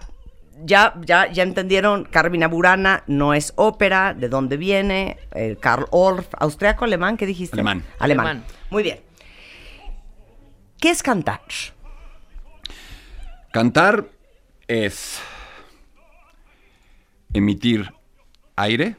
[0.64, 5.18] ya, ya, ya entendieron, Carmina Burana no es ópera, ¿de dónde viene?
[5.32, 7.56] El Karl Orff, austriaco, alemán, ¿qué dijiste?
[7.56, 7.84] Alemán.
[7.98, 8.26] Alemán.
[8.26, 8.46] Alemán.
[8.70, 9.00] Muy bien.
[10.80, 11.40] ¿Qué es cantar?
[13.52, 14.06] Cantar
[14.66, 15.20] es
[17.32, 17.92] emitir
[18.56, 18.96] aire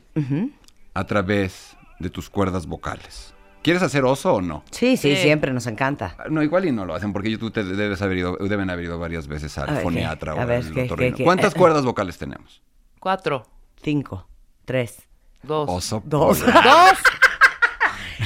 [0.94, 3.33] a través de tus cuerdas vocales.
[3.64, 4.64] ¿Quieres hacer oso o no?
[4.72, 5.22] Sí, sí, Sí.
[5.24, 6.16] siempre nos encanta.
[6.30, 9.00] No, igual y no lo hacen, porque tú te debes haber ido, deben haber ido
[9.00, 11.24] varias veces al foniatra o ver, al.
[11.24, 12.62] ¿Cuántas Eh, cuerdas vocales tenemos?
[13.00, 13.44] Cuatro,
[13.82, 14.28] cinco,
[14.66, 14.98] tres,
[15.44, 16.40] dos, Oso dos.
[16.40, 16.64] polar.
[16.64, 17.00] dos.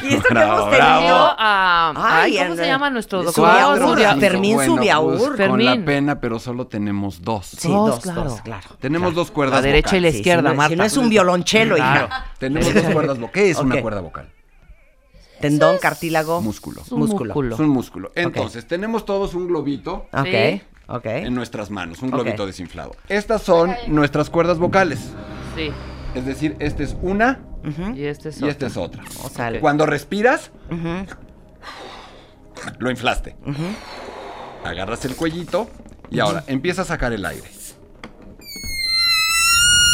[0.04, 1.36] Y esto que hemos tenido.
[1.40, 3.50] a, ay, ¿cómo se llama nuestro doctor?
[3.80, 5.18] Subiaur, Fermín bueno, Subiaur.
[5.36, 7.48] pues, Con la pena, pero solo tenemos dos.
[7.48, 8.24] Sí, Dos, dos, claro.
[8.26, 8.68] dos, claro.
[8.80, 10.14] Tenemos dos cuerdas La derecha y la vocales.
[10.14, 10.70] Sí, izquierda, si no, Marta.
[10.70, 12.08] Si no es un violonchelo, Claro.
[12.08, 12.26] hija.
[12.38, 13.32] Tenemos dos cuerdas vocales.
[13.34, 14.30] ¿Qué es una cuerda vocal?
[15.42, 16.42] Tendón, cartílago.
[16.42, 16.82] Músculo.
[16.82, 17.34] Es un músculo.
[17.34, 17.56] músculo.
[17.56, 18.12] Es un músculo.
[18.16, 20.62] Entonces, tenemos todos un globito Ok, Sí.
[20.88, 21.06] ok.
[21.06, 22.96] en nuestras manos, un globito desinflado.
[23.10, 25.00] Estas son nuestras cuerdas vocales.
[25.56, 25.70] Sí.
[26.16, 27.40] Es decir, esta es una
[27.96, 28.68] Y este es y esta otro.
[28.68, 29.04] es otra.
[29.24, 30.52] O sea, Cuando respiras,
[32.80, 33.36] lo inflaste.
[34.64, 35.70] Agarras el cuellito
[36.10, 37.48] y ahora empieza a sacar el aire.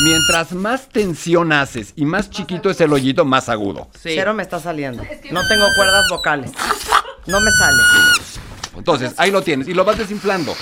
[0.04, 3.88] Mientras más tensión haces y más chiquito es el hoyito, más agudo.
[3.94, 4.12] Sí.
[4.16, 5.04] Cero me está saliendo.
[5.32, 6.52] No tengo cuerdas vocales.
[7.26, 7.82] No me sale.
[8.76, 10.54] Entonces, ahí lo tienes y lo vas desinflando.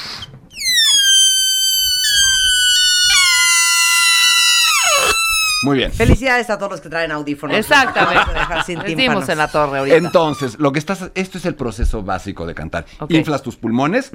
[5.64, 5.92] Muy bien.
[5.92, 7.56] Felicidades a todos los que traen audífonos.
[7.56, 8.34] Exactamente.
[8.34, 9.30] Dejar sin Decimos tímpanos.
[9.30, 9.98] en la torre ahorita.
[9.98, 12.86] Entonces, lo que estás, esto es el proceso básico de cantar.
[13.10, 14.12] Inflas tus pulmones,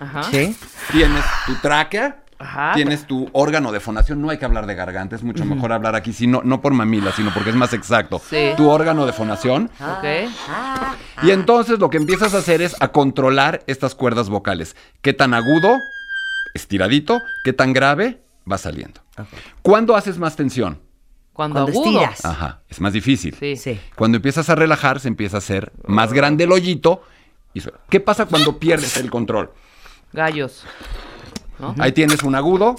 [0.00, 0.22] Ajá.
[0.30, 0.56] Sí.
[0.92, 2.72] tienes tu tráquea, Ajá.
[2.74, 4.20] tienes tu órgano de fonación.
[4.22, 7.12] No hay que hablar de garganta, es mucho mejor hablar aquí, sino, no por mamila,
[7.12, 8.18] sino porque es más exacto.
[8.28, 8.52] Sí.
[8.56, 9.70] Tu órgano de fonación.
[9.80, 10.30] Ok.
[11.22, 14.74] Y entonces lo que empiezas a hacer es a controlar estas cuerdas vocales.
[15.02, 15.76] ¿Qué tan agudo?
[16.54, 17.20] Estiradito.
[17.44, 18.20] ¿Qué tan grave?
[18.50, 19.00] Va saliendo.
[19.62, 20.80] ¿Cuándo haces más tensión?
[21.32, 22.02] Cuando, Cuando agudo.
[22.02, 22.24] estiras.
[22.24, 23.36] Ajá, es más difícil.
[23.38, 23.56] Sí.
[23.56, 23.78] Sí.
[23.96, 27.02] Cuando empiezas a relajar, se empieza a hacer más grande el hoyito.
[27.52, 27.78] Y suena.
[27.88, 29.52] ¿Qué pasa cuando pierdes el control?
[30.12, 30.64] Gallos.
[31.78, 32.76] Ahí tienes un agudo.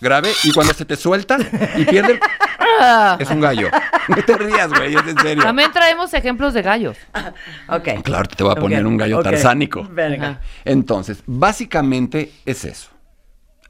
[0.00, 0.30] Grave.
[0.44, 1.38] Y cuando se te suelta
[1.76, 2.20] y pierde el-
[3.18, 3.68] Es un gallo.
[4.08, 5.42] No te rías, güey, es en serio.
[5.42, 6.96] También traemos ejemplos de gallos.
[7.68, 8.02] Ok.
[8.04, 9.24] Claro, te voy a poner Ok, un gallo ok.
[9.24, 9.86] tarzánico.
[9.90, 10.40] Venga.
[10.64, 12.90] Entonces, básicamente es eso.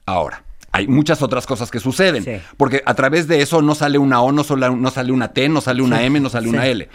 [0.04, 0.42] Ahora,
[0.72, 2.22] hay muchas otras cosas que suceden.
[2.24, 2.32] Sí.
[2.58, 5.48] Porque a través de eso no sale una O, no, sola- no sale una T,
[5.48, 6.68] no sale una M, no sale una sí.
[6.68, 6.88] L.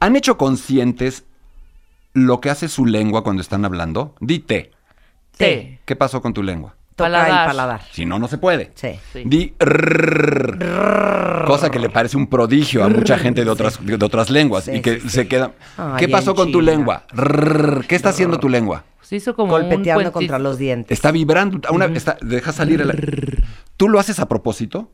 [0.00, 1.24] ¿Han hecho conscientes
[2.12, 4.14] lo que hace su lengua cuando están hablando?
[4.20, 4.72] Dite.
[5.38, 5.78] Sí.
[5.84, 6.74] ¿Qué pasó con tu lengua?
[6.96, 7.40] Toca Paladar.
[7.42, 7.80] el paladar.
[7.90, 8.70] Si no, no se puede.
[8.76, 8.90] Sí.
[9.12, 9.22] Sí.
[9.24, 14.30] Di rrrr, cosa que le parece un prodigio a mucha gente de otras, de otras
[14.30, 15.52] lenguas Sí, y que sí, se queda.
[15.76, 16.72] Ay, ¿Qué pasó con tu enchila.
[16.76, 17.04] lengua?
[17.12, 18.84] Rrrr, ¿Qué está haciendo tu lengua?
[19.02, 20.12] Se hizo como un Golpeteando puentito.
[20.12, 20.90] contra los dientes.
[20.96, 21.60] Está vibrando.
[21.72, 23.44] Una, está- deja salir el.
[23.76, 24.90] ¿Tú lo haces a propósito?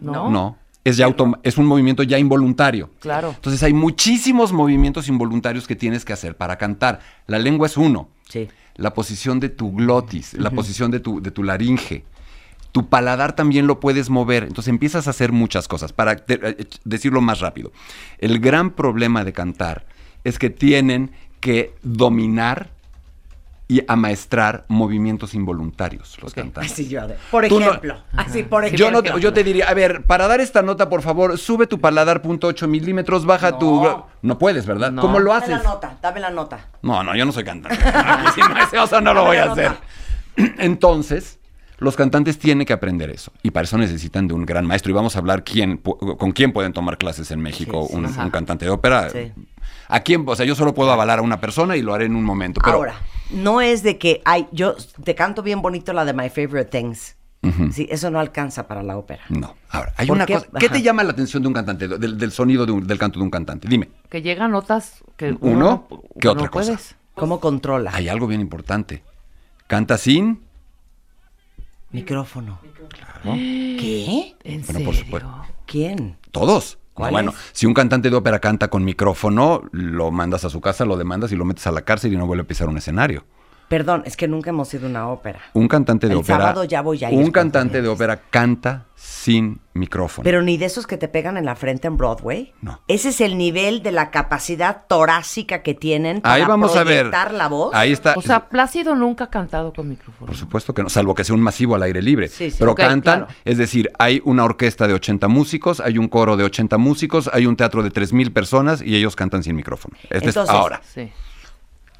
[0.00, 0.30] ¿No?
[0.30, 0.58] No.
[0.82, 2.90] Es, ya autom- es un movimiento ya involuntario.
[3.00, 3.32] Claro.
[3.34, 7.00] Entonces hay muchísimos movimientos involuntarios que tienes que hacer para cantar.
[7.26, 8.08] La lengua es uno.
[8.28, 8.48] Sí.
[8.76, 12.04] La posición de tu glotis, la posición de tu, de tu laringe.
[12.72, 14.42] Tu paladar también lo puedes mover.
[14.42, 15.92] Entonces empiezas a hacer muchas cosas.
[15.92, 17.72] Para eh, decirlo más rápido.
[18.18, 19.86] El gran problema de cantar
[20.24, 22.73] es que tienen que dominar
[23.66, 26.72] y amaestrar movimientos involuntarios los cantantes.
[26.72, 27.00] Así yo.
[27.30, 27.96] Por no- ejemplo.
[28.14, 28.86] Así, por ejemplo.
[28.86, 31.66] Yo, no te- yo te diría, a ver, para dar esta nota, por favor, sube
[31.66, 33.82] tu paladar punto .8 milímetros, baja tu...
[34.20, 34.92] No puedes, ¿verdad?
[34.92, 35.00] No.
[35.02, 35.56] ¿Cómo lo Dame haces?
[35.58, 36.68] la nota, dame la nota.
[36.82, 37.78] No, no, yo no soy cantante.
[38.38, 39.78] No, ese oso no lo voy a Dame hacer.
[40.58, 41.38] Entonces,
[41.78, 43.32] los cantantes tienen que aprender eso.
[43.42, 44.90] Y para eso necesitan de un gran maestro.
[44.90, 48.04] Y vamos a hablar quién, con quién pueden tomar clases en México Sí, sí, un,
[48.06, 49.10] un cantante de ópera.
[49.10, 49.32] Sí.
[49.88, 50.24] ¿A quién?
[50.26, 52.60] O sea, yo solo puedo avalar a una persona y lo haré en un momento.
[52.64, 52.94] Pero, Ahora,
[53.30, 57.16] no es de que hay, yo te canto bien bonito la de My Favorite Things.
[57.72, 59.22] Sí, eso no alcanza para la ópera.
[59.28, 59.54] No.
[59.68, 60.32] Ahora, hay ¿Por una qué?
[60.32, 60.48] cosa.
[60.58, 63.18] ¿Qué te llama la atención de un cantante, del, del sonido de un- del canto
[63.18, 63.68] de un cantante?
[63.68, 63.90] Dime.
[64.08, 66.72] Que llegan notas que Uno, uno, ¿qué no otra cosa?
[66.72, 66.96] puedes.
[67.14, 67.90] ¿Cómo controla?
[67.92, 69.02] Hay algo bien importante.
[69.66, 70.40] Canta sin.
[71.90, 72.58] Micrófono.
[73.22, 74.34] ¿Qué?
[74.42, 74.84] ¿En Bueno, serio?
[74.86, 75.46] por supuesto.
[75.66, 76.16] ¿Quién?
[76.30, 76.78] Todos.
[76.96, 80.96] Bueno, si un cantante de ópera canta con micrófono, lo mandas a su casa, lo
[80.96, 83.24] demandas y lo metes a la cárcel y no vuelve a pisar un escenario.
[83.68, 85.40] Perdón, es que nunca hemos ido a una ópera.
[85.54, 86.38] Un cantante de El ópera.
[86.38, 90.22] sábado ya voy a ir Un cantante de ópera canta sin micrófono.
[90.24, 92.52] Pero ni de esos que te pegan en la frente en Broadway.
[92.62, 92.80] No.
[92.88, 97.08] Ese es el nivel de la capacidad torácica que tienen para Ahí vamos a ver.
[97.10, 97.74] proyectar la voz.
[97.74, 98.14] Ahí está.
[98.16, 100.26] O sea, Plácido nunca ha cantado con micrófono.
[100.26, 102.28] Por supuesto que no, salvo que sea un masivo al aire libre.
[102.28, 102.56] Sí, sí.
[102.58, 103.34] Pero cantan, claro.
[103.44, 107.46] es decir, hay una orquesta de 80 músicos, hay un coro de 80 músicos, hay
[107.46, 109.96] un teatro de 3.000 personas y ellos cantan sin micrófono.
[110.04, 110.80] Este es Entonces- ahora.
[110.84, 111.10] Sí.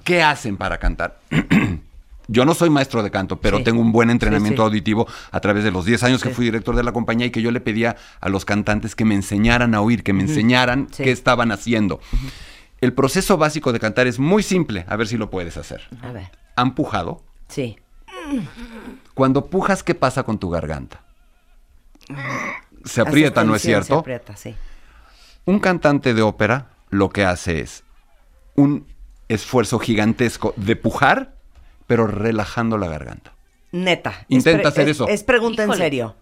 [0.05, 1.19] ¿Qué hacen para cantar?
[2.27, 3.65] Yo no soy maestro de canto, pero Sí.
[3.65, 4.69] tengo un buen entrenamiento Sí, sí.
[4.69, 7.43] auditivo a través de los 10 años que fui director de la compañía y que
[7.43, 11.11] yo le pedía a los cantantes que me enseñaran a oír, que me enseñaran qué
[11.11, 12.01] estaban haciendo.
[12.81, 15.83] El proceso básico de cantar es muy simple, a ver si lo puedes hacer.
[16.01, 16.31] A ver.
[16.57, 17.23] ¿Han pujado?
[17.49, 17.77] Sí.
[19.13, 21.03] Cuando pujas, ¿qué pasa con tu garganta?
[22.87, 24.01] Se aprieta, ¿no es tensión, Se cierto?
[24.01, 24.55] aprieta, sí.
[25.45, 27.85] Un cantante de ópera lo que hace es
[28.57, 28.87] un
[29.29, 31.35] esfuerzo gigantesco de pujar,
[31.87, 33.33] pero relajando la garganta.
[33.73, 34.25] Neta.
[34.29, 35.09] Intenta hacer es- eso.
[35.09, 36.15] Es pregunta en serio.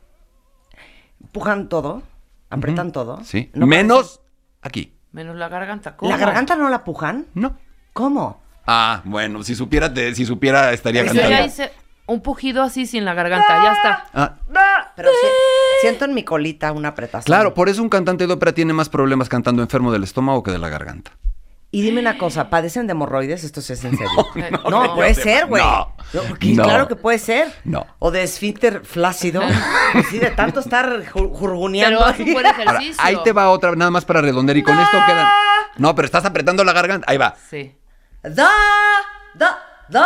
[1.32, 2.02] ¿Pujan todo?
[2.50, 3.20] ¿Apretan todo?
[3.24, 3.50] Sí.
[3.54, 4.20] ¿No Menos
[4.60, 4.94] aquí.
[5.12, 5.96] Menos la garganta.
[5.96, 6.10] ¿Cómo?
[6.10, 7.26] ¿La garganta no la pujan?
[7.34, 7.56] No.
[7.92, 8.40] ¿Cómo?
[8.66, 11.30] Ah, bueno, si supiera, te- si supiera estaría Yo cantando.
[11.30, 11.70] ya hice
[12.06, 14.06] un pujido así sin la garganta, ya está.
[14.14, 17.24] Ah, Pero si- siento en mi colita una apretación.
[17.26, 20.50] claro, por eso un cantante de ópera tiene más problemas cantando enfermo del estómago que
[20.52, 21.12] de la garganta.
[21.74, 23.44] Y dime una cosa, ¿padecen de hemorroides?
[23.44, 24.26] Esto sí es en serio.
[24.62, 25.62] no, No, no, puede ser, güey.
[25.64, 25.94] no.
[26.28, 26.64] porque No.
[26.64, 27.50] Claro que puede ser.
[27.64, 27.86] No.
[27.98, 29.40] O de esfínter flácido.
[29.92, 31.98] Pues sí, de tanto estar ju- jurguneando.
[32.16, 32.34] Pero ahí.
[32.34, 33.02] Ahora, ejercicio.
[33.04, 35.26] ahí te va otra, nada más para redondear y con esto quedan.
[35.76, 37.06] No, pero estás apretando la garganta.
[37.10, 37.34] Ahí va.
[37.50, 37.76] Sí.
[38.22, 38.30] The,
[39.38, 39.46] the,
[39.90, 39.98] the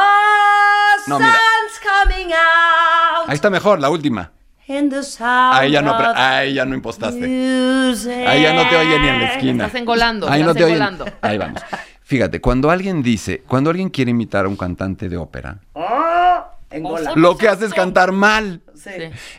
[1.06, 1.38] No, mira.
[1.82, 4.32] coming out Ahí está mejor, la última.
[4.68, 7.20] In the sound Ahí ya no, ahí ya no impostaste.
[7.26, 8.10] music.
[8.26, 9.66] Ahí ya no te oye ni en la esquina.
[9.66, 10.76] Estás engolando, Ahí no estás te oyen.
[10.82, 11.04] engolando.
[11.22, 11.62] Ahí vamos.
[12.02, 17.12] Fíjate, cuando alguien dice, cuando alguien quiere imitar a un cantante de ópera, Oh, engola.
[17.16, 18.62] lo que hace es cantar mal.
[18.74, 18.90] Sí.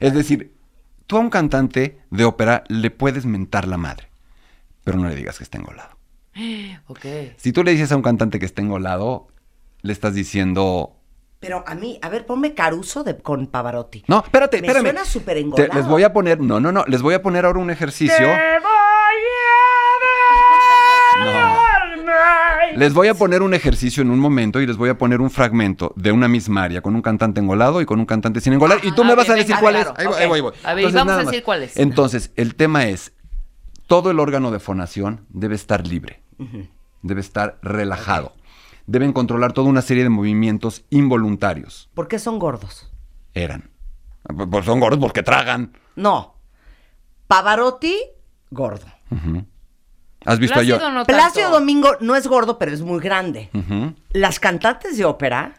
[0.02, 0.54] Es decir,
[1.08, 4.10] tú a un cantante de ópera le puedes mentar la madre,
[4.84, 5.96] pero no le digas que está engolado.
[7.38, 9.28] Si tú le dices a un cantante que está engolado,
[9.82, 10.97] le estás diciendo...
[11.40, 14.04] Pero a mí, a ver, ponme Caruso de, con Pavarotti.
[14.08, 14.86] No, espérate, Me espérame.
[14.86, 15.74] suena súper Te- engolado.
[15.76, 18.28] Les voy a poner, no, no, no, les voy a poner ahora un ejercicio.
[21.20, 21.58] No.
[22.76, 25.32] Les voy a poner un ejercicio en un momento y les voy a poner un
[25.32, 28.80] fragmento de una misma área con un cantante engolado y con un cantante sin engolar.
[28.84, 30.00] Y tú Ah, me ok, vas a venga, decir cuál claro, es.
[30.00, 30.22] Ahí voy, ok.
[30.22, 30.54] ahí voy, ahí voy.
[30.64, 31.32] A ver, y vamos nada a más.
[31.32, 31.78] decir cuál es.
[31.78, 33.14] Entonces, el tema es,
[33.88, 36.22] todo el órgano de fonación debe estar libre,
[37.02, 38.34] debe estar relajado.
[38.88, 41.90] Deben controlar toda una serie de movimientos involuntarios.
[41.94, 42.90] ¿Por qué son gordos?
[43.34, 43.70] Eran.
[44.50, 45.74] Pues son gordos porque tragan.
[45.96, 46.36] No.
[47.28, 47.96] Pavarotti,
[48.50, 48.86] gordo.
[50.26, 50.78] ¿Has visto a yo?
[50.78, 51.60] Plácido no Plácido tanto.
[51.60, 53.50] Domingo no es gordo, pero es muy grande.
[54.12, 55.54] Las cantantes de ópera,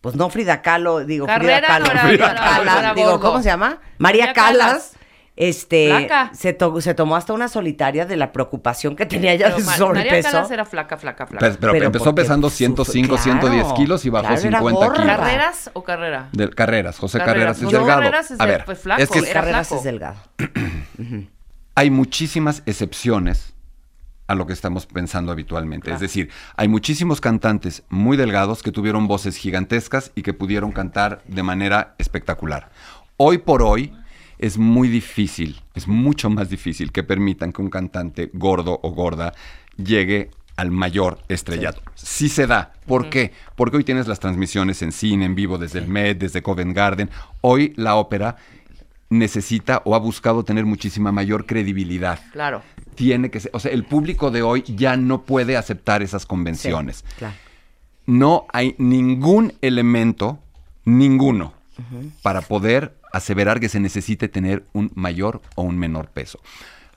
[0.00, 3.20] pues no Frida Kahlo, digo Carrera Frida Kahlo, no era- Frida era- Kahlo, digo.
[3.20, 3.78] ¿cómo se llama?
[3.98, 4.66] María, María Calas.
[4.66, 4.95] Callas.
[5.38, 6.30] Este Flaca.
[6.32, 9.62] se, to- se tomó hasta una solitaria de la preocupación que tenía ella Pero de
[9.62, 10.52] su María sobrepeso.
[10.52, 11.46] Era flaca, flaca, flaca.
[11.46, 14.86] Pero, pero Pero empezó pesando sufre- 105, claro, 110 kilos y bajó claro, era 50
[14.86, 15.02] gorda.
[15.02, 15.16] kilos.
[15.18, 16.28] ¿Carreras o carrera?
[16.32, 17.34] De Carreras, José Carreras.
[17.34, 18.00] Carreras, es No, delgado.
[18.00, 19.78] Carreras es a de- ver, pues, flaco, es que era Carreras flaco.
[19.80, 20.16] es delgado.
[21.74, 23.52] hay muchísimas excepciones
[24.28, 25.92] a lo que estamos pensando habitualmente.
[25.92, 31.22] Es decir, hay muchísimos cantantes muy delgados que tuvieron voces gigantescas y que pudieron cantar
[31.28, 32.70] de manera espectacular.
[33.18, 33.92] Hoy por hoy
[34.38, 39.32] es muy difícil, es mucho más difícil que permitan que un cantante gordo o gorda
[39.76, 41.82] llegue al mayor estrellato.
[41.94, 42.72] Sí, se da.
[42.86, 43.32] ¿Por qué?
[43.56, 47.10] Porque hoy tienes las transmisiones en cine, en vivo, desde el Met, desde Covent Garden.
[47.42, 48.36] Hoy la ópera
[49.10, 52.62] necesita o ha buscado tener muchísima mayor credibilidad Claro.
[52.96, 57.04] tiene que ser, o sea, el público de hoy ya no puede aceptar esas convenciones.
[57.18, 57.34] Claro.
[58.06, 60.38] No hay ningún elemento,
[60.84, 61.52] ninguno,
[62.22, 66.40] para poder aseverar que se necesite tener un mayor o un menor peso.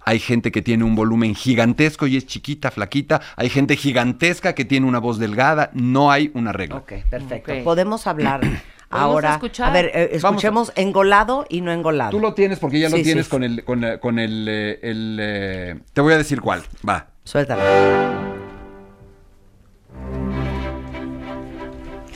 [0.06, 3.22] Hay gente que tiene un volumen gigantesco y es chiquita, flaquita.
[3.36, 5.70] Hay gente gigantesca que tiene una voz delgada.
[5.74, 6.78] No hay una regla.
[6.78, 7.54] Ok, perfecto.
[7.64, 8.42] Podemos hablar
[8.90, 9.34] ahora.
[9.34, 9.70] escuchar?
[9.70, 12.12] A ver, eh, a- escuchemos engolado y no engolado.
[12.12, 14.48] Tú lo tienes porque ya lo Sí, tienes sí, con el, con, el- con el,
[14.50, 16.64] eh, el, eh, te voy a decir cuál.
[16.88, 17.08] Va.
[17.24, 17.62] Suéltala.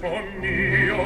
[0.02, 0.98] Con io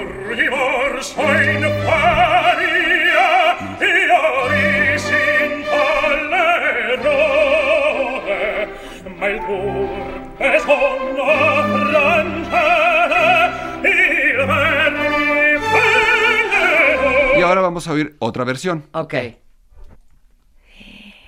[17.37, 18.85] Y ahora vamos a oír otra versión.
[18.93, 19.13] Ok.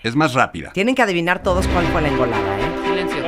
[0.02, 0.72] Es más rápida.
[0.72, 2.70] Tienen que adivinar todos cuál fue la engolada, ¿eh?
[2.86, 3.28] Silencio.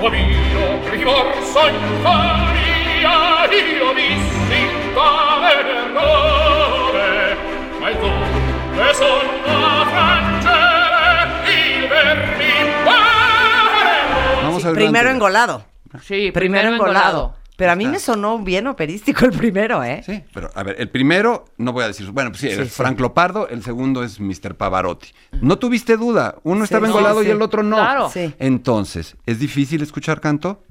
[14.43, 15.65] Vamos a ver Primero engolado.
[16.03, 17.35] Sí, Primero engolado.
[17.57, 17.91] Pero a mí Está.
[17.93, 20.01] me sonó bien operístico el primero, ¿eh?
[20.03, 22.69] Sí, pero a ver, el primero, no voy a decir, bueno, pues sí, Sí, es
[22.69, 22.73] sí.
[22.75, 24.55] Frank Lopardo, el segundo es Mr.
[24.55, 25.09] Pavarotti.
[25.41, 27.27] No tuviste duda, uno Sí, estaba engolado sí.
[27.27, 27.75] y el otro no.
[27.75, 28.09] Claro.
[28.09, 28.33] Sí.
[28.39, 30.63] Entonces, ¿es difícil escuchar canto?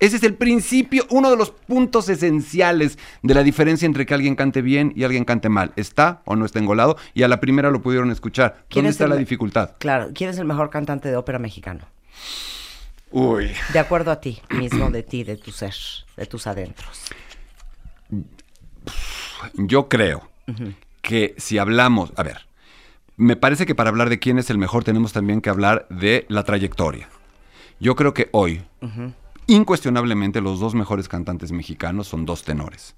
[0.00, 4.34] Ese es el principio, uno de los puntos esenciales de la diferencia entre que alguien
[4.34, 5.72] cante bien y alguien cante mal.
[5.76, 6.96] ¿Está o no está engolado?
[7.12, 8.64] Y a la primera lo pudieron escuchar.
[8.70, 9.72] ¿Quién ¿Dónde es está la dificultad?
[9.78, 10.10] Claro.
[10.14, 11.84] ¿Quién es el mejor cantante de ópera mexicano?
[13.10, 13.52] Uy.
[13.72, 15.74] De acuerdo a ti mismo, de ti, de tu ser,
[16.16, 17.02] de tus adentros.
[19.54, 20.30] Yo creo
[21.02, 22.46] que si hablamos, a ver,
[23.16, 26.24] me parece que para hablar de quién es el mejor tenemos también que hablar de
[26.28, 27.08] la trayectoria.
[27.80, 28.62] Yo creo que hoy,
[29.54, 32.94] incuestionablemente, los dos mejores cantantes mexicanos son dos tenores,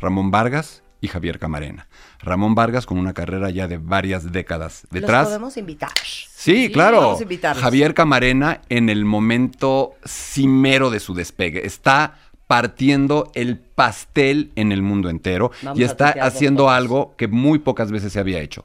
[0.00, 1.88] Ramón Vargas y Javier Camarena.
[2.20, 5.26] Ramón Vargas con una carrera ya de varias décadas ¿Los detrás.
[5.26, 5.90] podemos invitar?
[6.02, 7.18] Sí, claro.
[7.56, 11.66] Javier Camarena en el momento cimero de su despegue.
[11.66, 17.58] Está partiendo el pastel en el mundo entero Vamos y está haciendo algo que muy
[17.58, 18.64] pocas veces se había hecho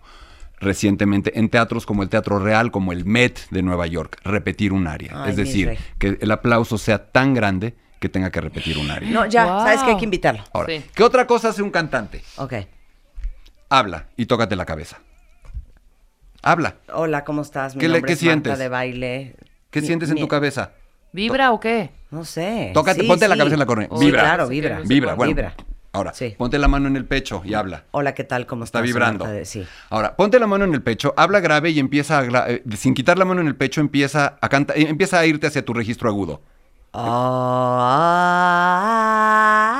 [0.61, 4.87] recientemente en teatros como el Teatro Real, como el Met de Nueva York, repetir un
[4.87, 5.23] área.
[5.23, 5.77] Ay, es decir, rey.
[5.99, 9.09] que el aplauso sea tan grande que tenga que repetir un área.
[9.09, 9.59] No, ya, Wow.
[9.63, 10.43] sabes que hay que invitarlo.
[10.53, 10.85] Ahora, Sí.
[10.95, 12.23] ¿qué otra cosa hace un cantante?
[12.37, 12.53] Ok.
[13.69, 14.99] Habla y tócate la cabeza.
[16.43, 16.75] Habla.
[16.93, 17.75] Hola, ¿cómo estás?
[17.75, 18.59] Mi ¿Qué le- nombre qué es Marta sientes?
[18.59, 19.35] de baile.
[19.69, 20.71] ¿Qué Mi- sientes en mi- tu cabeza?
[21.13, 21.91] ¿Vibra o qué?
[22.09, 22.71] No sé.
[22.73, 23.87] Tócate, Sí, ponte la cabeza en la cornea.
[23.97, 24.21] Sí, Vibra.
[24.21, 24.79] claro, vibra.
[24.85, 25.33] Vibra, bueno.
[25.35, 25.53] Vibra.
[25.93, 26.35] Ahora, Sí.
[26.37, 27.83] ponte la mano en el pecho y habla.
[27.91, 28.45] Hola, ¿qué tal?
[28.45, 28.87] ¿Cómo Está estás?
[28.87, 29.25] vibrando.
[29.25, 29.67] De- Sí.
[29.89, 33.17] Ahora, ponte la mano en el pecho, habla grave y empieza a, eh, sin quitar
[33.17, 36.41] la mano en el pecho, empieza a cantar, empieza a irte hacia tu registro agudo.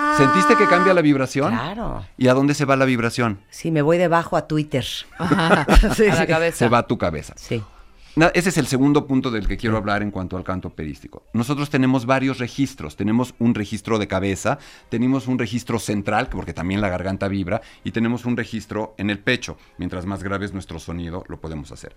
[0.01, 0.15] Ah.
[0.17, 1.53] ¿Sentiste que cambia la vibración?
[1.53, 2.05] Claro.
[2.17, 3.39] ¿Y a dónde se va la vibración?
[3.49, 4.85] Sí, me voy debajo a Twitter.
[5.17, 5.65] Ajá,
[5.95, 6.27] Sí, a la sí.
[6.27, 6.57] cabeza.
[6.57, 7.33] Se va a tu cabeza.
[7.37, 7.63] Sí.
[8.33, 11.23] Ese es el segundo punto del que quiero hablar en cuanto al canto operístico.
[11.33, 12.95] Nosotros tenemos varios registros.
[12.95, 14.59] Tenemos un registro de cabeza,
[14.89, 19.09] tenemos un registro central, que- porque también la garganta vibra, y tenemos un registro en
[19.09, 19.57] el pecho.
[19.77, 21.95] Mientras más grave es nuestro sonido, lo podemos hacer.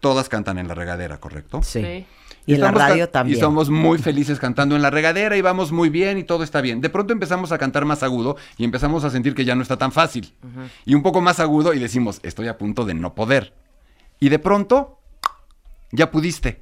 [0.00, 1.62] Todas cantan en la regadera, ¿correcto?
[1.62, 1.80] Sí.
[1.82, 2.06] Sí.
[2.46, 3.36] Y en la radio también.
[3.36, 6.60] Y somos muy felices cantando en la regadera y vamos muy bien y todo está
[6.62, 6.80] bien.
[6.80, 9.76] De pronto empezamos a cantar más agudo y empezamos a sentir que ya no está
[9.76, 10.32] tan fácil.
[10.86, 13.52] Y un poco más agudo y decimos, estoy a punto de no poder.
[14.20, 14.99] Y de pronto,
[15.92, 16.60] ya pudiste.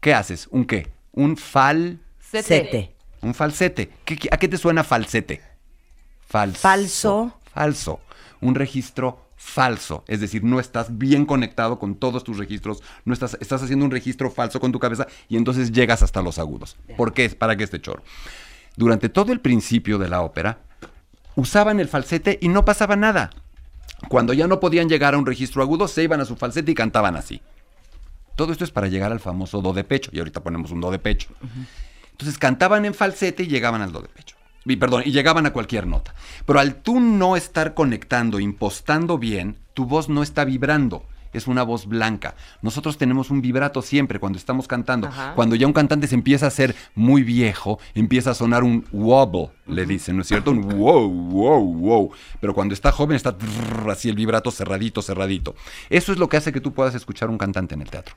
[0.00, 0.48] ¿Qué haces?
[0.50, 0.88] ¿Un qué?
[1.12, 1.98] Un fal...
[2.20, 2.42] Sete.
[2.42, 2.94] Sete.
[3.22, 3.90] Un falsete.
[4.04, 5.40] ¿Qué- qué- ¿A qué te suena falsete?
[6.26, 6.58] Falso.
[6.60, 7.40] Falso.
[7.52, 8.00] Falso.
[8.40, 10.04] Un registro falso.
[10.08, 12.82] Es decir, no estás bien conectado con todos tus registros.
[13.04, 16.38] No estás, estás haciendo un registro falso con tu cabeza y entonces llegas hasta los
[16.38, 16.76] agudos.
[16.96, 17.28] ¿Por qué?
[17.30, 18.02] ¿Para qué este choro?
[18.76, 20.58] Durante todo el principio de la ópera,
[21.36, 23.30] usaban el falsete y no pasaba nada.
[24.08, 26.74] Cuando ya no podían llegar a un registro agudo, se iban a su falsete y
[26.74, 27.40] cantaban así.
[28.36, 30.10] Todo esto es para llegar al famoso do de pecho.
[30.12, 31.30] Y ahorita ponemos un do de pecho.
[32.12, 34.36] Entonces cantaban en falsete y llegaban al do de pecho.
[34.64, 36.14] Y, perdón, y llegaban a cualquier nota.
[36.44, 41.04] Pero al tú no estar conectando, impostando bien, tu voz no está vibrando.
[41.32, 42.34] Es una voz blanca.
[42.62, 45.08] Nosotros tenemos un vibrato siempre cuando estamos cantando.
[45.08, 45.34] Ajá.
[45.34, 49.50] Cuando ya un cantante se empieza a hacer muy viejo, empieza a sonar un wobble,
[49.66, 50.50] le dicen, ¿no es cierto?
[50.50, 52.10] Un wow, wow, wow.
[52.40, 55.54] Pero cuando está joven está trrr, así el vibrato cerradito, cerradito.
[55.90, 58.14] Eso es lo que hace que tú puedas escuchar un cantante en el teatro.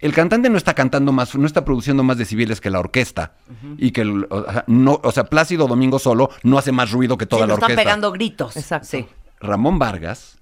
[0.00, 3.34] El cantante no está cantando más, no está produciendo más decibeles que la orquesta.
[3.76, 7.18] Y que, el- o sea, no, o sea, Plácido Domingo solo no hace más ruido
[7.18, 7.82] que toda Sí, la nos están orquesta.
[7.82, 8.56] pegando gritos.
[8.56, 8.88] Exacto.
[8.88, 9.06] Sí.
[9.40, 10.38] Ramón Vargas,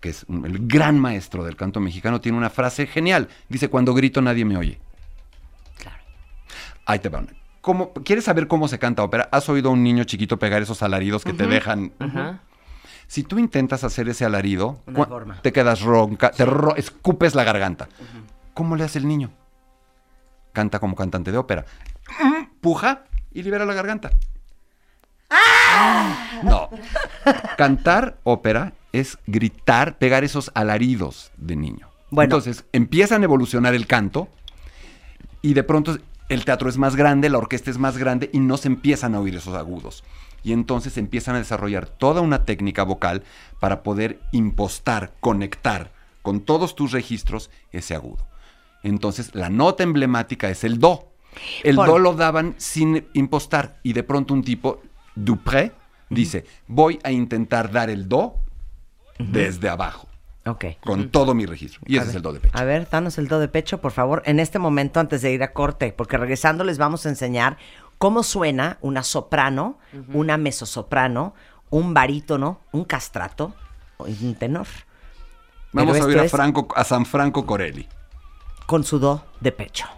[0.00, 3.28] que es un- el gran maestro del canto mexicano, tiene una frase genial.
[3.48, 4.80] Dice, cuando grito nadie me oye.
[6.86, 7.20] Ahí te va.
[7.20, 7.32] una.
[7.60, 9.28] ¿Cómo- ¿Quieres saber cómo se canta ópera?
[9.30, 11.92] ¿Has oído a un niño chiquito pegar esos alaridos que te dejan?
[11.98, 12.40] Ajá.
[13.06, 14.80] Si tú intentas hacer ese alarido,
[15.42, 17.88] te quedas ronca, te ro- escupes la garganta.
[18.60, 19.30] ¿Cómo le hace el niño?
[20.52, 21.64] Canta como cantante de ópera.
[22.60, 24.10] Puja y libera la garganta.
[26.42, 26.68] No.
[27.56, 31.88] Cantar ópera es gritar, pegar esos alaridos de niño.
[32.10, 32.24] Bueno.
[32.24, 34.28] Entonces empiezan a evolucionar el canto
[35.40, 35.96] y de pronto
[36.28, 39.20] el teatro es más grande, la orquesta es más grande y no se empiezan a
[39.20, 40.04] oír esos agudos.
[40.42, 43.22] Y entonces empiezan a desarrollar toda una técnica vocal
[43.58, 48.29] para poder impostar, conectar con todos tus registros ese agudo.
[48.82, 51.12] Entonces la nota emblemática es el do.
[51.62, 54.80] El Por- do lo daban sin impostar y de pronto un tipo,
[55.14, 55.72] Dupré,
[56.08, 58.34] dice, voy a intentar dar el do
[59.18, 60.08] desde abajo,
[60.46, 60.64] Ok.
[60.80, 61.80] con todo mi registro.
[61.86, 62.56] Y A ese es el do de pecho.
[62.58, 65.42] A ver, danos el do de pecho, por favor, en este momento antes de ir
[65.42, 67.58] a corte, porque regresando les vamos a enseñar
[67.98, 69.78] cómo suena una soprano,
[70.12, 71.34] una mezzosoprano,
[71.68, 73.54] un barítono, un castrato
[74.06, 74.66] y un tenor.
[75.72, 77.86] Vamos Pero a oír a, es Franco, a San Franco Corelli.
[78.70, 79.88] Con su do de pecho.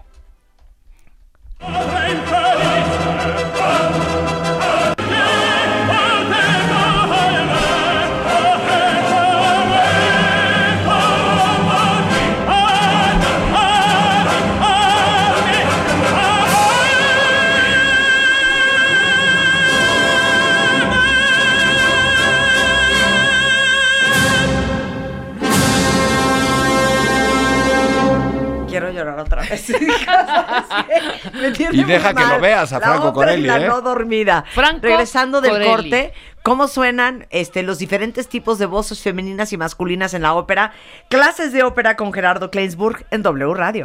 [29.22, 29.68] Otra vez.
[31.32, 33.68] Me Y deja que lo veas a La Franco Corelli, la ¿eh?
[33.68, 34.44] no dormida.
[34.54, 35.70] Franco Regresando del Corelli.
[35.70, 36.12] corte,
[36.42, 40.72] cómo suenan este, los diferentes tipos de voces femeninas y masculinas en la ópera.
[41.08, 43.84] Clases de ópera con Gerardo Kleinsburg en W Radio.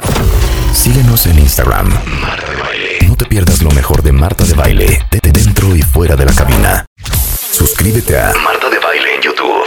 [0.72, 1.88] Síguenos en Instagram.
[2.20, 2.98] Marta de Baile.
[3.06, 6.24] No te pierdas lo mejor de Marta de Baile, de de dentro y fuera de
[6.26, 6.84] la cabina.
[7.02, 9.64] Suscríbete Suscríbete a Marta de Baile en YouTube.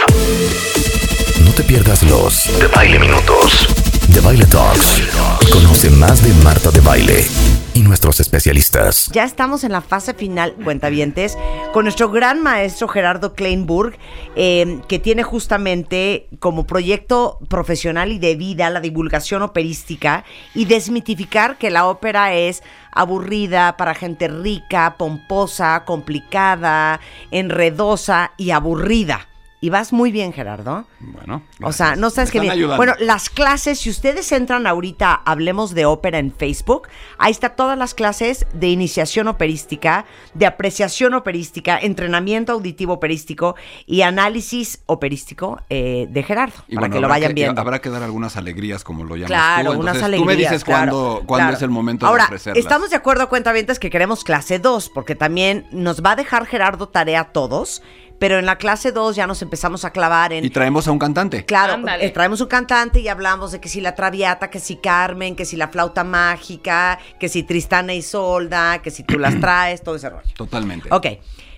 [1.44, 3.66] No te pierdas los de Baile Minutos,
[4.12, 5.02] de Baile Talks.
[5.50, 7.24] Conoce más de Marta de Baile
[7.72, 9.10] y nuestros especialistas.
[9.12, 11.38] Ya estamos en la fase final, cuentavientes,
[11.72, 13.96] con nuestro gran maestro Gerardo Kleinburg,
[14.36, 20.24] eh, que tiene justamente como proyecto profesional y de vida la divulgación operística
[20.54, 22.62] y desmitificar que la ópera es
[22.92, 29.28] aburrida para gente rica, pomposa, complicada, enredosa y aburrida.
[29.62, 30.86] Y vas muy bien, Gerardo.
[30.98, 31.40] Bueno.
[31.62, 32.52] O sea, no sabes qué bien.
[32.52, 32.76] ayudando.
[32.78, 37.78] Bueno, las clases, si ustedes entran ahorita, hablemos de ópera en Facebook, ahí está todas
[37.78, 43.54] las clases de iniciación operística, de apreciación operística, entrenamiento auditivo operístico
[43.86, 47.60] y análisis operístico eh, de Gerardo, Y para bueno, que lo vayan viendo.
[47.60, 49.78] Habrá que dar algunas alegrías, como lo llamas Claro, tú.
[49.78, 50.18] unas alegrías.
[50.20, 51.56] Tú me dices claro, cuándo, cuándo claro.
[51.56, 52.64] es el momento Ahora, de ofrecerlas.
[52.64, 56.88] estamos de acuerdo, cuentavientes, que queremos clase 2, porque también nos va a dejar Gerardo
[56.88, 57.80] tarea a todos,
[58.22, 60.98] pero en la clase 2 ya nos empezamos a clavar en Y traemos a un
[61.00, 61.44] cantante.
[61.44, 62.06] Claro, Ándale.
[62.06, 65.44] eh, traemos un cantante y hablamos de que si la Traviata, que si Carmen, que
[65.44, 69.96] si la flauta mágica, que si Tristana y Solda, que si tú las traes, todo
[69.96, 70.30] ese rollo.
[70.36, 70.86] Totalmente.
[70.92, 71.06] Ok,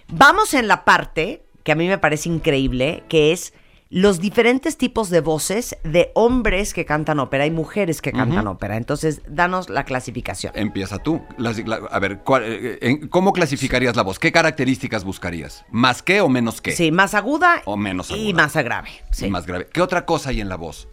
[0.08, 3.52] vamos en la parte que a mí me parece increíble, que es
[3.94, 8.76] los diferentes tipos de voces de hombres que cantan ópera y mujeres que cantan ópera.
[8.76, 10.52] Entonces, danos la clasificación.
[10.56, 11.22] Empieza tú.
[11.38, 11.52] La-
[11.90, 14.18] a ver, ¿cuál- eh, en- ¿cómo clasificarías la voz?
[14.18, 15.64] ¿Qué características buscarías?
[15.70, 16.72] ¿Más qué o menos qué?
[16.72, 18.42] Sí, más aguda O menos y aguda.
[18.42, 18.88] más grave.
[19.12, 19.26] Sí.
[19.26, 19.68] Y Más grave.
[19.72, 20.88] ¿Qué otra cosa hay en la voz?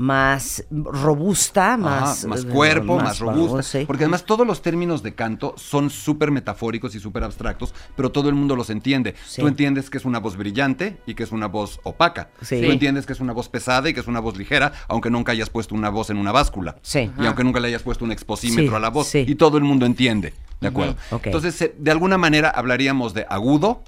[0.00, 2.20] Más robusta, más...
[2.20, 3.62] Ajá, más eh, cuerpo, más, robusta.
[3.62, 3.84] sí.
[3.86, 8.30] Porque además todos los términos de canto son súper metafóricos y súper abstractos, pero todo
[8.30, 9.14] el mundo los entiende.
[9.26, 9.42] Sí.
[9.42, 12.30] Tú entiendes que es una voz brillante y que es una voz opaca.
[12.40, 12.62] Sí.
[12.64, 15.32] Tú entiendes que es una voz pesada y que es una voz ligera, aunque nunca
[15.32, 16.76] hayas puesto una voz en una báscula.
[16.80, 17.10] Sí.
[17.18, 19.06] Y aunque nunca le hayas puesto un exposímetro Sí, a la voz.
[19.08, 19.26] sí.
[19.28, 20.32] Y todo el mundo entiende.
[20.62, 20.96] ¿De acuerdo?
[21.24, 23.82] Entonces, eh, de alguna manera hablaríamos de agudo,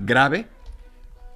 [0.00, 0.48] grave,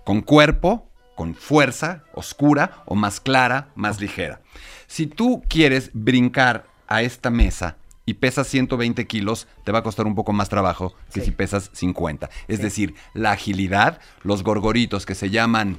[0.05, 4.41] con cuerpo, con fuerza, oscura o más clara, más ligera.
[4.87, 10.07] Si tú quieres brincar a esta mesa y pesas 120 kilos, te va a costar
[10.07, 12.31] un poco más trabajo que si pesas 50.
[12.47, 15.79] Es decir, la agilidad, los gorgoritos que se llaman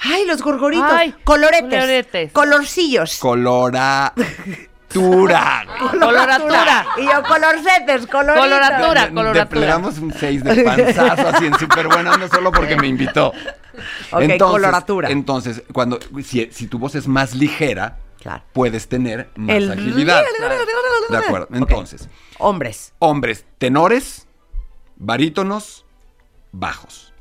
[0.00, 0.90] Ay, los gorgoritos.
[0.90, 1.70] Ay, coloretes.
[1.70, 2.32] coloretes.
[2.32, 3.20] Colorcillos.
[5.00, 5.66] coloratura.
[5.90, 6.86] Coloratura.
[6.96, 8.44] Y yo, colorcetes, coloritos.
[8.44, 9.02] Coloratura.
[9.06, 9.32] Le- coloratura.
[9.44, 13.32] Desplegamos un 6 de panzazo así en súper buena, no solo porque me invitó.
[14.12, 15.10] Ok, coloratura.
[15.10, 18.42] Entonces, cuando, si, si tu voz es más ligera, Claro.
[18.52, 20.22] puedes tener más El- agilidad.
[21.10, 21.48] De acuerdo.
[21.52, 22.08] Entonces,
[22.38, 22.94] Hombres.
[22.98, 24.26] hombres, tenores,
[24.96, 25.84] barítonos,
[26.52, 27.12] bajos.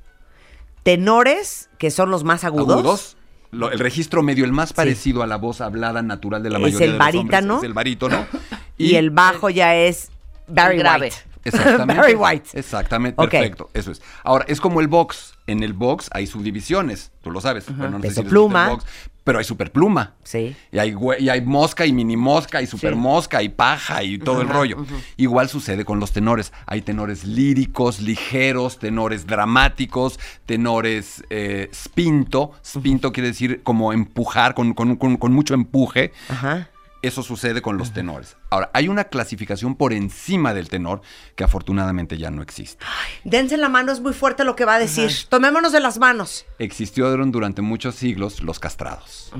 [0.84, 2.72] Tenores, que son los más agudos.
[2.78, 3.18] Agudos.
[3.54, 6.62] Lo- el registro medio, el más parecido a la voz hablada natural de la Es
[6.64, 7.58] mayoría el de los hombres, barítano.
[7.58, 8.26] es el barítono.
[8.78, 10.10] Y, el bajo ya es
[10.48, 11.06] Barry grave.
[11.06, 11.18] White.
[11.56, 12.02] Exactamente.
[12.02, 12.50] Barry White.
[12.54, 13.70] Exactamente, perfecto.
[13.74, 14.02] Eso es.
[14.24, 15.34] Ahora, es como el box.
[15.46, 17.66] En el box hay subdivisiones, tú lo sabes.
[17.68, 18.70] Bueno, no sé si pluma.
[18.70, 18.86] box,
[19.26, 20.14] pero hay superpluma.
[20.24, 20.56] Sí.
[20.72, 24.42] Y hay, y hay mosca y mini mosca y super mosca y paja y todo
[24.42, 24.86] el rollo.
[25.18, 26.54] Igual sucede con los tenores.
[26.66, 32.52] Hay tenores líricos, ligeros, tenores dramáticos, tenores eh, spinto.
[32.66, 36.14] Spinto quiere decir como empujar, con, con- con- con mucho empuje.
[36.30, 36.70] Ajá.
[37.04, 38.38] Eso sucede con los tenores.
[38.50, 41.02] Ahora, hay una clasificación por encima del tenor
[41.36, 42.84] que afortunadamente ya no existe.
[43.26, 45.12] Dense la mano, es muy fuerte lo que va a decir.
[45.28, 46.46] Tomémonos de las manos.
[46.60, 49.32] Existieron durante muchos siglos los castrados.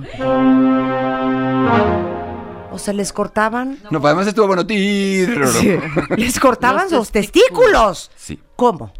[2.72, 3.78] O sea, les cortaban.
[3.92, 4.66] No, pues además estuvo bueno.
[4.68, 8.12] tir- Les cortaban Los los, testículos.
[8.16, 8.40] Sí.
[8.58, 8.92] ¿Cómo?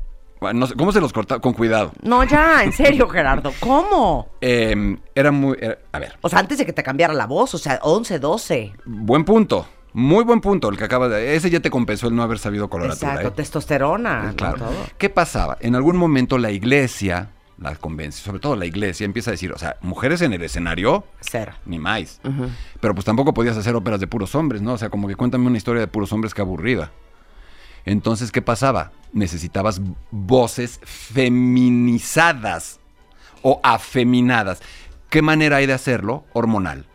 [0.52, 1.40] No sé, ¿Cómo se los corta?
[1.40, 1.92] Con cuidado.
[2.02, 3.54] No, ya, en serio, Gerardo.
[3.60, 4.28] ¿Cómo?
[4.42, 5.56] Eh, era muy...
[5.62, 8.20] era- a ver, O sea, antes de que te cambiara la voz, o sea, 11,
[8.20, 8.74] 12.
[8.86, 9.68] buen punto.
[9.94, 11.36] Muy buen punto el que acaba de...
[11.36, 13.12] Ese ya te compensó el no haber sabido coloratura.
[13.12, 13.34] Exacto, ¿eh?
[13.36, 14.24] testosterona.
[14.24, 14.36] ¿no?
[14.36, 14.58] Claro.
[14.58, 14.72] Todo.
[14.98, 15.56] ¿Qué pasaba?
[15.62, 17.30] En algún momento la iglesia,
[17.60, 21.04] la convención, sobre todo la iglesia, empieza a decir, o sea, mujeres en el escenario,
[21.22, 21.52] Cero.
[21.68, 22.20] ni más.
[22.82, 24.74] Pero pues tampoco podías hacer óperas de puros hombres, ¿no?
[24.74, 26.90] O sea, como que cuéntame una historia de puros hombres que aburrida.
[27.86, 28.92] Entonces, ¿qué pasaba?
[29.12, 29.82] Necesitabas
[30.12, 32.80] voces feminizadas
[33.42, 34.62] o afeminadas.
[35.10, 36.26] ¿Qué manera hay de hacerlo?
[36.34, 36.86] Hormonal.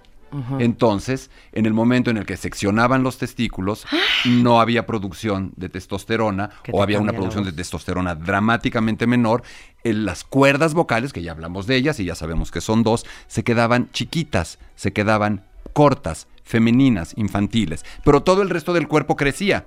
[0.59, 3.87] Entonces, en el momento en el que seccionaban los testículos,
[4.27, 9.43] no había producción de testosterona Que o te había una producción de testosterona dramáticamente menor.
[9.85, 13.07] En las cuerdas vocales, que ya hablamos de ellas y ya sabemos que son dos,
[13.27, 17.85] se quedaban chiquitas, se quedaban cortas, femeninas, infantiles.
[18.05, 19.67] Pero todo el resto del cuerpo crecía.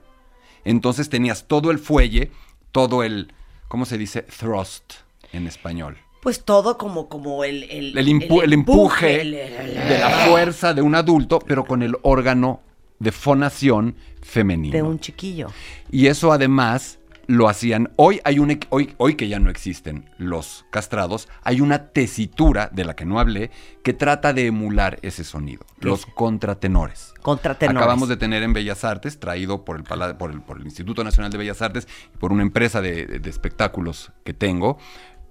[0.65, 2.31] Entonces tenías todo el fuelle,
[2.71, 3.33] todo el,
[3.67, 4.21] ¿cómo se dice?
[4.23, 4.93] Thrust
[5.33, 5.97] en español.
[6.21, 7.63] Pues todo como, como el...
[7.63, 12.61] El, El, impu- el empuje de la fuerza de un adulto, pero con el órgano
[12.99, 14.73] de fonación femenino.
[14.75, 15.47] de un chiquillo.
[15.89, 16.99] Y eso además
[17.31, 17.91] lo hacían.
[17.95, 22.83] Hoy hay un hoy, hoy que ya no existen los castrados, hay una tesitura de
[22.85, 23.51] la que no hablé
[23.83, 25.65] que trata de emular ese sonido.
[25.79, 27.13] Los contratenores.
[27.21, 27.81] Contratenores.
[27.81, 31.31] Acabamos de tener en Bellas Artes, traído por el, por el, por el Instituto Nacional
[31.31, 34.77] de Bellas Artes y por una empresa de, de- de espectáculos que tengo,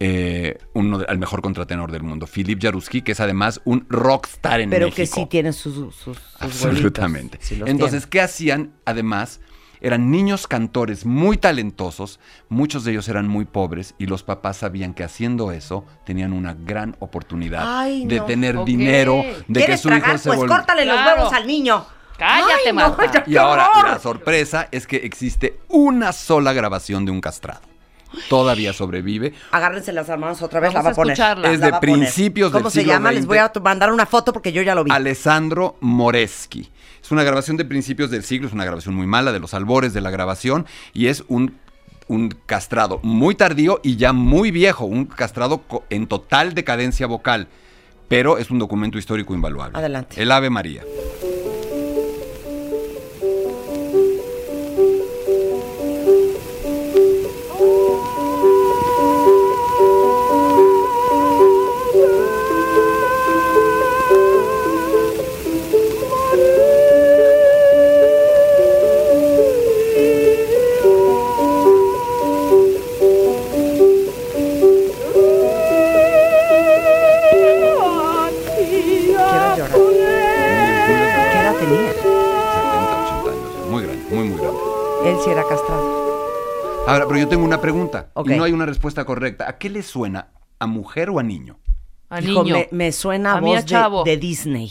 [0.02, 4.60] eh, uno de- al mejor contratenor del mundo, Philip Jaruski, que es además un rockstar
[4.62, 4.96] en Pero México.
[4.96, 7.38] que sí tiene sus, sus, sus Absolutamente.
[7.66, 8.10] Entonces, tiene.
[8.10, 8.72] ¿qué hacían?
[8.86, 9.40] Además,
[9.80, 14.94] eran niños cantores muy talentosos, muchos de ellos eran muy pobres y los papás sabían
[14.94, 18.24] que haciendo eso tenían una gran oportunidad Ay, de no.
[18.24, 20.18] tener dinero, de que ¿Quieres su hijo tragar?
[20.18, 21.84] se Pues córtale los huevos al niño.
[22.18, 23.12] Cállate, Ay, no, Marta.
[23.12, 23.88] ya, Y ahora horror.
[23.92, 27.62] la sorpresa es que existe una sola grabación de un castrado.
[28.28, 29.32] Todavía sobrevive.
[29.52, 31.12] Agárrense las hermanas otra vez, Vamos la va a poner.
[31.12, 31.50] escucharla.
[31.52, 33.12] Es de principios del ¿Cómo se siglo llama?
[33.12, 34.90] Les voy a mandar una foto porque yo ya lo vi.
[34.90, 36.68] Alessandro Moreschi.
[37.10, 39.92] Es una grabación de principios del siglo, es una grabación muy mala, de los albores
[39.92, 41.56] de la grabación, y es un,
[42.06, 47.48] un castrado muy tardío y ya muy viejo, un castrado en total decadencia vocal,
[48.06, 49.76] pero es un documento histórico invaluable.
[49.76, 50.22] Adelante.
[50.22, 50.84] El Ave María.
[86.92, 89.48] Ahora, pero yo tengo una pregunta, y no hay una respuesta correcta.
[89.48, 90.28] ¿A qué le suena?
[90.58, 91.58] ¿A mujer o a niño?
[92.10, 92.54] A Hijo, niño.
[92.56, 94.04] me, me suena A mí a voz de, chavo.
[94.04, 94.70] de Disney.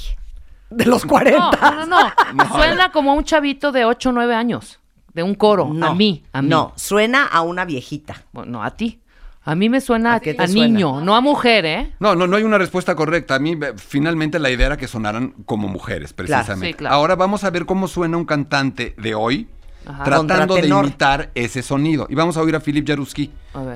[0.69, 1.39] De los No, 40.
[1.61, 1.97] no, no,
[2.33, 2.49] no.
[2.55, 4.79] Suena como un chavito de 8 o 9 años.
[5.13, 5.69] De un coro.
[5.73, 6.49] No, a mí, a mí.
[6.49, 8.23] No, suena a una viejita.
[8.31, 9.01] Bueno, no, a ti.
[9.43, 10.45] A mí me suena ¿A a, a suena?
[10.67, 11.93] niño, no a mujer, ¿eh?
[11.99, 13.33] No, no, no hay una respuesta correcta.
[13.35, 16.67] A mí, eh, finalmente, la idea era que sonaran como mujeres, precisamente.
[16.67, 16.93] sí, claro.
[16.95, 19.47] Ahora vamos a ver cómo suena un cantante de hoy
[19.85, 20.03] Ajá.
[20.03, 22.05] tratando de imitar ese sonido.
[22.09, 23.31] Y vamos a oír a Philip Jaruski,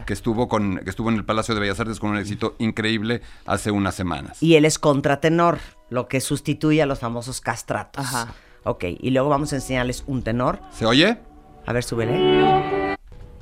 [0.05, 3.21] que estuvo, con, que estuvo en el Palacio de Bellas Artes con un éxito increíble
[3.45, 4.41] hace unas semanas.
[4.41, 5.59] Y él es contratenor,
[5.89, 8.05] lo que sustituye a los famosos castratos.
[8.05, 8.33] Ajá.
[8.63, 10.59] Ok, y luego vamos a enseñarles un tenor.
[10.71, 11.17] ¿Se oye?
[11.65, 12.95] A ver, súbele.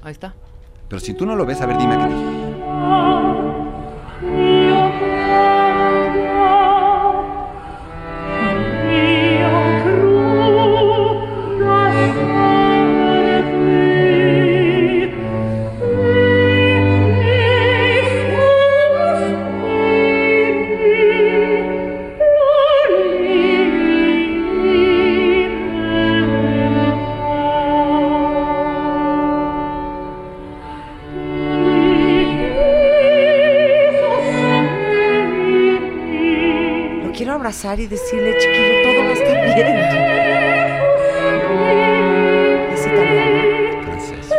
[0.03, 0.33] Ahí está.
[0.87, 3.50] Pero si tú no lo ves, a ver, dime qué.
[37.51, 39.67] Abrazar y decirle, chiquillo, todo va a estar bien.
[42.73, 43.83] Es italiano.
[43.83, 44.29] Francés.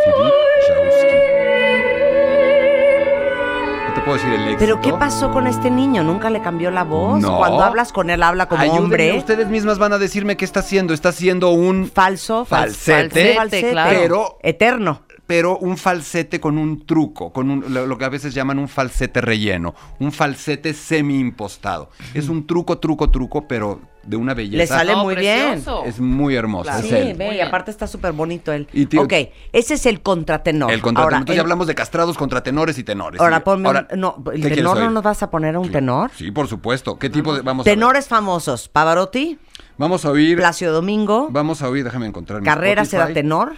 [3.89, 4.59] No te puedo decir el éxito.
[4.61, 6.03] Pero ¿qué pasó con este niño?
[6.03, 7.21] ¿Nunca le cambió la voz?
[7.21, 7.37] No.
[7.37, 9.13] Cuando hablas con él, habla como Ayúdenme, hombre.
[9.19, 10.95] Ustedes mismas van a decirme qué está haciendo.
[10.95, 13.91] Está haciendo un Falso, fal- falsete, Falsete, claro.
[14.01, 15.03] pero Eterno.
[15.33, 18.69] Pero un falsete con un truco, con un- lo, lo que a veces llaman un
[18.69, 21.89] falsete relleno, un falsete semi impostado.
[22.13, 24.59] Es un truco, truco, truco, pero de una belleza.
[24.59, 25.85] Le sale No, muy precioso.
[25.87, 26.65] Es muy hermoso.
[26.65, 26.81] Claro.
[26.81, 27.15] es Sí, él.
[27.17, 27.49] ve, Muy y bien.
[27.49, 28.69] aparte está súper bonito él.
[28.75, 29.13] Y tío- ok,
[29.55, 30.71] ese es el contratenor.
[30.71, 31.05] El contratenor.
[31.05, 33.19] Ahora, Entonces ya hablamos de castrados, contratenores y tenores.
[33.19, 36.11] Ahora, Y- ponme ahora, no, ¿qué ¿el tenor no nos vas a poner un tenor?
[36.15, 36.99] Sí, por supuesto.
[36.99, 37.71] ¿Qué tipo de vamos a?
[37.71, 39.39] Tenores famosos, Pavarotti,
[39.79, 40.37] Vamos a oír.
[40.37, 42.43] Plácido Domingo, Vamos a oír, déjame encontrar.
[42.43, 43.55] Carrera será tenor,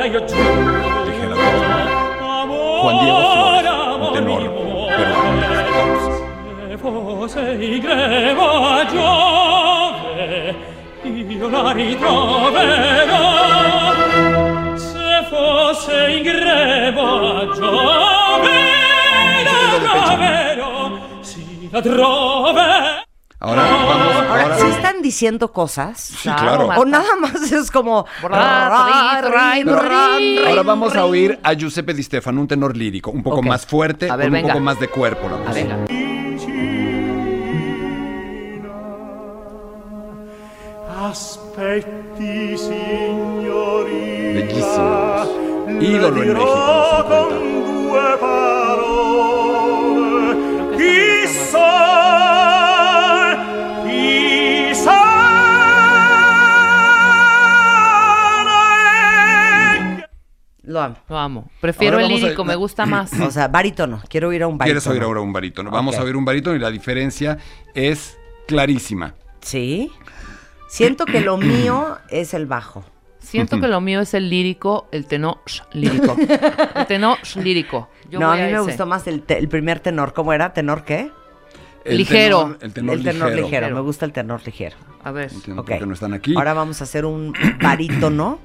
[0.00, 1.34] la yo Dijera
[2.82, 4.42] Juan Diego Flores, un tenor,
[4.96, 5.28] pero con
[14.78, 18.56] Se fosse in greva giove,
[19.44, 19.52] la
[19.84, 20.72] troverò,
[21.20, 23.09] si la troverò.
[23.40, 24.16] Ahora vamos.
[24.16, 25.98] Ahora, Ahora, ¿sí están diciendo cosas?
[25.98, 26.68] Sí, claro.
[26.76, 28.06] O nada más es como...
[28.22, 28.32] Ahora
[30.64, 34.16] vamos a oír a Giuseppe Di Stefano, un tenor lírico, un poco más fuerte, A
[34.16, 35.28] ver, con un poco más de cuerpo.
[35.28, 35.54] La A música.
[35.54, 35.76] venga.
[41.20, 44.40] Aspetti, signorina.
[44.40, 45.28] Bellísimos.
[45.80, 46.54] Ídolo en México, dirò los
[46.90, 47.08] 50.
[47.08, 47.28] con
[47.88, 50.28] due parole.
[60.70, 60.96] Lo amo.
[61.08, 61.50] Lo amo.
[61.60, 63.12] Prefiero Ahora el vamos a- lírico, me gusta más.
[63.20, 64.00] O sea, barítono.
[64.08, 64.80] Quiero oír a un barítono.
[64.80, 65.70] ¿Quieres oír ahora un barítono?
[65.70, 66.00] Vamos Ok.
[66.00, 67.38] a oír un barítono y la diferencia
[67.74, 68.16] es
[68.46, 69.14] clarísima.
[69.40, 69.90] Sí.
[70.68, 72.84] Siento que lo mío es el bajo.
[73.18, 75.38] Siento que lo mío es el lírico, el tenor
[75.72, 76.16] lírico.
[76.76, 77.88] El tenor lírico.
[78.08, 78.60] Yo no, a voy mí me ese.
[78.62, 80.12] gustó más el, te- el primer tenor.
[80.14, 80.52] ¿Cómo era?
[80.52, 81.10] ¿Tenor qué?
[81.84, 82.56] El Ligero.
[82.56, 83.46] tenor- el tenor, el tenor ligero.
[83.46, 83.74] ligero.
[83.74, 84.76] Me gusta el tenor ligero.
[85.04, 85.32] A ver.
[85.32, 85.68] Entiendo Ok.
[85.68, 86.34] por qué no están aquí.
[86.36, 88.38] Ahora vamos a hacer un barítono.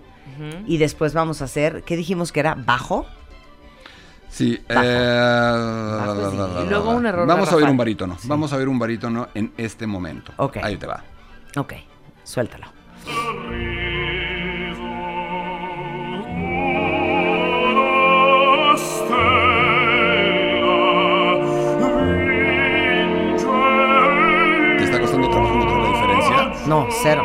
[0.67, 2.55] Y después vamos a hacer, ¿qué dijimos que era?
[2.55, 3.05] ¿Bajo?
[4.29, 4.59] Sí.
[4.67, 4.81] Bajo.
[4.83, 6.65] eh, Bajo, sí.
[6.65, 7.71] Y luego un error Vamos a oír garrafal.
[7.71, 8.17] un barítono.
[8.23, 10.31] Vamos a oír un barítono en este momento.
[10.37, 10.57] Ok.
[10.61, 11.03] Ahí te va.
[11.57, 11.73] Ok,
[12.23, 12.67] suéltalo.
[24.77, 26.67] ¿Te está costando trabajo notar la diferencia?
[26.67, 27.23] No, cero.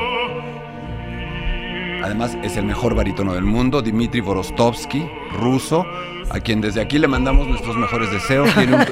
[2.02, 5.08] Además, es el mejor barítono del mundo, Dmitry Vorostovsky,
[5.38, 5.84] ruso,
[6.30, 8.48] a quien desde aquí le mandamos nuestros mejores deseos.
[8.54, 8.84] Tiene un,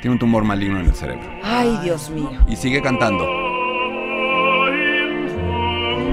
[0.00, 1.28] tiene un tumor maligno en el cerebro.
[1.42, 2.30] Ay, Dios mío.
[2.48, 3.26] Y sigue cantando.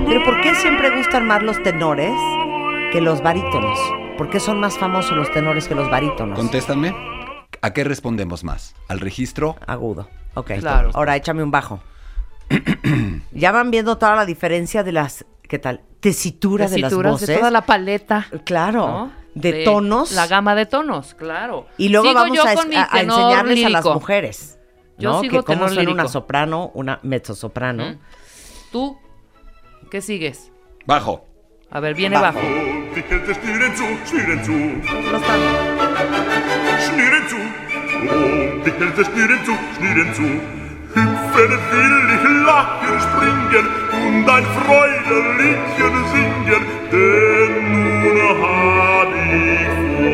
[0.08, 2.14] Pero ¿por qué siempre gustan más los tenores
[2.92, 3.78] que los barítonos?
[4.18, 6.38] ¿Por qué son más famosos los tenores que los barítonos?
[6.38, 6.96] Contéstame.
[7.62, 8.76] ¿A qué respondemos más?
[8.88, 9.56] ¿Al registro?
[9.66, 10.08] Agudo.
[10.36, 10.52] Ok.
[10.60, 10.92] Claro.
[10.94, 11.80] Ahora échame un bajo.
[13.32, 15.82] ya van viendo toda la diferencia de las, ¿qué tal?
[16.00, 17.28] Tesitura, de las Tesituras voces.
[17.28, 18.28] de toda la paleta.
[18.44, 18.88] Claro.
[18.88, 19.12] ¿no?
[19.34, 20.14] De, tonos.
[20.14, 21.68] La gama de tonos, claro.
[21.78, 24.60] Y luego Sigo vamos a, enseñarles a las mujeres.
[24.98, 25.22] Yo ¿no?
[25.22, 27.92] sigo que cómo suena una soprano, una mezzosoprano.
[27.92, 28.00] Mm.
[28.72, 28.98] ¿Tú
[29.92, 30.52] qué sigues?
[30.86, 31.26] Bajo.
[31.70, 32.40] A ver, viene bajo.
[32.40, 32.48] Zu,
[35.12, 35.20] No
[40.96, 43.66] hüpfen willig, lachen, springen
[44.06, 47.54] und ein Freudeliedchen singen, denn
[48.02, 50.05] nun hab ich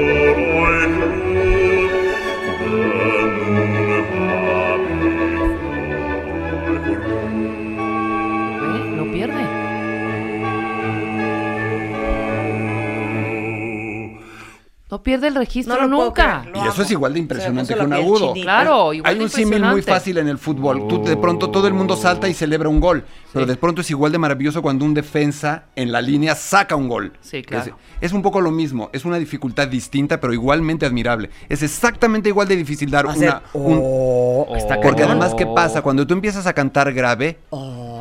[14.91, 16.41] No pierde el registro No nunca.
[16.41, 18.27] creer, Y eso es igual de impresionante puso que un agudo.
[18.33, 18.43] chinita.
[18.43, 20.85] Claro, igual Hay de un símil muy fácil en el fútbol.
[20.89, 23.89] Tú de pronto todo el mundo salta y celebra un gol, pero de pronto es
[23.89, 27.13] igual de maravilloso cuando un defensa en la línea saca un gol.
[27.21, 27.77] Sí, claro.
[28.01, 31.29] Es, es un poco lo mismo, es una dificultad distinta, pero igualmente admirable.
[31.47, 35.81] Es exactamente igual de difícil dar Hacer, una un- oh, está porque además qué pasa
[35.81, 37.39] cuando tú empiezas a cantar grave,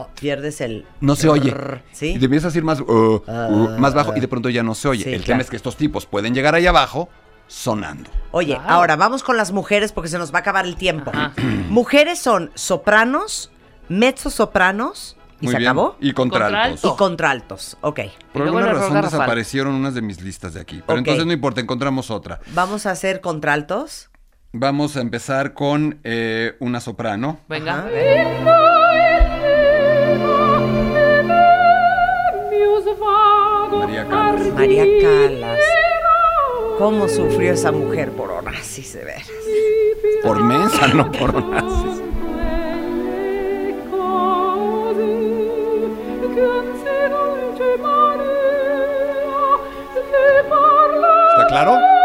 [0.00, 0.86] Oh, pierdes el...
[1.00, 1.54] no se oye.
[1.92, 2.14] ¿Sí?
[2.14, 4.62] Y te empiezas a ir más, uh, uh, Ah, más bajo y de pronto ya
[4.62, 5.04] no se oye.
[5.04, 5.26] sí, el claro.
[5.26, 7.08] tema es que estos tipos pueden llegar ahí abajo
[7.46, 8.08] sonando.
[8.30, 11.10] Oye, ahora vamos con las mujeres porque se nos va a acabar el tiempo.
[11.68, 13.50] Mujeres son sopranos,
[13.88, 15.68] mezzosopranos y Muy se bien.
[15.70, 15.96] acabó.
[16.00, 16.52] Y contraltos.
[16.80, 16.94] Contralto.
[16.94, 17.76] Y contraltos.
[17.80, 18.00] Ok.
[18.32, 19.18] Por alguna razón garrafal.
[19.20, 20.82] desaparecieron unas de mis listas de aquí.
[20.86, 22.40] Pero entonces no importa, encontramos otra.
[22.54, 24.10] Vamos a hacer contraltos.
[24.52, 27.40] Vamos a empezar con eh, una soprano.
[27.48, 27.86] Venga.
[27.86, 28.79] Ajá.
[33.80, 34.54] María Callas.
[34.54, 35.58] María Calas.
[36.78, 39.30] ¿Cómo sufrió esa mujer por Onassis, de veras?
[40.22, 42.02] Por mensa, no por nazis.
[51.30, 51.99] ¿Está claro?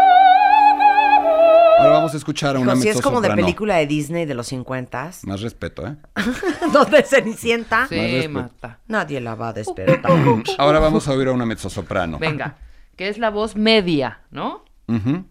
[2.06, 5.10] Vamos a escuchar a una si es como de película de Disney de los 50
[5.24, 5.96] Más respeto, ¿eh?
[6.72, 8.78] donde Cenicienta Sí, mata.
[8.86, 10.10] nadie la va a despertar.
[10.58, 12.18] Ahora vamos a oír a una mezzosoprano.
[12.18, 12.56] Venga.
[12.96, 14.64] Que es la voz media, ¿no?
[14.88, 15.24] Ujú.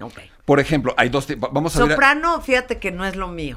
[0.00, 0.18] Ok.
[0.44, 1.50] Por ejemplo, hay dos tipos.
[1.52, 1.88] Vamos a ver.
[1.88, 3.56] a- Soprano, fíjate que no es lo mío.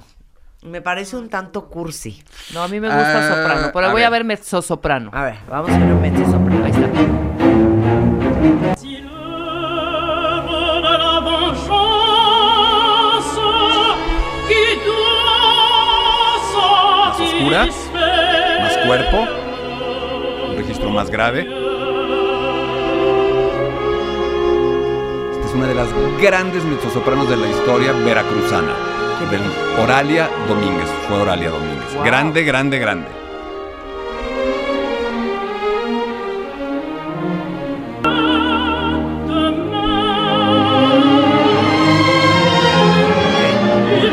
[0.64, 2.24] Me parece un tanto cursi.
[2.54, 4.20] No, a mí me gusta Ah, soprano, pero a voy a ver.
[4.24, 5.12] ver mezzosoprano.
[5.14, 6.66] A ver, vamos a ver un mezzosoprano.
[6.66, 6.88] Ahí está.
[17.50, 19.26] Más cuerpo.
[20.50, 21.42] Un registro más grave.
[25.32, 25.88] Esta es una de las
[26.22, 28.74] grandes mezzosopranos de la historia veracruzana.
[29.82, 30.90] Oralia Domínguez.
[31.08, 31.94] Fue Oralia Domínguez.
[31.94, 32.04] Wow.
[32.04, 33.08] Grande, grande, grande.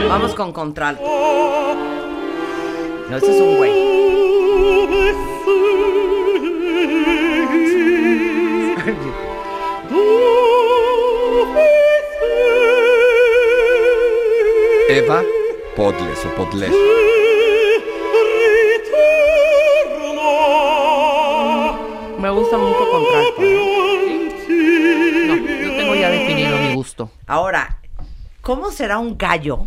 [0.08, 1.02] Vamos con contralto.
[3.10, 3.72] No, ese es un güey.
[14.88, 15.22] Eva
[15.76, 16.70] Podles o Podles.
[22.18, 23.42] Me gusta mucho contralto.
[23.42, 24.28] ¿eh?
[25.28, 26.74] No.
[26.74, 27.10] gusto.
[27.26, 27.78] Ahora,
[28.40, 29.66] ¿cómo será un gallo?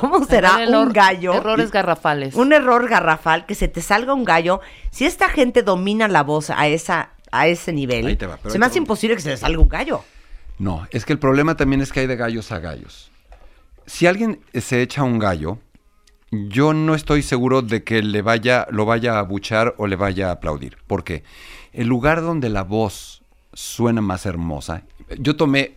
[0.00, 1.34] ¿Cómo será error- un gallo?
[1.34, 2.34] Errores garrafales.
[2.34, 4.60] Un error garrafal, que se te salga un gallo.
[4.90, 8.50] Si esta gente domina la voz a esa a ese nivel, Ahí te va, pero
[8.52, 8.82] se me hace va.
[8.84, 10.02] imposible que se le salga un gallo.
[10.58, 13.10] No, es que el problema también es que hay de gallos a gallos.
[13.84, 15.58] Si alguien se echa un gallo,
[16.30, 20.28] yo no estoy seguro de que le vaya, lo vaya a abuchar o le vaya
[20.28, 20.78] a aplaudir.
[20.86, 21.24] ¿Por qué?
[21.72, 24.82] El lugar donde la voz suena más hermosa.
[25.18, 25.74] Yo tomé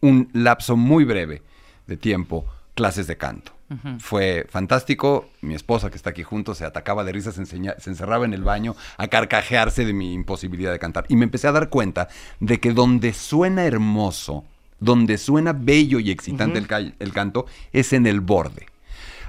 [0.00, 1.42] un lapso muy breve
[1.86, 3.52] de tiempo clases de canto.
[3.98, 5.28] Fue fantástico.
[5.40, 8.34] Mi esposa, que está aquí junto, se atacaba de risa, se, enseña- se encerraba en
[8.34, 11.06] el baño a carcajearse de mi imposibilidad de cantar.
[11.08, 12.08] Y me empecé a dar cuenta
[12.40, 14.44] de que donde suena hermoso,
[14.80, 18.66] donde suena bello y excitante el, ca- el canto, es en el borde.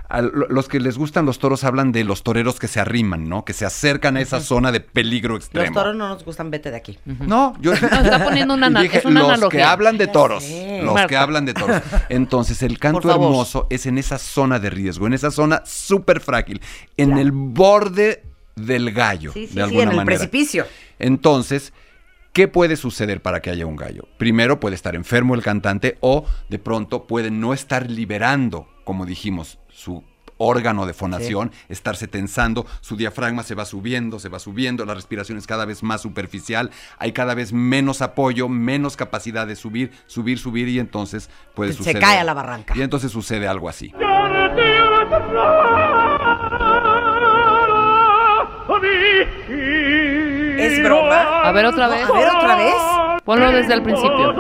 [0.08, 3.44] A los que les gustan los toros hablan de los toreros que se arriman, ¿no?
[3.44, 5.74] Que se acercan a esa zona de peligro Los extremo.
[5.74, 7.00] toros no nos gustan, vete de aquí.
[7.06, 9.60] No, yo está poniendo una dije, es una los analogía.
[9.60, 10.46] que hablan de toros,
[10.84, 11.08] los Marta.
[11.08, 11.82] que hablan de toros.
[12.10, 16.62] Entonces, el canto hermoso es en esa zona de riesgo, en esa zona súper frágil,
[16.98, 18.24] en el borde
[18.56, 20.66] del gallo, Sí, sí, de sí, alguna en el precipicio.
[21.00, 21.74] Entonces,
[22.32, 24.08] ¿qué puede suceder para que haya un gallo?
[24.18, 29.58] Primero, puede estar enfermo el cantante o de pronto puede no estar liberando, como dijimos,
[29.76, 30.04] su
[30.38, 35.38] órgano de fonación, estarse tensando, su diafragma se va subiendo, se va subiendo, la respiración
[35.38, 40.38] es cada vez más superficial, hay cada vez menos apoyo, menos capacidad de subir, subir,
[40.40, 42.02] subir y entonces puede Se suceder.
[42.02, 42.74] cae a la barranca.
[42.76, 43.94] Y entonces sucede algo así.
[50.58, 51.42] ¿Es broma?
[51.44, 52.10] A ver otra vez.
[52.10, 52.76] A ver otra vez.
[53.24, 54.34] Ponlo desde el principio.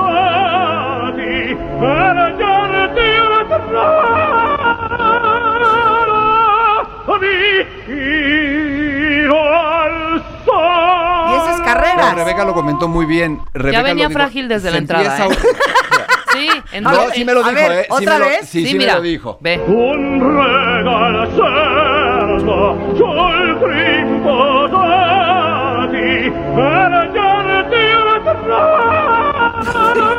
[11.27, 12.13] Y esa es No, carrera.
[12.13, 13.41] Rebeca lo comentó muy bien.
[13.53, 15.29] Rebeca lo venía dijo, frágil desde la entrada, ¿eh?
[16.33, 17.81] Sí, en No, sí me lo dijo, ver, ¿eh?
[17.83, 18.39] Sí ¿otra me lo- vez?
[18.41, 18.93] Sí, Sí, sí mira.
[18.93, 19.37] me lo dijo.
[19.39, 19.57] Ve.
[19.65, 20.19] Un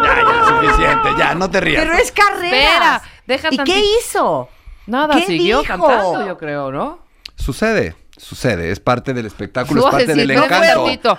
[0.02, 1.85] Ya, ya, suficiente, ya, no te rías.
[1.85, 2.47] Pero es carrera.
[2.47, 3.77] Espera, deja ¿Y tantito.
[3.78, 4.48] qué hizo?
[4.87, 5.69] Nada, ¿Qué siguió dijo?
[5.87, 6.99] cantando, yo creo, ¿no?
[7.35, 11.19] Sucede, sucede, es parte del espectáculo, es parte del encanto.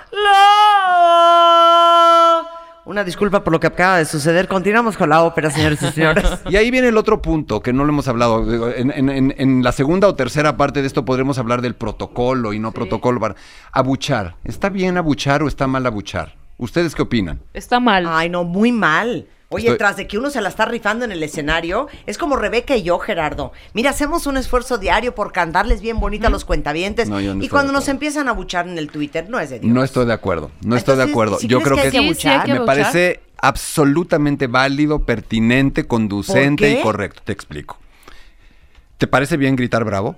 [2.85, 4.47] Una disculpa por lo que acaba de suceder.
[4.47, 6.23] Continuamos con la ópera, señores y señores.
[6.49, 8.71] Y ahí viene el otro punto que no lo hemos hablado.
[8.73, 12.53] En, en- en- en la segunda o tercera parte de esto podremos hablar del protocolo
[12.53, 13.19] y no protocolo.
[13.73, 14.35] Abuchar.
[14.45, 16.35] ¿Está bien abuchar o está mal abuchar?
[16.57, 17.41] ¿Ustedes qué opinan?
[17.53, 18.05] Está mal.
[18.07, 19.27] Ay, no, muy mal.
[19.49, 22.35] Oye, Estoy- tras de que uno se la está rifando en el escenario, es como
[22.35, 23.53] Rebeca y yo, Gerardo.
[23.73, 27.07] Mira, hacemos un esfuerzo diario por cantarles bien bonita a los cuentavientes.
[27.07, 29.73] No, y cuando nos empiezan a buchar en el Twitter, no es de Dios.
[29.73, 30.51] No estoy de acuerdo.
[30.61, 31.39] No estoy de acuerdo.
[31.39, 35.87] ¿sí Yo creo que que, que Sí, sí, hay que me parece absolutamente válido, pertinente,
[35.87, 37.21] conducente y correcto.
[37.23, 37.77] Te explico.
[38.97, 40.17] ¿Te parece bien gritar bravo?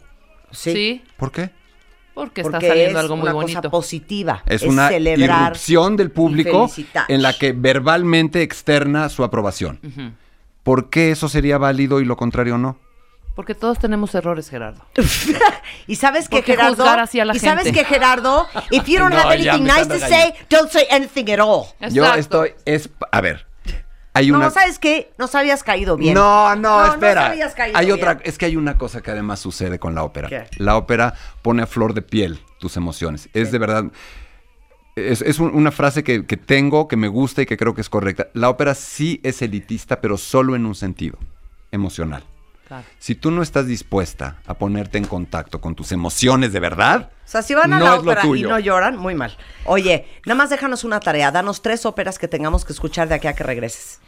[0.52, 1.04] Sí.
[1.18, 1.52] ¿Por qué?
[2.20, 3.60] Porque está porque saliendo es algo muy una bonito.
[3.62, 4.44] cosa positiva.
[4.46, 6.70] Es, una celebrar irrupción del público
[7.08, 9.80] en la que verbalmente externa su aprobación.
[9.82, 10.12] Ujú.
[10.64, 12.78] ¿Por qué eso sería válido y lo contrario no?
[13.36, 14.86] Porque todos tenemos errores, Gerardo.
[15.88, 17.80] Y sabes que ¿Por qué Gerardo, así a la y sabes gente?
[17.80, 21.40] que Gerardo, if you don't No, have anything nice to say, don't say anything at
[21.40, 21.68] all.
[21.90, 22.44] Yo Exacto.
[22.44, 23.48] estoy es a ver.
[24.14, 25.14] Hay No, ¿sabes qué?
[25.18, 26.14] Nos habías caído bien.
[26.16, 27.30] No, no, No, no espera.
[27.56, 27.98] caído hay bien.
[27.98, 30.28] otra, es que hay una cosa que además sucede con la ópera.
[30.30, 30.46] ¿Qué?
[30.58, 33.30] La ópera pone a flor de piel tus emociones.
[33.34, 33.86] Es de verdad.
[34.96, 37.82] Es, es un- una frase que, que tengo, que me gusta y que creo que
[37.82, 38.28] es correcta.
[38.34, 41.18] La ópera sí es elitista, pero solo en un sentido,
[41.72, 42.24] emocional.
[42.70, 42.86] Claro.
[43.00, 47.28] Si tú no estás dispuesta a ponerte en contacto con tus emociones de verdad, O
[47.28, 49.36] sea, si van a no la ópera y no lloran, muy mal.
[49.66, 51.32] Oye, nada más déjanos una tarea.
[51.32, 54.00] Danos tres óperas que tengamos que escuchar de aquí a que regreses.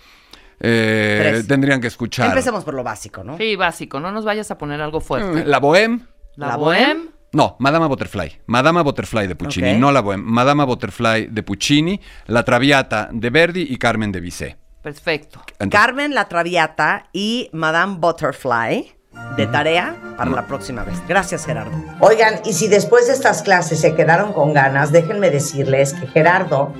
[0.60, 3.36] eh, tendrían que escuchar Empecemos por lo básico, ¿no?
[3.38, 4.00] Sí, básico.
[4.00, 5.44] No nos vayas a poner algo fuerte.
[5.44, 6.06] La Bohème.
[6.36, 7.10] La, La Bohème.
[7.34, 8.42] No, Madama Butterfly.
[8.46, 10.22] Madama Butterfly de Puccini, no la Bohème.
[10.24, 14.58] Madama Butterfly de Puccini, La Traviata de Verdi y Carmen de Bizet.
[14.82, 15.42] Perfecto.
[15.60, 18.96] Entonces, Carmen la Traviata y Madame Butterfly
[19.38, 20.96] de tarea para la próxima vez.
[21.08, 21.72] Gracias, Gerardo.
[22.00, 26.74] Oigan, y si después de estas clases se quedaron con ganas, déjenme decirles que Gerardo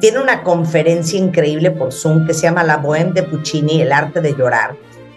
[0.00, 4.20] tiene una conferencia increíble por Zoom que se llama La Bohème de Puccini, el arte
[4.20, 4.76] de llorar.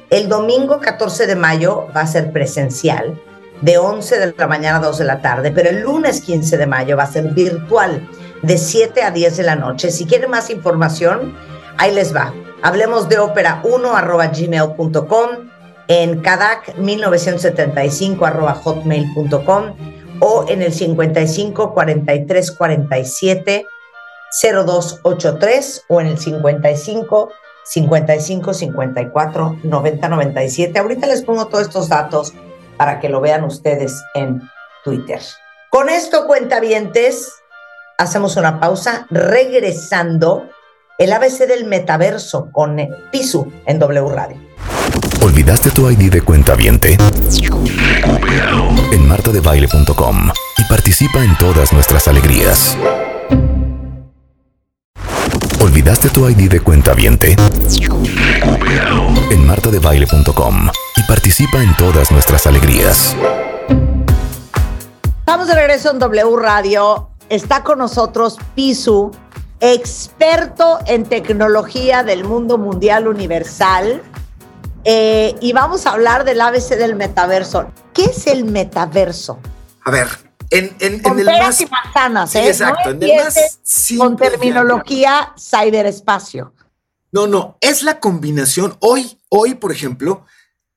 [0.10, 3.20] El domingo 14 de mayo va a ser presencial,
[3.62, 6.66] de 11 de la mañana a 2 de la tarde, pero el lunes 15 de
[6.66, 8.08] mayo va a ser virtual,
[8.42, 9.92] de 7 a 10 de la noche.
[9.92, 11.36] Si quieren más información,
[11.80, 12.34] ahí les va.
[12.62, 15.30] Hablemos de ópera 1 arroba gmail.com,
[15.88, 19.76] en Cadac 1975 arroba hotmail.com
[20.20, 23.66] o en el 55 43 47
[24.42, 27.32] 0283 o en el 55
[27.64, 30.80] 55 54 90 97.
[30.80, 32.34] Ahorita les pongo todos estos datos
[32.78, 34.42] para que lo vean ustedes en
[34.84, 35.22] Twitter.
[35.70, 37.32] Con esto, cuentavientes,
[37.98, 40.50] hacemos una pausa, regresando
[41.00, 42.78] el ABC del metaverso con
[43.10, 44.38] Pisu en W Radio.
[45.24, 46.98] ¿Olvidaste tu ID de cuenta viente?
[48.92, 52.78] En martadebaile.com y participa en todas nuestras alegrías.
[55.62, 57.38] ¿Olvidaste tu ID de cuenta viente?
[59.32, 63.16] En martadebaile.com y participa en todas nuestras alegrías.
[65.20, 67.10] Estamos de regreso en W Radio.
[67.30, 69.12] Está con nosotros Pisu,
[69.60, 74.02] experto en tecnología del mundo mundial universal.
[74.86, 77.72] Eh, y vamos a hablar del ABC del metaverso.
[77.94, 79.40] ¿Qué es el metaverso?
[79.84, 80.08] A ver,
[80.50, 81.62] en, en, Con en el peras más...
[81.62, 82.48] y manzanas, Sí, ¿eh?
[82.48, 83.60] exacto, No en el más
[83.98, 86.54] con terminología ciberespacio.
[87.12, 88.78] No, no, es la combinación.
[88.80, 90.26] Hoy, hoy, por ejemplo,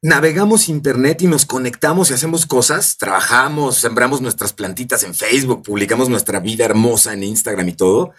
[0.03, 6.09] navegamos internet y nos conectamos y hacemos cosas, trabajamos, sembramos nuestras plantitas en Facebook, publicamos
[6.09, 8.13] nuestra vida hermosa en Instagram y todo,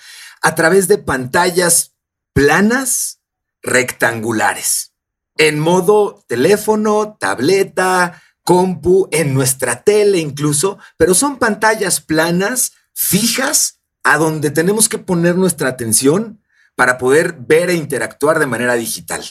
[0.43, 1.95] a través de pantallas
[2.33, 3.21] planas,
[3.63, 4.93] rectangulares,
[5.37, 14.17] en modo teléfono, tableta, compu, en nuestra tele incluso, pero son pantallas planas, fijas, a
[14.17, 16.41] donde tenemos que poner nuestra atención
[16.75, 19.23] para poder ver e interactuar de manera digital.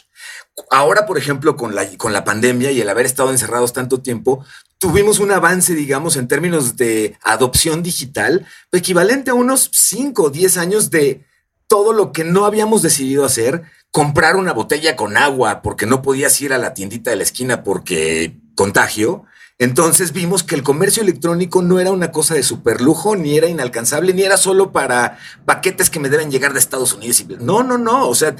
[0.70, 4.45] Ahora, por ejemplo, con la, con la pandemia y el haber estado encerrados tanto tiempo,
[4.79, 10.59] tuvimos un avance, digamos, en términos de adopción digital, equivalente a unos 5 o 10
[10.59, 11.24] años de
[11.69, 16.39] todo lo que no habíamos decidido hacer, comprar una botella con agua porque no podías
[16.41, 19.24] ir a la tiendita de la esquina porque contagio.
[19.59, 24.12] Entonces vimos que el comercio electrónico no era una cosa de superlujo, ni era inalcanzable,
[24.12, 27.24] ni era solo para paquetes que me deben llegar de Estados Unidos.
[27.41, 28.09] No, no, no.
[28.09, 28.35] O sea,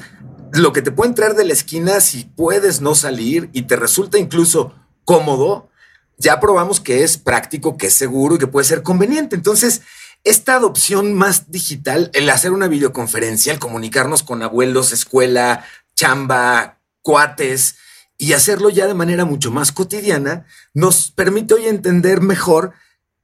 [0.53, 4.19] lo que te pueden traer de la esquina si puedes no salir y te resulta
[4.19, 4.73] incluso
[5.03, 5.69] cómodo,
[6.17, 9.35] ya probamos que es práctico, que es seguro y que puede ser conveniente.
[9.35, 9.81] Entonces,
[10.23, 15.65] esta adopción más digital, el hacer una videoconferencia, el comunicarnos con abuelos, escuela,
[15.95, 17.75] chamba, cuates
[18.19, 22.73] y hacerlo ya de manera mucho más cotidiana, nos permite hoy entender mejor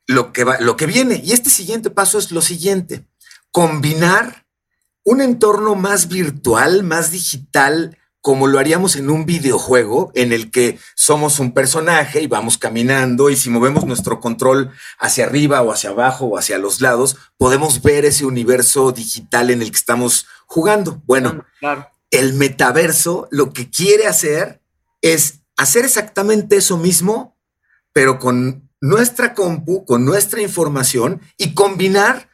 [0.07, 1.21] lo que va, lo que viene.
[1.23, 3.05] Y este siguiente paso es lo siguiente:
[3.51, 4.47] combinar
[5.09, 10.77] un entorno más virtual, más digital, como lo haríamos en un videojuego en el que
[10.93, 14.69] somos un personaje y vamos caminando y si movemos nuestro control
[14.99, 19.63] hacia arriba o hacia abajo o hacia los lados, podemos ver ese universo digital en
[19.63, 21.01] el que estamos jugando.
[21.07, 21.43] Bueno,
[22.11, 24.61] el metaverso lo que quiere hacer
[25.01, 27.35] es hacer exactamente eso mismo,
[27.93, 32.29] pero con nuestra compu, con nuestra información y combinar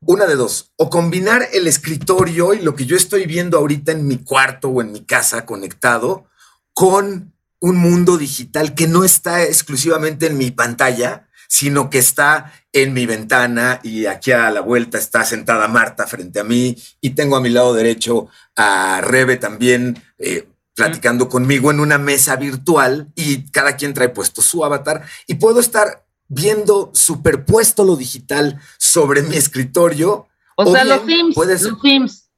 [0.00, 4.06] una de dos, o combinar el escritorio y lo que yo estoy viendo ahorita en
[4.06, 6.26] mi cuarto o en mi casa conectado
[6.74, 12.92] con un mundo digital que no está exclusivamente en mi pantalla, sino que está en
[12.92, 17.36] mi ventana y aquí a la vuelta está sentada Marta frente a mí y tengo
[17.36, 23.50] a mi lado derecho a Rebe también eh, platicando conmigo en una mesa virtual y
[23.50, 28.60] cada quien trae puesto su avatar y puedo estar viendo superpuesto lo digital
[28.96, 30.26] sobre mi escritorio.
[30.56, 32.30] O sea, los Sims, puede ser- los Sims.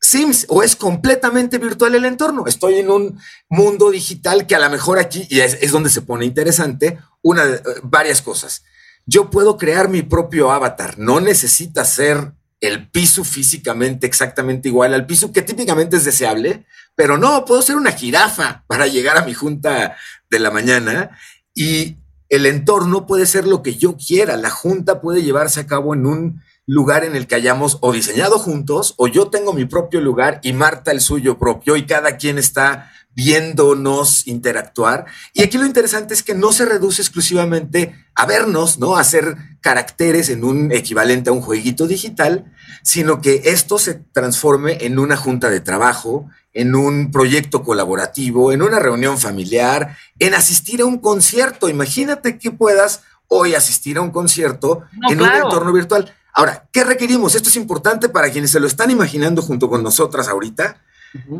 [0.00, 2.46] Sims o es completamente virtual el entorno.
[2.46, 3.18] Estoy en un
[3.48, 7.44] mundo digital que a lo mejor aquí, y es, es donde se pone interesante, una
[7.44, 8.62] eh, varias cosas.
[9.04, 10.96] Yo puedo crear mi propio avatar.
[10.96, 17.18] No necesita ser el piso físicamente exactamente igual al piso que típicamente es deseable, pero
[17.18, 19.96] no, puedo ser una jirafa para llegar a mi junta
[20.30, 21.18] de la mañana
[21.52, 21.96] y
[22.28, 24.36] el entorno puede ser lo que yo quiera.
[24.36, 28.38] La junta puede llevarse a cabo en un lugar en el que hayamos o diseñado
[28.38, 32.38] juntos o yo tengo mi propio lugar y Marta el suyo propio y cada quien
[32.38, 35.06] está viéndonos interactuar.
[35.32, 38.96] Y aquí lo interesante es que no se reduce exclusivamente a vernos, ¿no?
[38.96, 44.84] A hacer caracteres en un equivalente a un jueguito digital, sino que esto se transforme
[44.84, 50.80] en una junta de trabajo, en un proyecto colaborativo, en una reunión familiar, en asistir
[50.80, 51.68] a un concierto.
[51.68, 55.36] Imagínate que puedas hoy asistir a un concierto No, en claro.
[55.36, 56.14] un entorno virtual.
[56.32, 57.34] Ahora, ¿qué requerimos?
[57.34, 60.82] Esto es importante para quienes se lo están imaginando junto con nosotras ahorita.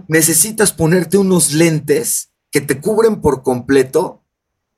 [0.07, 4.23] Necesitas ponerte unos lentes que te cubren por completo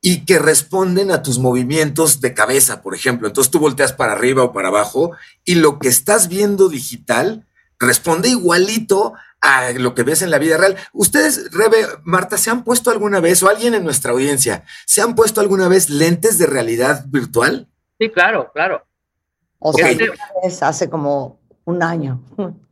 [0.01, 3.27] y que responden a tus movimientos de cabeza, por ejemplo.
[3.27, 5.11] Entonces tú volteas para arriba o para abajo
[5.45, 7.45] y lo que estás viendo digital
[7.79, 10.77] responde igualito a lo que ves en la vida real.
[10.93, 15.15] Ustedes, Rebe, Marta, ¿se han puesto alguna vez, o alguien en nuestra audiencia, ¿se han
[15.15, 17.69] puesto alguna vez lentes de realidad virtual?
[17.99, 18.85] Sí, claro, claro.
[19.59, 22.23] O sea, hace como un año.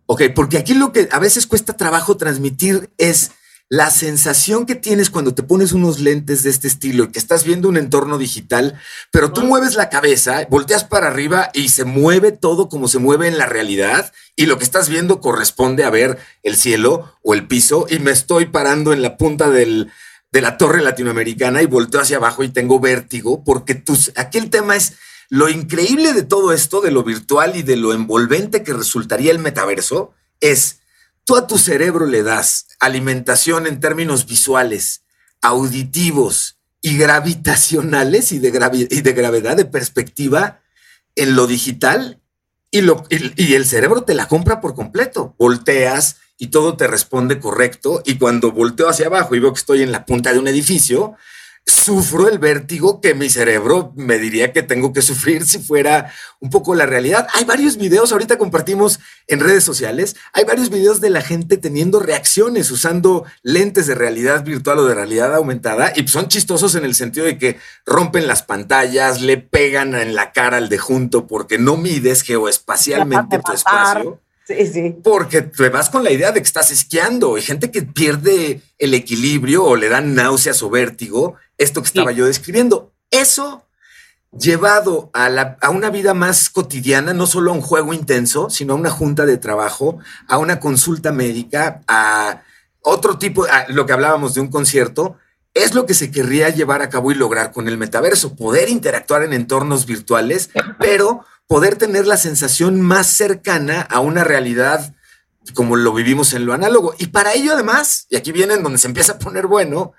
[0.06, 3.32] Ok, porque aquí lo que a veces cuesta trabajo transmitir es
[3.68, 7.44] la sensación que tienes cuando te pones unos lentes de este estilo y que estás
[7.44, 8.80] viendo un entorno digital,
[9.10, 13.26] pero tú mueves la cabeza, volteas para arriba y se mueve todo como se mueve
[13.26, 17.48] en la realidad y lo que estás viendo corresponde a ver el cielo o el
[17.48, 19.90] piso y me estoy parando en la punta del,
[20.30, 24.48] de la torre latinoamericana y volteo hacia abajo y tengo vértigo porque tus, aquí el
[24.48, 24.94] tema es
[25.28, 29.40] lo increíble de todo esto, de lo virtual y de lo envolvente que resultaría el
[29.40, 30.78] metaverso, es
[31.26, 35.02] tú a tu cerebro le das alimentación en términos visuales,
[35.42, 40.62] auditivos y gravitacionales y de, gravedad, de perspectiva
[41.16, 42.22] en lo digital
[42.70, 45.34] y, y el cerebro te la compra por completo.
[45.36, 49.82] Volteas y todo te responde correcto y cuando volteo hacia abajo y veo que estoy
[49.82, 51.16] en la punta de un edificio,
[51.66, 56.48] sufro el vértigo que mi cerebro me diría que tengo que sufrir si fuera un
[56.48, 57.26] poco la realidad.
[57.34, 61.98] Hay varios videos, ahorita compartimos en redes sociales, hay varios videos de la gente teniendo
[61.98, 66.94] reacciones usando lentes de realidad virtual o de realidad aumentada y son chistosos en el
[66.94, 71.58] sentido de que rompen las pantallas, le pegan en la cara al de junto porque
[71.58, 74.20] no mides geoespacialmente tu espacio.
[74.46, 74.96] Sí, sí.
[75.02, 77.34] Porque te vas con la idea de que estás esquiando.
[77.34, 81.34] Hay gente que pierde el equilibrio o le dan náuseas o vértigo.
[81.58, 82.92] Esto que estaba yo describiendo.
[83.10, 83.64] Eso
[84.36, 88.74] llevado a, la- a una vida más cotidiana, no solo a un juego intenso, sino
[88.74, 89.98] a una junta de trabajo,
[90.28, 92.42] a una consulta médica, a
[92.82, 95.16] otro tipo, a lo que hablábamos de un concierto,
[95.54, 99.22] es lo que se querría llevar a cabo y lograr con el metaverso, poder interactuar
[99.22, 104.94] en entornos virtuales, pero poder tener la sensación más cercana a una realidad
[105.54, 106.94] como lo vivimos en lo análogo.
[106.98, 109.92] Y para ello además, y aquí viene en donde se empieza a poner bueno,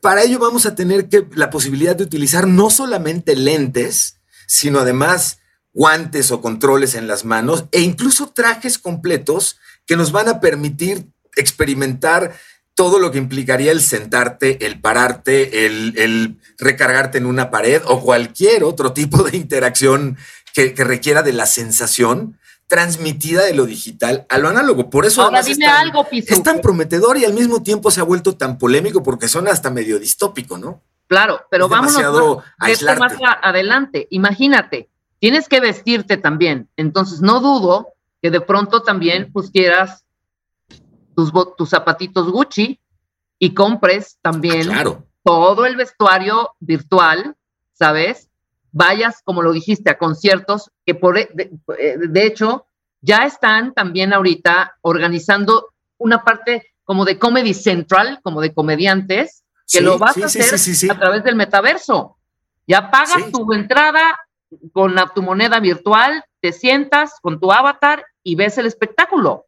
[0.00, 5.38] para ello vamos a tener que la posibilidad de utilizar no solamente lentes, sino además
[5.72, 11.06] guantes o controles en las manos e incluso trajes completos que nos van a permitir
[11.36, 12.34] experimentar
[12.74, 18.00] todo lo que implicaría el sentarte, el pararte, el, el recargarte en una pared o
[18.02, 20.16] cualquier otro tipo de interacción
[20.54, 24.88] que, que requiera de la sensación transmitida de lo digital a lo análogo.
[24.88, 26.32] Por eso Ahora dime es tan- algo, Pisu.
[26.32, 29.68] es tan prometedor y al mismo tiempo se ha vuelto tan polémico porque suena hasta
[29.70, 30.80] medio distópico, ¿no?
[31.06, 34.06] Claro, pero Es vámonos demasiado más, adelante.
[34.10, 34.88] Imagínate,
[35.18, 36.68] tienes que vestirte también.
[36.76, 37.88] Entonces, no dudo
[38.22, 40.04] que de pronto también pues quieras
[41.14, 42.80] tus, tus zapatitos Gucci
[43.38, 45.04] y compres también Claro.
[45.22, 47.36] todo el vestuario virtual,
[47.74, 48.28] ¿sabes?
[48.72, 52.66] Vayas, como lo dijiste, a conciertos que por, e- de, eh, de hecho
[53.00, 59.78] ya están también ahorita organizando una parte como de Comedy Central, como de comediantes, que
[59.78, 62.16] Sí, lo vas sí, a hacer sí, a través del metaverso.
[62.66, 64.18] Ya pagas tu entrada
[64.72, 69.46] con la- tu moneda virtual, te sientas con tu avatar y ves el espectáculo.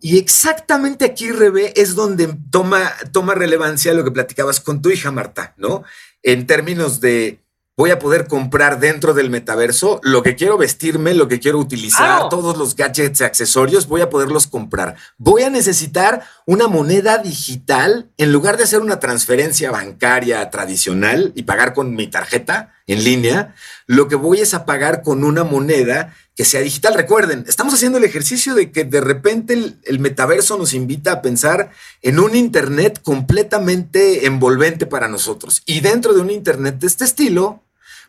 [0.00, 5.10] Y exactamente aquí, Rebe, es donde toma, toma relevancia lo que platicabas con tu hija,
[5.10, 5.84] Marta, ¿no?
[6.22, 7.40] En términos de
[7.76, 12.06] voy a poder comprar dentro del metaverso lo que quiero vestirme, lo que quiero utilizar,
[12.16, 12.28] Claro.
[12.30, 14.96] todos los gadgets y accesorios, voy a poderlos comprar.
[15.18, 21.42] Voy a necesitar una moneda digital en lugar de hacer una transferencia bancaria tradicional y
[21.42, 23.54] pagar con mi tarjeta en línea.
[23.86, 26.94] Lo que voy es a pagar con una moneda que sea digital.
[26.94, 31.22] Recuerden, estamos haciendo el ejercicio de que de repente el, el metaverso nos invita a
[31.22, 31.70] pensar
[32.02, 35.62] en un Internet completamente envolvente para nosotros.
[35.66, 37.62] Y dentro de un Internet de este estilo,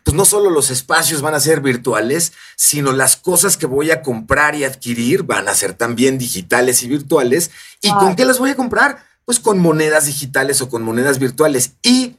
[0.08, 4.00] pues no solo los espacios van a ser virtuales, sino las cosas que voy a
[4.00, 7.50] comprar y adquirir van a ser también digitales y virtuales.
[7.82, 9.04] ¿Y con qué las voy a comprar?
[9.26, 11.72] Pues con monedas digitales o con monedas virtuales.
[11.82, 12.16] Y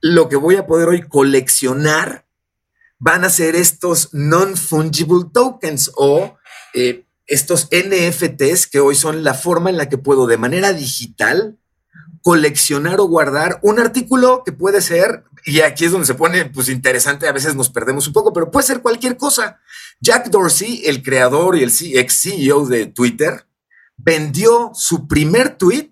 [0.00, 2.24] lo que voy a poder hoy coleccionar
[2.98, 6.38] van a ser estos non-fungible tokens o
[6.72, 11.58] eh, estos NFTs que hoy son la forma en la que puedo de manera digital
[12.22, 16.68] coleccionar o guardar un artículo que puede ser, y aquí es donde se pone pues
[16.68, 19.60] interesante, a veces nos perdemos un poco, pero puede ser cualquier cosa.
[20.00, 23.46] Jack Dorsey, el creador y el ex CEO de Twitter,
[23.96, 25.90] vendió su primer tweet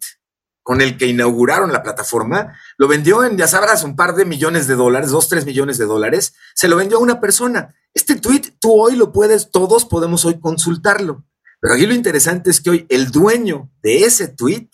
[0.63, 4.67] con el que inauguraron la plataforma, lo vendió en, ya sabrás, un par de millones
[4.67, 7.75] de dólares, dos, tres millones de dólares, se lo vendió a una persona.
[7.93, 11.25] Este tweet tú hoy lo puedes, todos podemos hoy consultarlo.
[11.61, 14.71] Pero aquí lo interesante es que hoy el dueño de ese tweet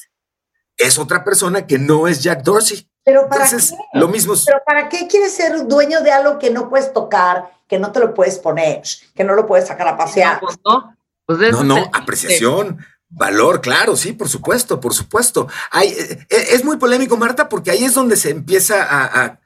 [0.76, 2.90] es otra persona que no es Jack Dorsey.
[3.06, 3.98] Pero ¿para Entonces, qué?
[4.00, 7.48] lo mismo es- Pero ¿para qué quieres ser dueño de algo que no puedes tocar,
[7.68, 8.82] que no te lo puedes poner,
[9.14, 10.40] que no lo puedes sacar a pasear?
[10.40, 15.46] Pues no, pues ese No, no, el- apreciación, valor, claro, sí, por supuesto, por supuesto.
[15.70, 19.40] Hay, eh, eh, es muy polémico, Marta, porque ahí es donde se empieza a, a-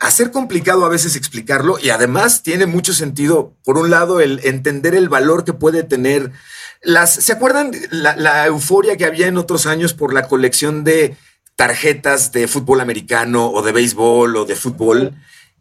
[0.00, 4.94] hacer complicado a veces explicarlo y además tiene mucho sentido, por un lado, el entender
[4.94, 6.30] el valor que puede tener
[6.82, 11.16] las, ¿se acuerdan la, la euforia que había en otros años por la colección de
[11.58, 15.16] tarjetas de fútbol americano o de béisbol o de fútbol?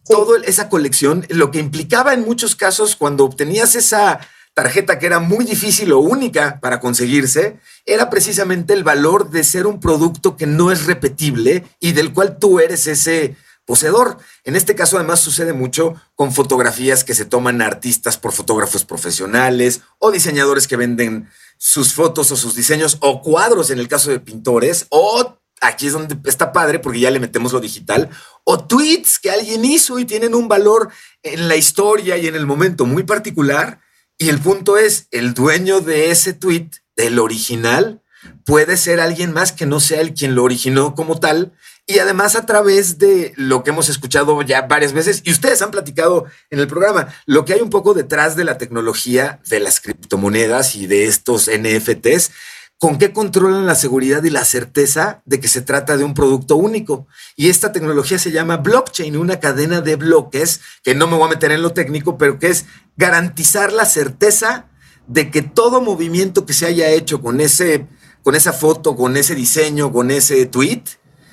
[0.06, 4.20] Toda esa colección, lo que implicaba en muchos casos cuando obtenías esa
[4.54, 9.66] tarjeta que era muy difícil o única para conseguirse, era precisamente el valor de ser
[9.66, 14.20] un producto que no es repetible y del cual tú eres ese poseedor.
[14.44, 18.86] En este caso además sucede mucho con fotografías que se toman a artistas por fotógrafos
[18.86, 24.12] profesionales o diseñadores que venden sus fotos o sus diseños o cuadros en el caso
[24.12, 28.10] de pintores o aquí es donde está padre porque ya le metemos lo digital
[28.44, 30.90] o tweets que alguien hizo y tienen un valor
[31.24, 33.80] en la historia y en el momento muy particular
[34.18, 38.02] y el punto es, el dueño de ese tweet, del original,
[38.44, 41.54] puede ser alguien más que no sea el quien lo originó como tal.
[41.86, 45.72] Y además a través de lo que hemos escuchado ya varias veces, y ustedes han
[45.72, 49.80] platicado en el programa, lo que hay un poco detrás de la tecnología de las
[49.80, 52.32] criptomonedas y de estos NFTs,
[52.80, 56.58] con qué controlan la seguridad y la certeza de que se trata de un producto
[56.58, 57.08] único.
[57.36, 61.32] Y esta tecnología se llama blockchain, una cadena de bloques, que no me voy a
[61.32, 64.68] meter en lo técnico, pero que es garantizar la certeza
[65.08, 67.88] de que todo movimiento que se haya hecho con, ese,
[68.22, 70.84] con esa foto, con ese diseño, con ese tweet,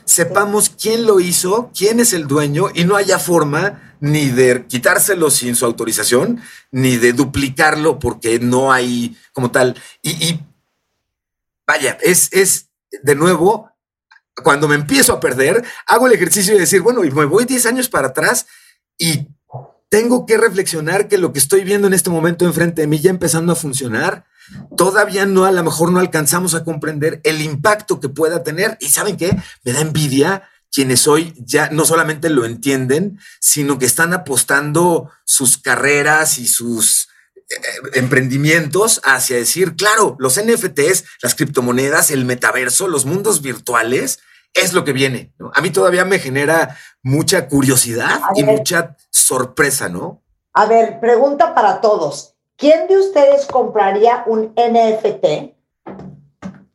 [0.06, 5.30] sepamos quién lo hizo, quién es el dueño y no haya forma ni de quitárselo
[5.30, 6.40] sin su autorización,
[6.70, 9.76] ni de duplicarlo porque no hay como tal.
[10.02, 10.40] Y, y
[11.66, 12.70] vaya, es, es
[13.02, 13.70] de nuevo,
[14.42, 17.66] cuando me empiezo a perder, hago el ejercicio de decir, bueno, y me voy 10
[17.66, 18.46] años para atrás
[18.98, 19.28] y
[19.88, 23.10] tengo que reflexionar que lo que estoy viendo en este momento enfrente de mí ya
[23.10, 24.24] empezando a funcionar,
[24.76, 28.76] todavía no, a lo mejor no alcanzamos a comprender el impacto que pueda tener.
[28.80, 33.86] Y saben qué, me da envidia quienes hoy ya no solamente lo entienden, sino que
[33.86, 37.08] están apostando sus carreras y sus
[37.94, 44.20] emprendimientos hacia decir, claro, los NFTs, las criptomonedas, el metaverso, los mundos virtuales,
[44.54, 45.32] es lo que viene.
[45.52, 50.22] A mí todavía me genera mucha curiosidad y mucha sorpresa, ¿no?
[50.52, 52.34] A ver, pregunta para todos.
[52.56, 55.54] ¿Quién de ustedes compraría un NFT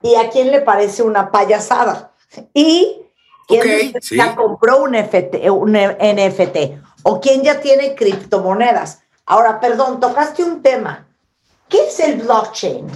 [0.02, 2.14] y a quién le parece una payasada?
[2.54, 3.02] Y
[3.48, 6.58] quién ya compró un, un NFT
[7.04, 9.02] o quién ya tiene criptomonedas.
[9.30, 11.07] Ahora, perdón, tocaste un tema.
[11.69, 12.88] ¿Qué es el blockchain?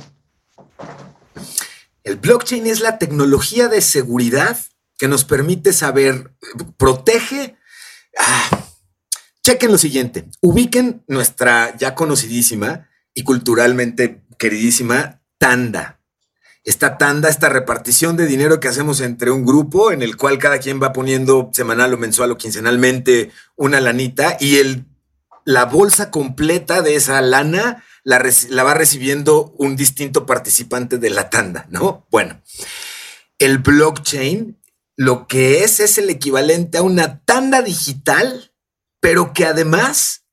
[2.03, 4.57] El blockchain es la tecnología de seguridad
[4.97, 6.33] que nos permite saber,
[6.77, 7.55] protege.
[8.17, 8.65] Ah,
[9.43, 15.99] chequen lo siguiente, ubiquen nuestra ya conocidísima y culturalmente queridísima tanda.
[16.63, 20.57] Esta tanda, esta repartición de dinero que hacemos entre un grupo en el cual cada
[20.57, 24.87] quien va poniendo semanal o mensual o quincenalmente una lanita y el
[25.45, 28.19] la bolsa completa de esa lana la,
[28.63, 32.05] va recibiendo un distinto participante de la tanda, ¿no?
[32.11, 32.41] Bueno,
[33.39, 34.59] el blockchain
[34.95, 38.53] lo que es es el equivalente a una tanda digital,
[38.99, 40.25] pero que además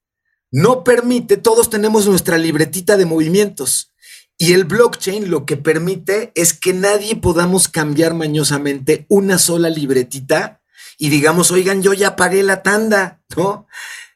[0.51, 3.95] no permite, todos tenemos nuestra libretita de movimientos.
[4.37, 10.62] Y el blockchain lo que permite es que nadie podamos cambiar mañosamente una sola libretita
[10.99, 13.66] y digamos, oigan, yo ya pagué la tanda, ¿no?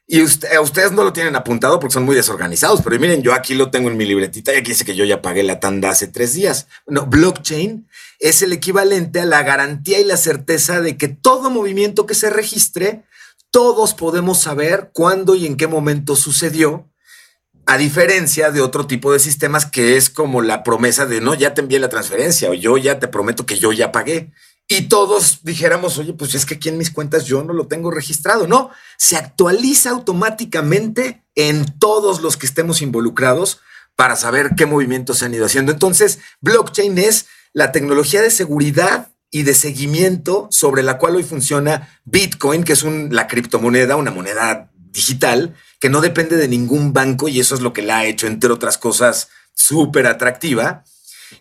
[0.07, 3.71] Y ustedes no lo tienen apuntado porque son muy desorganizados, pero miren, yo aquí lo
[3.71, 6.33] tengo en mi libretita y aquí dice que yo ya pagué la tanda hace tres
[6.33, 6.67] días.
[6.85, 7.87] Bueno, blockchain
[8.19, 12.29] es el equivalente a la garantía y la certeza de que todo movimiento que se
[12.29, 13.03] registre,
[13.49, 16.87] todos podemos saber cuándo y en qué momento sucedió,
[17.65, 21.55] a diferencia de otro tipo de sistemas que es como la promesa de no, ya
[21.55, 24.31] te envié la transferencia o yo ya te prometo que yo ya pagué
[24.67, 27.91] y todos dijéramos, oye, pues es que aquí en mis cuentas yo no lo tengo
[27.91, 28.47] registrado.
[28.47, 33.59] No, se actualiza automáticamente en todos los que estemos involucrados
[33.95, 35.71] para saber qué movimientos se han ido haciendo.
[35.71, 41.99] Entonces, blockchain es la tecnología de seguridad y de seguimiento sobre la cual hoy funciona
[42.05, 47.39] Bitcoin, que es la criptomoneda, una moneda digital que no depende de ningún banco y
[47.39, 50.83] eso es lo que la ha hecho, entre otras cosas, súper atractiva.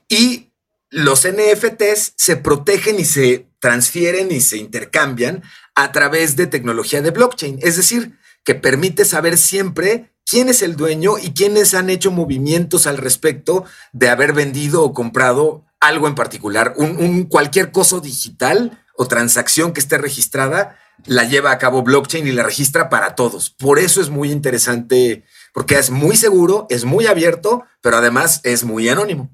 [0.08, 0.50] Y
[0.94, 5.42] los NFTs se protegen y se transfieren y se intercambian
[5.74, 10.76] a través de tecnología de blockchain, es decir, que permite saber siempre quién es el
[10.76, 16.14] dueño y quiénes han hecho movimientos al respecto de haber vendido o comprado algo en
[16.14, 16.74] particular.
[16.76, 22.32] Un, cualquier cosa digital o transacción que esté registrada la lleva a cabo blockchain y
[22.32, 23.50] la registra para todos.
[23.50, 28.62] Por eso es muy interesante, porque es muy seguro, es muy abierto, pero además es
[28.62, 29.28] muy anónimo.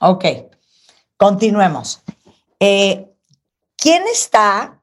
[0.00, 0.24] Ok.
[1.22, 2.02] Continuemos.
[2.58, 3.06] Eh,
[3.76, 4.80] ¿Quién está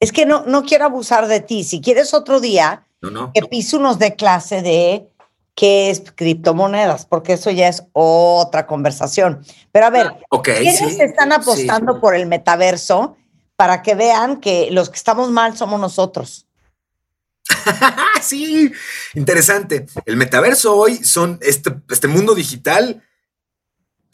[0.00, 1.62] Es que no, no quiero abusar de ti.
[1.62, 3.32] Si quieres otro día, No, no.
[3.34, 5.08] que Piso nos dé clase de
[5.54, 9.44] qué es criptomonedas, porque eso ya es otra conversación.
[9.72, 11.34] Pero a ver, Ok, ¿quiénes sí, están sí.
[11.34, 13.16] apostando por el metaverso
[13.56, 16.46] para que vean que los que estamos mal somos nosotros?
[17.66, 18.72] Ah, sí,
[19.14, 19.86] interesante.
[20.06, 23.02] El metaverso hoy son este, este mundo digital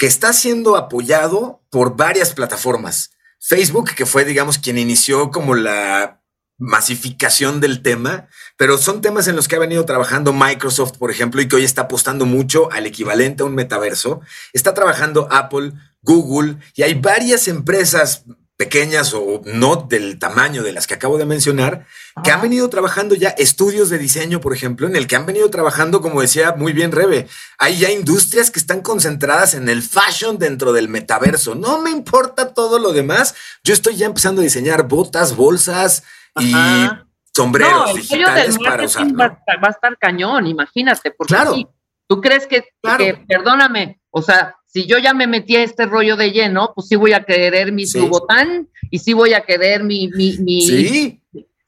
[0.01, 3.10] que está siendo apoyado por varias plataformas.
[3.39, 6.22] Facebook, que fue, digamos, quien inició como la
[6.56, 11.43] masificación del tema, pero son temas en los que ha venido trabajando Microsoft, por ejemplo,
[11.43, 14.22] y que hoy está apostando mucho al equivalente a un metaverso.
[14.55, 18.24] Está trabajando Apple, Google, y hay varias empresas
[18.65, 21.87] pequeñas o no del tamaño de las que acabo de mencionar,
[22.23, 25.49] que han venido trabajando ya estudios de diseño, por ejemplo, en el que han venido
[25.49, 27.27] trabajando, como decía muy bien Rebe,
[27.57, 31.55] hay ya industrias que están concentradas en el fashion dentro del metaverso.
[31.55, 33.35] No me importa todo lo demás.
[33.65, 36.03] Yo estoy ya empezando a diseñar botas, bolsas
[36.39, 36.53] y
[37.35, 39.07] sombreros no, el digitales del para usar.
[39.19, 41.12] va, a estar- va a estar cañón, imagínate.
[41.12, 41.55] Porque Claro.
[41.55, 41.66] sí,
[42.07, 42.99] tú crees que, Claro.
[42.99, 46.88] que- perdóname, o sea, si yo ya me metí a este rollo de lleno, pues
[46.88, 47.98] sí voy a querer mi Sí.
[47.98, 51.20] Lubotán y sí voy a querer mi, mi, mi Sí,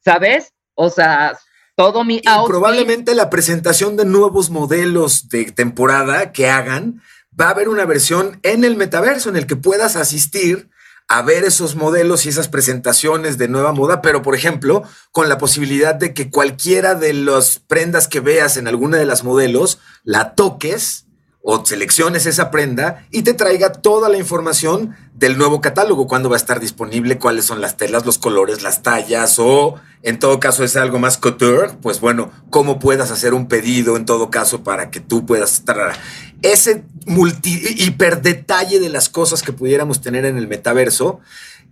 [0.03, 0.53] ¿sabes?
[0.75, 1.37] O sea,
[1.75, 2.49] todo mi y outfit.
[2.49, 7.01] probablemente la presentación de nuevos modelos de temporada que hagan,
[7.39, 10.69] va a haber una versión en el metaverso en el que puedas asistir
[11.09, 15.37] a ver esos modelos y esas presentaciones de nueva moda, pero por ejemplo, con la
[15.37, 20.33] posibilidad de que cualquiera de las prendas que veas en alguna de las modelos, la
[20.33, 21.02] toques
[21.45, 26.37] o selecciones esa prenda y te traiga toda la información del nuevo catálogo, cuándo va
[26.37, 30.63] a estar disponible, cuáles son las telas, los colores, las tallas o en todo caso
[30.63, 34.89] es algo más couture, pues bueno, cómo puedas hacer un pedido en todo caso para
[34.89, 35.93] que tú puedas estar
[36.41, 41.19] ese multi hiper detalle de las cosas que pudiéramos tener en el metaverso.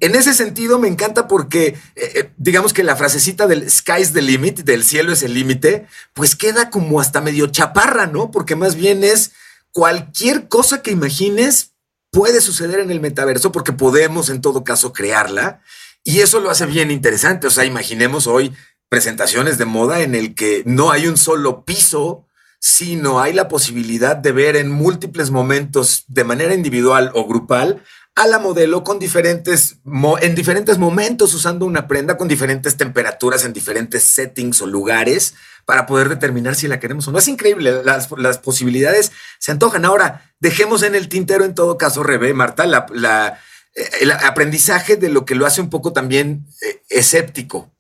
[0.02, 4.22] En ese sentido me encanta porque eh, eh, digamos que la frasecita del sky's the
[4.22, 8.32] limit, del cielo es el límite, pues queda como hasta medio chaparra, ¿no?
[8.32, 9.32] Porque más bien es
[9.72, 11.74] cualquier cosa que imagines
[12.12, 15.62] puede suceder en el metaverso porque podemos en todo caso crearla
[16.04, 17.48] y eso lo hace bien interesante.
[17.48, 18.54] O sea, imaginemos hoy
[18.90, 22.28] presentaciones de moda en el que no hay un solo piso,
[22.60, 27.84] sino hay la posibilidad de ver en múltiples momentos de manera individual o grupal
[28.16, 29.78] a la modelo con diferentes
[30.22, 35.34] en diferentes momentos usando una prenda con diferentes temperaturas en diferentes settings o lugares
[35.66, 37.20] para poder determinar si la queremos o no.
[37.20, 39.86] Es increíble, las, las posibilidades se antojan.
[39.86, 43.40] Ahora, dejemos en el tintero en todo caso, Rebe, Marta, la-
[43.76, 47.72] eh, el aprendizaje de lo que lo hace un poco también eh, escéptico.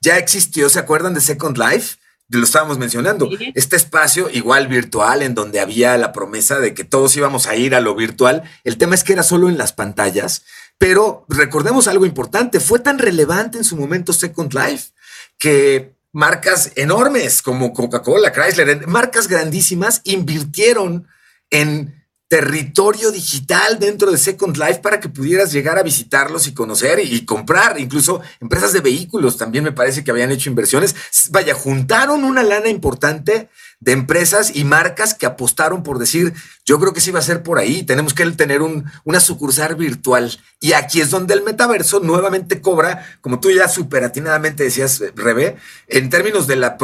[0.00, 1.96] Ya existió, ¿se acuerdan de Second Life?
[2.30, 3.28] Lo estábamos mencionando.
[3.38, 3.52] Sí.
[3.54, 7.74] Este espacio igual virtual en donde había la promesa de que todos íbamos a ir
[7.74, 8.42] a lo virtual.
[8.64, 10.44] El tema es que era solo en las pantallas,
[10.76, 12.60] pero recordemos algo importante.
[12.60, 14.90] Fue tan relevante en su momento Second Life
[15.38, 21.06] que marcas enormes como Coca-Cola, Chrysler, marcas grandísimas invirtieron
[21.50, 21.97] en
[22.28, 27.24] territorio digital dentro de Second Life para que pudieras llegar a visitarlos y conocer y,
[27.24, 27.80] comprar.
[27.80, 30.94] Incluso empresas de vehículos también me parece que habían hecho inversiones.
[31.30, 33.48] Vaya, juntaron una lana importante
[33.80, 36.32] de empresas y marcas que apostaron por decir,
[36.64, 39.76] yo creo que sí va a ser por ahí, tenemos que tener un, una sucursal
[39.76, 40.30] virtual.
[40.60, 45.56] Y aquí es donde el metaverso nuevamente cobra, como tú ya súper atinadamente decías, Rebe,
[45.86, 46.76] en términos de, la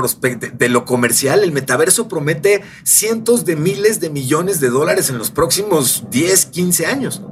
[0.53, 5.31] de lo comercial, el metaverso promete cientos de miles de millones de dólares en los
[5.31, 7.23] próximos 10, 15 años.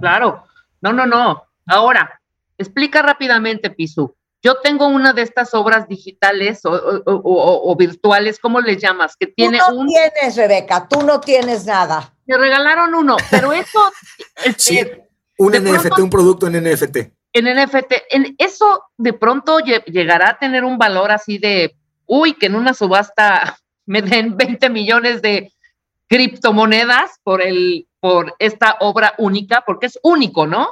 [0.00, 0.44] Claro.
[0.80, 1.42] No, no, no.
[1.66, 2.20] Ahora,
[2.56, 4.14] explica rápidamente, Pisu.
[4.42, 8.80] Yo tengo una de estas obras digitales o, o- o- o- o virtuales, ¿cómo les
[8.80, 9.16] llamas?
[9.18, 9.86] Que tiene tú no un...
[9.88, 12.14] tienes, Rebeca, tú no tienes nada.
[12.26, 13.80] Me regalaron uno, pero eso...
[14.44, 14.80] este, Sí,
[15.38, 16.96] un de NFT, pronto- un producto en NFT.
[17.32, 22.34] en NFT, en eso de pronto lle- llegará a tener un valor así de, uy,
[22.34, 25.52] que en una subasta me den 20 millones de
[26.08, 30.68] criptomonedas por el por esta obra única, porque es único, ¿no?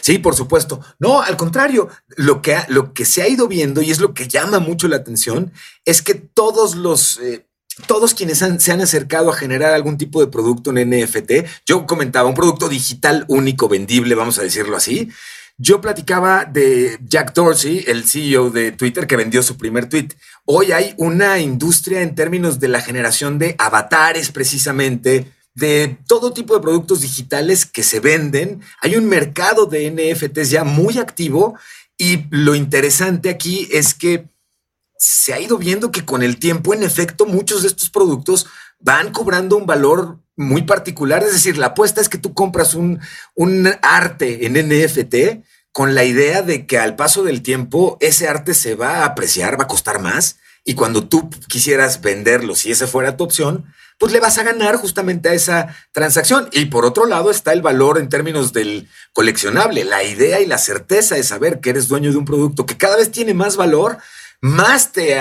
[0.00, 0.80] Sí, por supuesto.
[0.98, 4.28] No, al contrario, lo que, lo que se ha ido viendo y es lo que
[4.28, 5.52] llama mucho la atención
[5.84, 7.46] es que todos los, eh,
[7.86, 11.32] todos quienes se han acercado a generar algún tipo de producto en NFT,
[11.66, 15.10] yo comentaba un producto digital único, vendible, vamos a decirlo así.
[15.62, 20.08] Yo platicaba de Jack Dorsey, el CEO de Twitter, que vendió su primer tweet.
[20.46, 26.54] Hoy hay una industria en términos de la generación de avatares, precisamente, de todo tipo
[26.54, 28.62] de productos digitales que se venden.
[28.80, 31.58] Hay un mercado de NFTs ya muy activo
[31.98, 34.28] y lo interesante aquí es que
[34.96, 38.46] se ha ido viendo que con el tiempo, en efecto, muchos de estos productos
[38.78, 41.22] van cobrando un valor muy particular.
[41.22, 43.00] Es decir, la apuesta es que tú compras un,
[43.34, 48.54] un arte en NFT con la idea de que al paso del tiempo ese arte
[48.54, 50.38] se va a apreciar, va a costar más.
[50.64, 54.76] Y cuando tú quisieras venderlo, si esa fuera tu opción, pues le vas a ganar
[54.76, 56.48] justamente a esa transacción.
[56.52, 60.56] Y por otro lado está el valor en términos del coleccionable, la idea y la
[60.56, 63.98] certeza de saber que eres dueño de un producto que cada vez tiene más valor,
[64.40, 65.18] más te,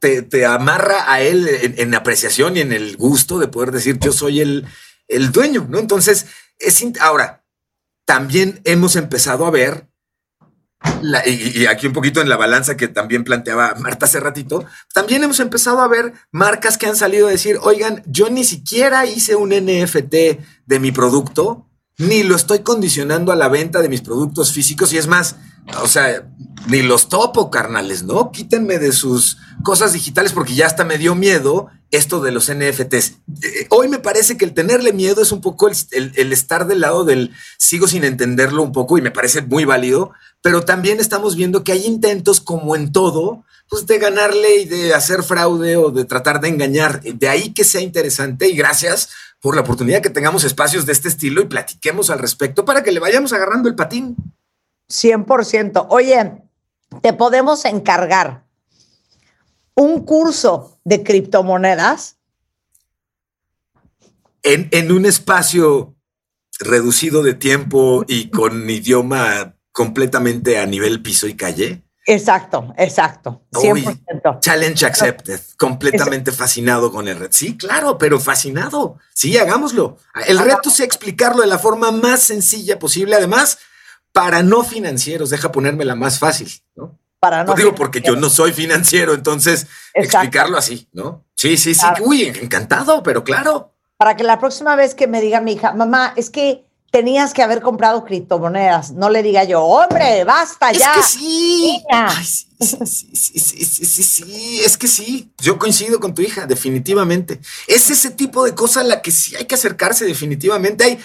[0.00, 4.12] te, amarra a él en, en apreciación y en el gusto de poder decir yo
[4.12, 4.66] soy el,
[5.08, 5.78] el dueño, ¿no?
[5.78, 6.24] Entonces,
[6.58, 7.44] es ahora,
[8.06, 9.91] también hemos empezado a ver
[11.02, 14.64] la- y, y aquí un poquito en la balanza que también planteaba Marta hace ratito,
[14.94, 19.06] también hemos empezado a ver marcas que han salido a decir, oigan, yo ni siquiera
[19.06, 20.14] hice un NFT
[20.66, 21.66] de mi producto,
[21.98, 25.36] ni lo estoy condicionando a la venta de mis productos físicos, y es más,
[25.82, 26.26] o sea,
[26.68, 28.30] ni los topo, carnales, ¿no?
[28.32, 33.16] Quítenme de sus cosas digitales porque ya hasta me dio miedo esto de los NFTs.
[33.42, 36.80] Eh, hoy me parece que el tenerle miedo es un poco el, el- estar del
[36.80, 41.36] lado del sigo sin entenderlo un poco y me parece muy válido, pero también estamos
[41.36, 45.90] viendo que hay intentos como en todo, pues de ganarle y de hacer fraude o
[45.90, 47.02] de tratar de engañar.
[47.02, 49.10] De ahí que sea interesante y gracias
[49.42, 52.92] por la oportunidad que tengamos espacios de este estilo y platiquemos al respecto para que
[52.92, 54.14] le vayamos agarrando el patín.
[54.88, 55.86] 100%.
[55.90, 56.32] Oye,
[57.02, 58.44] te podemos encargar
[59.74, 62.18] un curso de criptomonedas.
[64.44, 65.96] en, en un espacio
[66.58, 71.82] reducido de tiempo y con idioma completamente a nivel piso y calle.
[72.04, 73.42] Exacto, exacto.
[73.52, 74.40] Uy, 100%.
[74.40, 75.40] challenge accepted.
[75.56, 77.36] Completamente fascinado con el reto.
[77.36, 78.98] Sí, claro, pero fascinado.
[79.14, 79.98] Sí, hagámoslo.
[80.26, 83.14] El reto es explicarlo de la forma más sencilla posible.
[83.14, 83.58] Además,
[84.12, 86.98] para no financieros, deja ponerme la más fácil, ¿no?
[87.20, 90.26] Para no Lo digo porque yo no soy financiero, entonces Exacto.
[90.26, 91.24] explicarlo así, ¿no?
[91.36, 91.80] Sí, sí, sí.
[91.80, 92.04] Claro.
[92.04, 93.72] Uy, encantado, pero claro.
[93.96, 97.42] Para que la próxima vez que me diga mi hija, mamá, es que tenías que
[97.42, 98.92] haber comprado criptomonedas.
[98.92, 100.92] No le diga yo, hombre, basta es ya.
[100.92, 101.82] Es que sí.
[101.90, 105.32] Ay, sí, sí, sí, sí, sí, sí, sí, es que sí.
[105.38, 107.40] Yo coincido con tu hija, definitivamente.
[107.66, 110.84] Es ese tipo de cosa a la que sí hay que acercarse definitivamente.
[110.84, 110.98] Hay,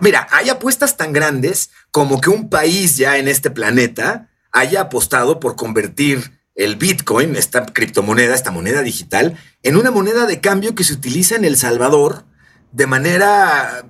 [0.00, 5.40] mira, hay apuestas tan grandes como que un país ya en este planeta haya apostado
[5.40, 10.84] por convertir el Bitcoin, esta criptomoneda, esta moneda digital, en una moneda de cambio que
[10.84, 12.24] se utiliza en El Salvador
[12.72, 13.84] de manera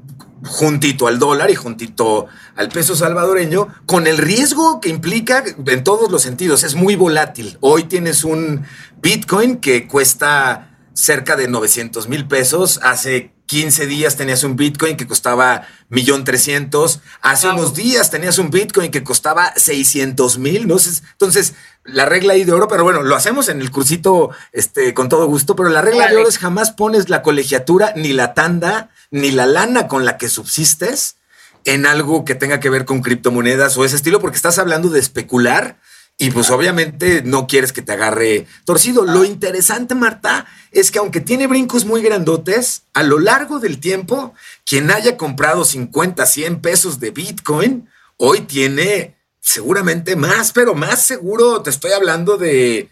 [0.44, 2.26] juntito al dólar y juntito
[2.56, 6.64] al peso salvadoreño, con el riesgo que implica en todos los sentidos.
[6.64, 7.58] Es muy volátil.
[7.60, 8.64] Hoy tienes un
[9.00, 12.80] Bitcoin que cuesta cerca de 900 mil pesos.
[12.82, 17.00] Hace 15 días tenías un Bitcoin que costaba millón trescientos.
[17.22, 20.68] Hace unos días tenías un Bitcoin que costaba 600 mil.
[20.68, 20.74] ¿no?
[20.74, 21.54] Entonces- Entonces,
[21.84, 25.26] la regla ahí de oro, pero bueno, lo hacemos en el cursito este, con todo
[25.26, 29.30] gusto, pero la regla de oro es jamás pones la colegiatura, ni la tanda, ni
[29.30, 31.16] la lana con la que subsistes
[31.64, 35.00] en algo que tenga que ver con criptomonedas o ese estilo, porque estás hablando de
[35.00, 35.78] especular
[36.20, 39.04] y pues obviamente no quieres que te agarre torcido.
[39.04, 44.34] Lo interesante, Marta, es que aunque tiene brincos muy grandotes, a lo largo del tiempo,
[44.66, 51.62] quien haya comprado 50, 100 pesos de Bitcoin, hoy tiene seguramente más, pero más seguro,
[51.62, 52.78] te estoy hablando de...
[52.78, 52.90] eh,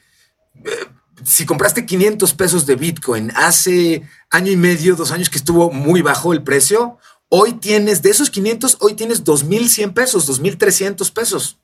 [1.24, 6.00] si compraste 500 pesos de Bitcoin hace año y medio, dos años que estuvo muy
[6.00, 6.98] bajo el precio,
[7.28, 11.58] hoy tienes, de esos 500, hoy tienes 2.100 pesos, 2.300 pesos.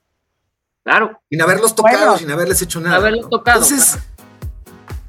[0.85, 1.21] Claro.
[1.31, 2.97] Sin haberlos tocado, Bueno, sin haberles hecho nada.
[2.97, 3.29] haberlos ¿no?
[3.29, 3.99] tocado, Entonces,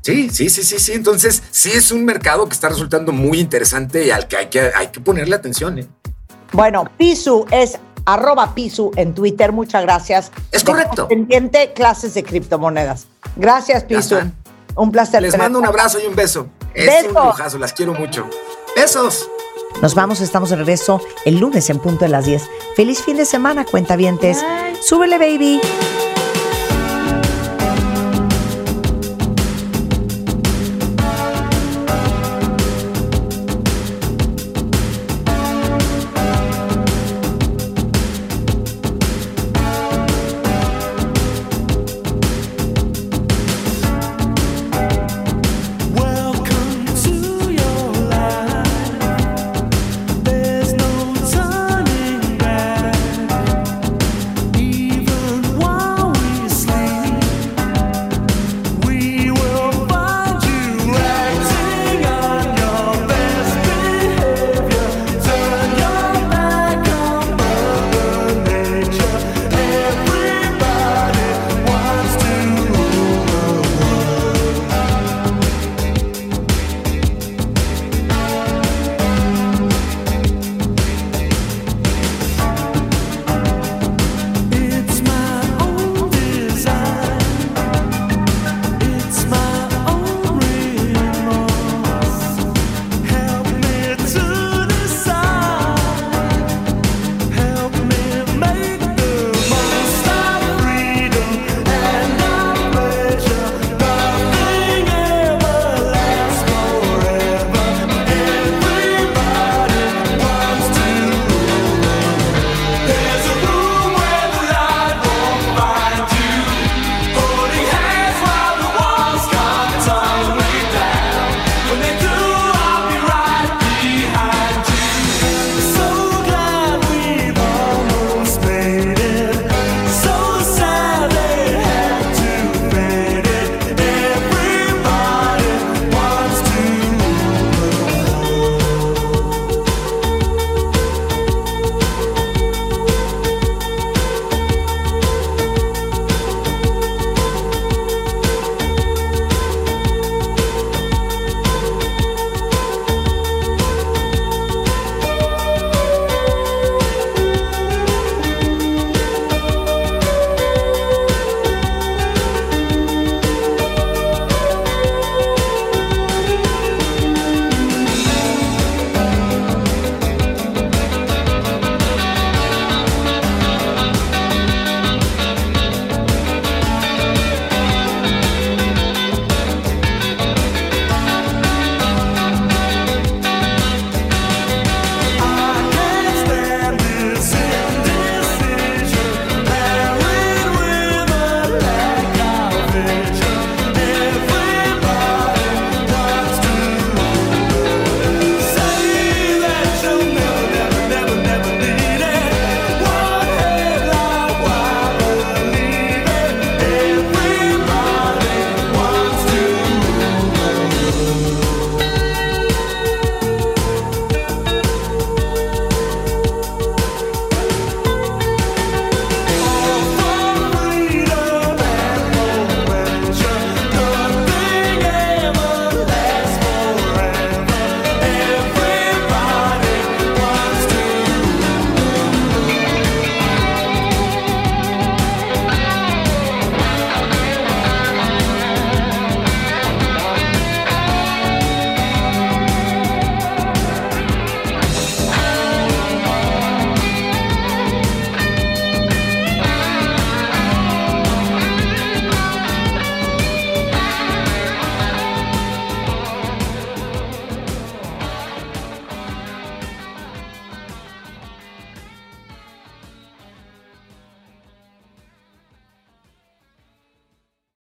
[0.02, 0.92] sí, sí, sí, sí, sí.
[0.94, 4.72] Entonces, sí es un mercado que está resultando muy interesante y al que hay que,
[4.76, 5.80] hay que ponerle atención.
[5.80, 5.88] ¿eh?
[6.52, 9.52] Bueno, Pisu es arroba Pisu en Twitter.
[9.52, 10.32] Muchas gracias.
[10.52, 11.08] Es correcto.
[11.08, 13.08] Pendiente clases de criptomonedas.
[13.36, 14.18] Gracias, Pisu.
[14.76, 15.22] Un placer.
[15.22, 15.38] Les tenerte.
[15.38, 16.48] mando un abrazo y un beso.
[16.74, 17.20] Es Beso.
[17.20, 18.28] un lujazo, las quiero mucho.
[18.76, 19.30] Besos.
[19.82, 22.50] Nos vamos, estamos de regreso el lunes en punto de las 10.
[22.76, 24.44] Feliz fin de semana, cuentavientes.
[24.82, 25.60] Súbele, baby.